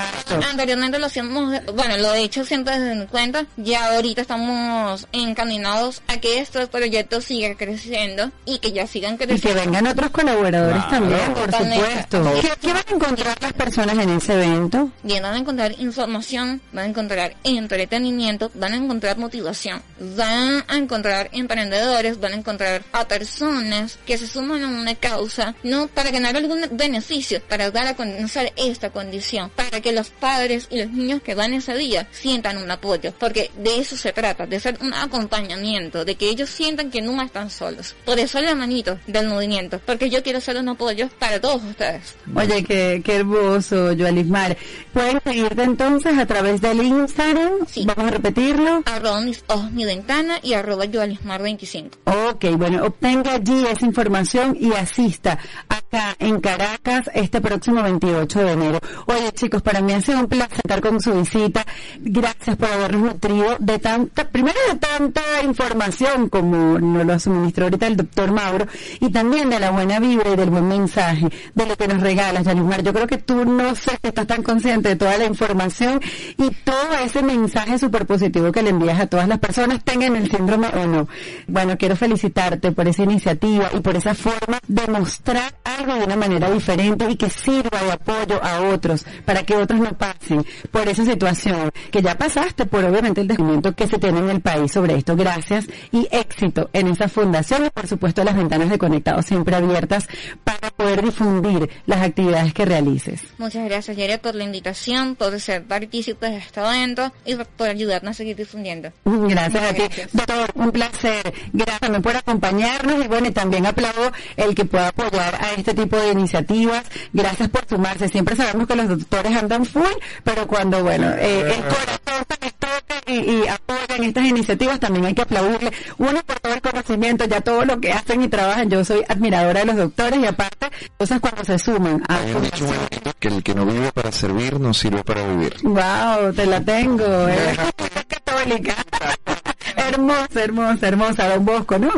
anteriormente 0.49 0.99
lo 0.99 1.05
hacíamos, 1.07 1.53
bueno, 1.73 1.97
lo 1.97 2.13
he 2.13 2.21
hecho 2.23 2.45
siempre 2.45 2.79
desde 2.79 2.95
mi 2.95 3.05
cuenta, 3.07 3.45
ya 3.57 3.93
ahorita 3.95 4.21
estamos 4.21 5.07
encaminados 5.11 6.01
a 6.07 6.17
que 6.17 6.39
este 6.39 6.65
proyecto 6.67 7.21
siga 7.21 7.55
creciendo 7.55 8.31
y 8.45 8.59
que 8.59 8.71
ya 8.71 8.87
sigan 8.87 9.15
y 9.15 9.17
que 9.17 9.27
creciendo. 9.27 9.61
vengan 9.61 9.87
otros 9.87 10.09
colaboradores 10.11 10.83
Claro. 10.85 10.89
también, 10.89 11.33
por 11.33 11.45
Totalmente. 11.45 11.85
supuesto. 12.09 12.41
¿Qué, 12.41 12.51
qué 12.61 12.73
van 12.73 12.83
a 12.89 12.95
encontrar 12.95 13.37
las 13.41 13.53
personas 13.53 13.97
en 13.97 14.09
ese 14.09 14.33
evento? 14.33 14.89
Bien, 15.03 15.21
van 15.23 15.33
a 15.33 15.37
encontrar 15.37 15.73
información, 15.79 16.61
van 16.71 16.85
a 16.85 16.87
encontrar 16.87 17.35
entretenimiento, 17.43 18.51
van 18.55 18.73
a 18.73 18.77
encontrar 18.77 19.17
motivación, 19.17 19.81
van 19.99 20.63
a 20.67 20.77
encontrar 20.77 21.02
emprendedores, 21.31 22.19
van 22.19 22.33
a 22.33 22.37
encontrar 22.37 22.83
a 22.91 23.07
personas 23.07 23.99
que 24.05 24.17
se 24.17 24.27
suman 24.27 24.63
a 24.63 24.67
una 24.67 24.95
causa, 24.95 25.55
no 25.63 25.87
para 25.87 26.11
ganar 26.11 26.35
algún 26.35 26.61
beneficio, 26.71 27.41
para 27.41 27.71
dar 27.71 27.87
a 27.87 27.95
conocer 27.95 28.53
esta 28.55 28.89
condición, 28.91 29.49
para 29.55 29.81
que 29.81 29.91
los 29.91 30.09
padres 30.09 30.67
y 30.69 30.79
los 30.79 30.91
niños 30.91 31.21
que 31.21 31.35
van 31.35 31.53
ese 31.53 31.75
día 31.75 32.07
sientan 32.11 32.57
un 32.57 32.69
apoyo, 32.71 33.13
porque 33.19 33.51
de 33.57 33.79
eso 33.79 33.97
se 33.97 34.13
trata, 34.13 34.45
de 34.45 34.59
ser 34.59 34.77
un 34.81 34.93
acompañamiento, 34.93 36.05
de 36.05 36.15
que 36.15 36.29
ellos 36.29 36.49
sientan 36.49 36.91
que 36.91 37.01
no 37.01 37.21
están 37.21 37.49
solos. 37.49 37.95
Por 38.05 38.19
eso 38.19 38.39
la 38.41 38.55
manito 38.55 38.99
del 39.07 39.27
movimiento, 39.27 39.79
porque 39.85 40.09
yo 40.09 40.23
quiero 40.23 40.41
ser 40.41 40.57
un 40.57 40.69
apoyo 40.69 41.09
para 41.19 41.39
todos 41.39 41.63
ustedes. 41.63 42.15
Oye, 42.35 42.63
qué, 42.63 43.01
qué 43.03 43.15
hermoso, 43.17 43.95
Joalismar. 43.97 44.57
Pueden 44.93 45.19
seguirte 45.23 45.63
entonces 45.63 46.17
a 46.17 46.25
través 46.25 46.61
del 46.61 46.83
Instagram. 46.83 47.65
Vamos 47.85 48.05
a 48.05 48.11
repetirlo. 48.11 48.83
Arroba 48.85 49.21
mis 49.21 49.43
ojos 49.47 49.71
mi 49.71 49.85
ventana 49.85 50.39
y 50.41 50.53
arroba 50.53 50.85
Joalismar25. 50.93 51.89
Ok, 52.05 52.45
bueno, 52.57 52.85
obtenga 52.85 53.33
allí 53.33 53.65
esa 53.65 53.85
información 53.85 54.55
y 54.59 54.71
asista 54.73 55.37
acá 55.67 56.15
en 56.19 56.39
Caracas 56.39 57.09
este 57.13 57.41
próximo 57.41 57.81
28 57.81 58.39
de 58.39 58.51
enero. 58.51 58.79
Oye 59.07 59.31
chicos, 59.33 59.61
para 59.61 59.81
mí 59.81 59.93
ha 59.93 60.01
sido 60.01 60.19
un 60.19 60.27
placer 60.27 60.59
estar 60.63 60.81
con 60.81 61.01
su 61.01 61.13
visita. 61.13 61.65
Gracias 61.99 62.55
por 62.55 62.69
habernos 62.69 63.13
nutrido 63.13 63.57
de 63.59 63.79
tanta, 63.79 64.29
primero 64.29 64.59
de 64.71 64.77
tanta 64.77 65.21
información 65.43 66.29
como 66.29 66.79
nos 66.79 67.05
lo 67.05 67.19
suministró 67.19 67.65
ahorita 67.65 67.87
el 67.87 67.97
doctor 67.97 68.31
Mauro 68.31 68.67
y 68.99 69.11
también 69.11 69.49
de 69.49 69.59
la 69.59 69.71
buena 69.71 69.99
vibra 69.99 70.31
y 70.31 70.35
del 70.35 70.49
buen 70.49 70.67
mensaje, 70.67 71.29
de 71.53 71.65
lo 71.65 71.75
que 71.75 71.87
nos 71.87 72.01
regalas, 72.01 72.45
Yanismar. 72.45 72.83
Yo 72.83 72.93
creo 72.93 73.07
que 73.07 73.17
tú 73.17 73.45
no 73.45 73.75
sé 73.75 73.97
que 74.01 74.09
estás 74.09 74.27
tan 74.27 74.43
consciente 74.43 74.89
de 74.89 74.95
toda 74.95 75.17
la 75.17 75.25
información 75.25 75.99
y 76.37 76.49
todo 76.63 76.93
ese 77.03 77.23
mensaje 77.23 77.77
súper 77.79 78.05
positivo 78.05 78.51
que 78.51 78.61
le 78.61 78.69
envías 78.69 78.99
a 78.99 79.07
todas 79.07 79.27
las 79.27 79.39
personas, 79.39 79.83
tengan 79.83 80.15
el 80.15 80.29
síndrome 80.29 80.67
o 80.83 80.87
no. 80.87 81.07
Bueno, 81.47 81.77
quiero 81.77 81.95
felicitarte 81.95 82.71
por 82.71 82.87
esa 82.87 83.03
iniciativa 83.03 83.69
y 83.73 83.79
por 83.79 83.95
esa 83.95 84.13
forma 84.15 84.59
de 84.67 84.87
mostrar 84.87 85.53
algo 85.63 85.95
de 85.95 86.05
una 86.05 86.15
manera 86.15 86.49
diferente 86.49 87.09
y 87.09 87.15
que 87.15 87.29
sirva 87.29 87.81
de 87.81 87.91
apoyo 87.91 88.43
a 88.43 88.61
otros 88.61 89.05
para 89.25 89.43
que 89.43 89.55
otros 89.55 89.79
no 89.79 89.97
pasen 89.97 90.45
por 90.71 90.87
esa 90.87 91.05
situación 91.05 91.71
que 91.91 92.01
ya 92.01 92.17
pasaste 92.17 92.65
por 92.65 92.83
obviamente 92.83 93.21
el 93.21 93.27
descubrimiento 93.27 93.73
que 93.73 93.87
se 93.87 93.97
tiene 93.97 94.19
en 94.19 94.29
el 94.29 94.41
país 94.41 94.71
sobre 94.71 94.95
esto. 94.95 95.15
Gracias 95.15 95.67
y 95.91 96.07
éxito 96.11 96.69
en 96.73 96.87
esa 96.87 97.07
fundación 97.07 97.65
y 97.65 97.69
por 97.69 97.87
supuesto 97.87 98.23
las 98.23 98.35
ventanas 98.35 98.69
de 98.69 98.77
conectados 98.77 99.25
siempre 99.25 99.55
abiertas 99.55 100.07
para 100.43 100.69
poder 100.71 101.03
difundir 101.03 101.69
las 101.85 102.01
actividades 102.01 102.53
que 102.53 102.65
realices. 102.65 103.21
Muchas 103.37 103.65
gracias, 103.65 103.95
Yere, 103.97 104.17
por 104.17 104.35
la 104.35 104.43
invitación, 104.43 105.15
por 105.15 105.39
ser 105.39 105.63
partícipe 105.63 106.29
de 106.29 106.37
este 106.37 106.59
evento 106.59 107.11
y 107.25 107.35
por, 107.35 107.67
ayudarnos 107.67 108.11
a 108.11 108.13
seguir 108.13 108.35
difundiendo. 108.35 108.91
Gracias 109.05 109.63
a 109.63 109.73
ti, 109.73 109.81
Gracias. 109.83 110.09
doctor, 110.13 110.51
un 110.55 110.71
placer. 110.73 111.33
Gracias 111.53 111.79
también 111.79 112.01
por 112.01 112.15
acompañarnos 112.15 113.05
y 113.05 113.07
bueno, 113.07 113.27
y 113.27 113.31
también 113.31 113.65
aplaudo 113.65 114.11
el 114.35 114.55
que 114.55 114.65
pueda 114.65 114.89
apoyar 114.89 115.35
a 115.35 115.53
este 115.53 115.73
tipo 115.73 115.95
de 115.97 116.11
iniciativas. 116.11 116.83
Gracias 117.13 117.49
por 117.49 117.65
sumarse. 117.67 118.09
Siempre 118.09 118.35
sabemos 118.35 118.67
que 118.67 118.75
los 118.75 118.89
doctores 118.89 119.35
andan 119.35 119.65
full, 119.65 119.93
pero 120.23 120.47
cuando, 120.47 120.83
bueno, 120.83 121.09
eh, 121.17 121.53
el 121.55 121.63
corazón 121.63 122.25
se 122.29 122.45
les 122.45 122.53
toca 122.55 123.01
y, 123.05 123.13
y 123.13 123.47
apoyan 123.47 124.03
estas 124.03 124.25
iniciativas, 124.25 124.79
también 124.79 125.05
hay 125.05 125.13
que 125.13 125.21
aplaudirle. 125.21 125.71
Uno 125.97 126.21
por 126.25 126.39
todo 126.39 126.53
el 126.53 126.61
conocimiento, 126.61 127.25
ya 127.25 127.41
todo 127.41 127.63
lo 127.63 127.79
que 127.79 127.93
hacen 127.93 128.21
y 128.23 128.27
trabajan. 128.27 128.69
Yo 128.69 128.83
soy 128.83 129.03
admiradora 129.07 129.61
de 129.61 129.65
los 129.67 129.77
doctores 129.77 130.19
y 130.19 130.25
aparte, 130.25 130.69
cosas 130.97 131.19
cuando 131.19 131.43
se 131.45 131.59
suman 131.59 132.03
a 132.07 132.17
Hay 132.17 132.33
un 132.33 132.43
dicho 132.43 132.65
muy 132.65 132.75
bonito 132.75 133.11
que 133.19 133.27
el 133.27 133.43
que 133.43 133.55
no 133.55 133.65
vive 133.65 133.91
para 133.91 134.11
servir 134.11 134.59
no 134.59 134.73
sirve 134.73 135.03
para 135.03 135.25
vivir. 135.27 135.55
Wow, 135.63 136.33
te 136.35 136.45
la 136.45 136.59
tengo. 136.61 137.05
¿eh? 137.27 137.55
católica. 138.07 138.75
hermosa, 139.75 140.43
hermosa, 140.43 140.87
hermosa, 140.87 141.29
don 141.29 141.45
Bosco, 141.45 141.79
¿no? 141.79 141.89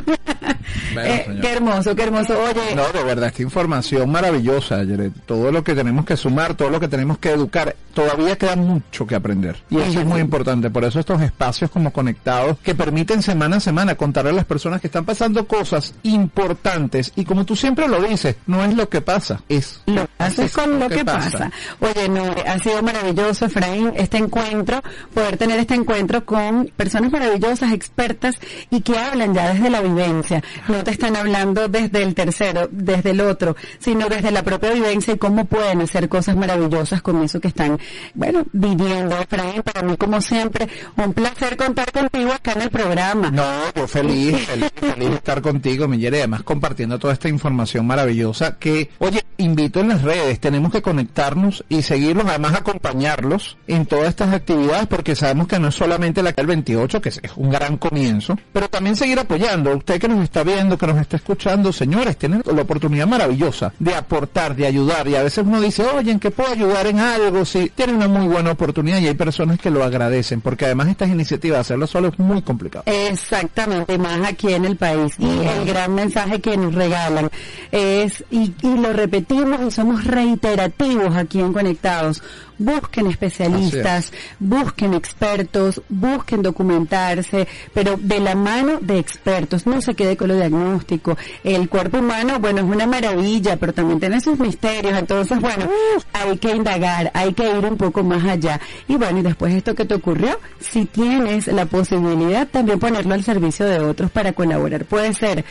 Eh, 0.97 1.23
señor. 1.26 1.41
qué 1.41 1.51
hermoso, 1.51 1.95
qué 1.95 2.03
hermoso. 2.03 2.39
Oye, 2.41 2.76
No, 2.76 2.88
de 2.91 3.03
verdad, 3.03 3.28
esta 3.28 3.41
información 3.41 4.09
maravillosa, 4.09 4.84
Yeret. 4.84 5.13
Todo 5.26 5.51
lo 5.51 5.63
que 5.63 5.76
tenemos 5.76 6.05
que 6.05 6.15
sumar, 6.15 6.55
todo 6.55 6.69
lo 6.69 6.80
que 6.80 6.88
tenemos 6.88 7.17
que 7.17 7.32
educar, 7.32 7.76
todavía 7.93 8.38
queda 8.38 8.55
mucho 8.55 9.05
que 9.05 9.15
aprender. 9.15 9.57
Y 9.69 9.78
eso 9.78 9.99
es 9.99 10.05
muy 10.05 10.21
importante. 10.21 10.69
Por 10.69 10.84
eso 10.84 10.99
estos 10.99 11.21
espacios 11.21 11.69
como 11.69 11.91
conectados 11.91 12.57
que 12.59 12.76
permiten 12.76 13.21
semana 13.21 13.57
a 13.57 13.59
semana 13.59 13.95
contarle 13.95 14.32
a 14.32 14.34
las 14.34 14.45
personas 14.45 14.82
que 14.82 14.88
están 14.88 15.05
pasando 15.05 15.45
cosas 15.47 15.93
importantes. 16.03 17.11
Y 17.15 17.26
como 17.26 17.45
tú 17.45 17.55
siempre 17.55 17.88
lo 17.88 18.01
dices, 18.01 18.36
no 18.47 18.63
es 18.63 18.76
lo 18.76 18.89
que 18.89 19.01
pasa, 19.01 19.41
es 19.49 19.82
lo 19.86 20.07
haces 20.17 20.51
con 20.51 20.80
lo 20.80 20.89
que 20.89 21.03
pasa. 21.05 21.51
Oye, 21.80 22.09
no, 22.09 22.23
ha 22.45 22.59
sido 22.59 22.82
maravilloso, 22.82 23.45
Efraín, 23.45 23.91
este 23.95 24.17
encuentro, 24.17 24.82
poder 25.13 25.38
tener 25.38 25.59
este 25.59 25.76
encuentro 25.76 26.26
con 26.26 26.71
personas 26.76 27.11
maravillosas, 27.11 27.64
expertas 27.72 28.36
y 28.70 28.82
que 28.82 28.97
hablan 28.97 29.34
ya 29.34 29.53
desde 29.53 29.70
la 29.70 29.82
vivencia. 29.82 30.43
No 30.68 30.84
te 30.84 30.91
están 30.91 31.16
hablando 31.16 31.68
desde 31.68 32.03
el 32.03 32.16
tercero, 32.16 32.68
desde 32.72 33.11
el 33.11 33.22
otro, 33.22 33.55
sino 33.80 34.07
desde 34.09 34.32
la 34.32 34.43
propia 34.43 34.72
vivencia 34.72 35.13
y 35.13 35.18
cómo 35.18 35.45
pueden 35.45 35.82
hacer 35.82 36.09
cosas 36.09 36.36
maravillosas 36.36 37.01
con 37.01 37.24
eso 37.24 37.39
que 37.39 37.47
están, 37.47 37.80
bueno, 38.13 38.43
viviendo. 38.51 39.18
Efraín, 39.18 39.61
para 39.61 39.82
mí, 39.84 39.97
como 39.97 40.22
siempre, 40.22 40.68
un 40.97 41.13
placer 41.13 41.57
contar 41.57 41.91
contigo 41.91 42.32
acá 42.32 42.53
en 42.53 42.61
el 42.63 42.70
programa. 42.70 43.32
No, 43.32 43.43
yo 43.76 43.88
feliz, 43.88 44.45
feliz, 44.45 44.72
feliz 44.76 45.09
estar 45.11 45.41
contigo, 45.41 45.88
Miller, 45.88 46.13
y 46.13 46.18
además 46.18 46.43
compartiendo 46.43 46.99
toda 46.99 47.13
esta 47.13 47.30
información 47.30 47.86
maravillosa 47.88 48.57
que, 48.57 48.89
oye, 48.99 49.24
invito 49.38 49.80
en 49.80 49.89
las 49.89 50.01
redes, 50.01 50.39
tenemos 50.39 50.72
que 50.72 50.82
conectarnos 50.82 51.63
y 51.70 51.82
seguirlos, 51.82 52.26
además 52.28 52.53
acompañarlos 52.53 53.57
en 53.68 53.86
todas 53.86 54.09
estas 54.09 54.34
actividades, 54.34 54.88
porque 54.88 55.16
sabemos 55.16 55.47
que 55.47 55.59
no 55.59 55.70
es 55.70 55.76
solamente 55.76 56.24
la 56.24 56.34
que 56.34 56.41
el 56.41 56.47
28, 56.47 57.01
que 57.01 57.09
es 57.09 57.22
un 57.36 57.49
gran 57.60 57.78
comienzo, 57.78 58.38
pero 58.51 58.70
también 58.70 58.95
seguir 58.95 59.20
apoyando. 59.20 59.76
Usted 59.76 59.99
que 59.99 60.08
nos 60.08 60.24
está 60.24 60.43
viendo, 60.43 60.78
que 60.78 60.88
nos 60.88 60.97
está 60.97 61.18
escuchando, 61.18 61.72
señores, 61.72 62.18
tienen 62.18 62.41
la 62.45 62.62
oportunidad 62.62 63.08
maravillosa 63.08 63.74
de 63.80 63.95
aportar, 63.95 64.56
de 64.56 64.68
ayudar, 64.68 65.08
y 65.08 65.16
a 65.16 65.24
veces 65.24 65.45
uno 65.45 65.62
dice, 65.62 65.84
oye, 65.84 66.12
¿en 66.12 66.20
qué 66.20 66.32
puedo 66.32 66.51
ayudar 66.51 66.88
en 66.88 66.99
algo? 66.99 67.45
Sí, 67.45 67.72
tiene 67.74 67.93
una 67.93 68.08
muy 68.08 68.28
buena 68.28 68.51
oportunidad 68.51 68.99
y 68.99 69.08
hay 69.08 69.14
personas 69.14 69.60
que 69.60 69.70
lo 69.72 69.84
agradecen, 69.84 70.41
porque 70.41 70.66
además 70.66 70.89
estas 70.89 71.10
iniciativas, 71.10 71.62
hacerlo 71.62 71.88
solo 71.88 72.10
es 72.10 72.20
muy 72.20 72.41
complicado. 72.41 72.84
Exactamente, 72.88 73.97
más 73.97 74.28
aquí 74.28 74.53
en 74.53 74.66
el 74.66 74.76
país. 74.76 75.14
Y 75.18 75.26
el 75.26 75.66
gran 75.66 75.95
mensaje 75.95 76.41
que 76.41 76.58
nos 76.58 76.74
regalan 76.74 77.30
es, 77.72 78.24
y, 78.32 78.53
y 78.62 78.78
lo 78.78 78.91
repetimos 78.93 79.62
y 79.68 79.72
somos 79.72 80.03
reiterativos 80.03 81.16
aquí 81.16 81.39
en 81.39 81.53
Conectados, 81.53 82.22
busquen 82.58 83.08
especialistas, 83.08 84.12
busquen 84.39 84.93
expertos, 84.93 85.82
busquen 85.89 86.41
documentarse, 86.41 87.47
pero 87.74 87.97
de 87.97 88.20
la 88.20 88.36
mano 88.36 88.80
de 88.82 88.99
expertos, 88.99 89.66
no 89.66 89.82
se 89.82 89.93
quede 89.95 90.18
con 90.18 90.30
lo 90.30 90.36
diagnóstico. 90.36 91.18
El 91.43 91.70
cuerpo 91.70 91.99
humano, 91.99 92.39
bueno, 92.39 92.60
es 92.60 92.66
una 92.66 92.88
maravilla, 92.88 93.58
pero 93.58 93.74
también 93.74 93.99
tiene 93.99 94.20
sus 94.22 94.39
misterios, 94.39 94.97
entonces, 94.97 95.39
bueno, 95.39 95.70
hay 96.14 96.38
que 96.38 96.56
indagar, 96.56 97.12
hay 97.14 97.34
que 97.34 97.49
ir 97.49 97.66
un 97.66 97.78
poco 97.78 98.03
más 98.03 98.24
allá. 98.24 98.60
Y 98.88 98.95
bueno, 98.95 99.20
y 99.20 99.22
después 99.22 99.53
esto 99.53 99.76
que 99.76 99.86
te 99.86 99.95
ocurrió, 99.95 100.39
si 100.60 100.86
tienes 100.86 101.47
la 101.47 101.66
posibilidad, 101.66 102.47
también 102.47 102.80
ponerlo 102.80 103.14
al 103.14 103.24
servicio 103.24 103.66
de 103.66 103.80
otros 103.80 104.12
para 104.12 104.34
colaborar. 104.34 104.86
Puede 104.86 105.14
ser 105.14 105.45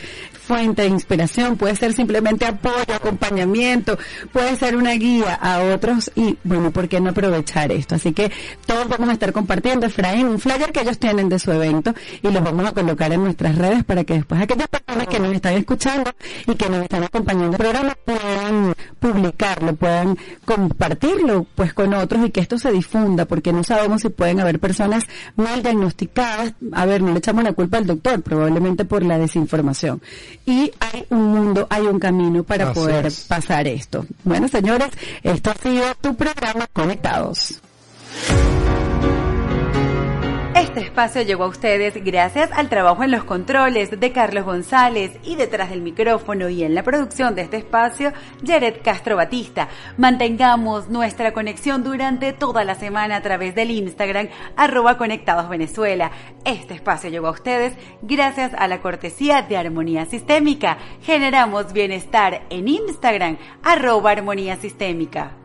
fuente 0.45 0.83
de 0.83 0.89
inspiración, 0.89 1.57
puede 1.57 1.75
ser 1.75 1.93
simplemente 1.93 2.45
apoyo, 2.45 2.93
acompañamiento, 2.93 3.97
puede 4.31 4.55
ser 4.55 4.75
una 4.75 4.93
guía 4.93 5.33
a 5.33 5.61
otros 5.61 6.11
y 6.15 6.37
bueno, 6.43 6.71
¿por 6.71 6.87
qué 6.95 7.01
no 7.01 7.09
aprovechar 7.09 7.71
esto? 7.71 7.95
Así 7.95 8.13
que 8.13 8.31
todos 8.65 8.87
vamos 8.87 9.09
a 9.09 9.13
estar 9.13 9.33
compartiendo, 9.33 9.85
Efraín, 9.85 10.27
un 10.27 10.39
flyer 10.39 10.71
que 10.71 10.81
ellos 10.81 10.97
tienen 10.97 11.27
de 11.27 11.39
su 11.39 11.51
evento 11.51 11.93
y 12.21 12.29
los 12.31 12.41
vamos 12.41 12.65
a 12.65 12.71
colocar 12.71 13.11
en 13.11 13.23
nuestras 13.23 13.57
redes 13.57 13.83
para 13.83 14.05
que 14.05 14.13
después 14.13 14.41
aquellas 14.41 14.67
personas 14.69 15.07
que 15.07 15.19
nos 15.19 15.33
están 15.33 15.53
escuchando 15.55 16.11
y 16.47 16.55
que 16.55 16.69
nos 16.69 16.83
están 16.83 17.03
acompañando 17.03 17.51
el 17.51 17.57
programa 17.57 17.97
puedan 18.05 18.73
publicarlo, 18.99 19.75
puedan 19.75 20.17
compartirlo 20.45 21.45
pues 21.55 21.73
con 21.73 21.93
otros 21.93 22.25
y 22.25 22.31
que 22.31 22.39
esto 22.39 22.57
se 22.57 22.71
difunda 22.71 23.25
porque 23.25 23.51
no 23.51 23.63
sabemos 23.63 24.01
si 24.01 24.09
pueden 24.09 24.39
haber 24.39 24.59
personas 24.59 25.03
mal 25.35 25.61
diagnosticadas. 25.61 26.53
A 26.71 26.85
ver, 26.85 27.01
no 27.01 27.11
le 27.11 27.19
echamos 27.19 27.43
la 27.43 27.51
culpa 27.51 27.77
al 27.77 27.87
doctor, 27.87 28.21
probablemente 28.21 28.85
por 28.85 29.03
la 29.03 29.17
desinformación 29.17 30.01
y 30.45 30.71
hay 30.79 31.05
un 31.09 31.25
mundo, 31.25 31.67
hay 31.69 31.83
un 31.87 31.99
camino 31.99 32.43
para 32.43 32.71
poder 32.71 33.11
pasar 33.27 33.67
esto. 33.67 34.05
Bueno, 34.23 34.47
señores, 34.47 34.89
esto 35.23 35.51
ha 35.51 35.55
sido 35.55 35.83
tu 35.99 36.15
programa 36.15 36.67
Este 40.75 40.87
espacio 40.87 41.21
llegó 41.21 41.45
a 41.45 41.47
ustedes 41.47 42.03
gracias 42.03 42.51
al 42.51 42.67
trabajo 42.67 43.01
en 43.03 43.11
los 43.11 43.23
controles 43.23 43.97
de 43.97 44.11
Carlos 44.11 44.43
González 44.43 45.11
y 45.23 45.37
detrás 45.37 45.69
del 45.69 45.81
micrófono 45.81 46.49
y 46.49 46.63
en 46.63 46.75
la 46.75 46.83
producción 46.83 47.33
de 47.33 47.43
este 47.43 47.55
espacio, 47.55 48.11
Jared 48.45 48.81
Castro 48.83 49.15
Batista. 49.15 49.69
Mantengamos 49.97 50.89
nuestra 50.89 51.31
conexión 51.31 51.81
durante 51.83 52.33
toda 52.33 52.65
la 52.65 52.75
semana 52.75 53.15
a 53.15 53.21
través 53.21 53.55
del 53.55 53.71
Instagram 53.71 54.27
arroba 54.57 54.97
conectados 54.97 55.47
Venezuela. 55.47 56.11
Este 56.43 56.73
espacio 56.73 57.09
llegó 57.09 57.27
a 57.27 57.31
ustedes 57.31 57.77
gracias 58.01 58.51
a 58.57 58.67
la 58.67 58.81
cortesía 58.81 59.43
de 59.43 59.55
Armonía 59.55 60.05
Sistémica. 60.05 60.77
Generamos 61.03 61.71
bienestar 61.71 62.41
en 62.49 62.67
Instagram 62.67 63.37
arroba 63.63 64.11
Armonía 64.11 64.57
Sistémica. 64.57 65.44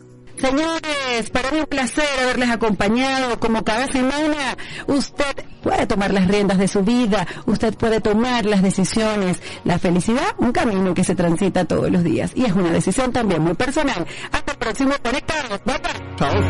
Señores, 0.41 1.29
para 1.31 1.51
mí 1.51 1.59
un 1.59 1.67
placer 1.67 2.03
haberles 2.23 2.49
acompañado 2.49 3.39
como 3.39 3.63
cada 3.63 3.85
semana. 3.87 4.57
Usted 4.87 5.45
puede 5.61 5.85
tomar 5.85 6.11
las 6.11 6.27
riendas 6.27 6.57
de 6.57 6.67
su 6.67 6.81
vida, 6.81 7.27
usted 7.45 7.75
puede 7.75 8.01
tomar 8.01 8.45
las 8.45 8.63
decisiones. 8.63 9.39
La 9.63 9.77
felicidad, 9.77 10.33
un 10.39 10.51
camino 10.51 10.95
que 10.95 11.03
se 11.03 11.13
transita 11.13 11.65
todos 11.65 11.91
los 11.91 12.03
días 12.03 12.31
y 12.35 12.45
es 12.45 12.53
una 12.53 12.71
decisión 12.71 13.11
también 13.11 13.43
muy 13.43 13.53
personal. 13.53 14.07
Hasta 14.31 14.53
el 14.53 14.57
próximo 14.57 14.93
Conectados. 15.03 15.61
Bye 15.63 15.77
bye. 15.77 16.41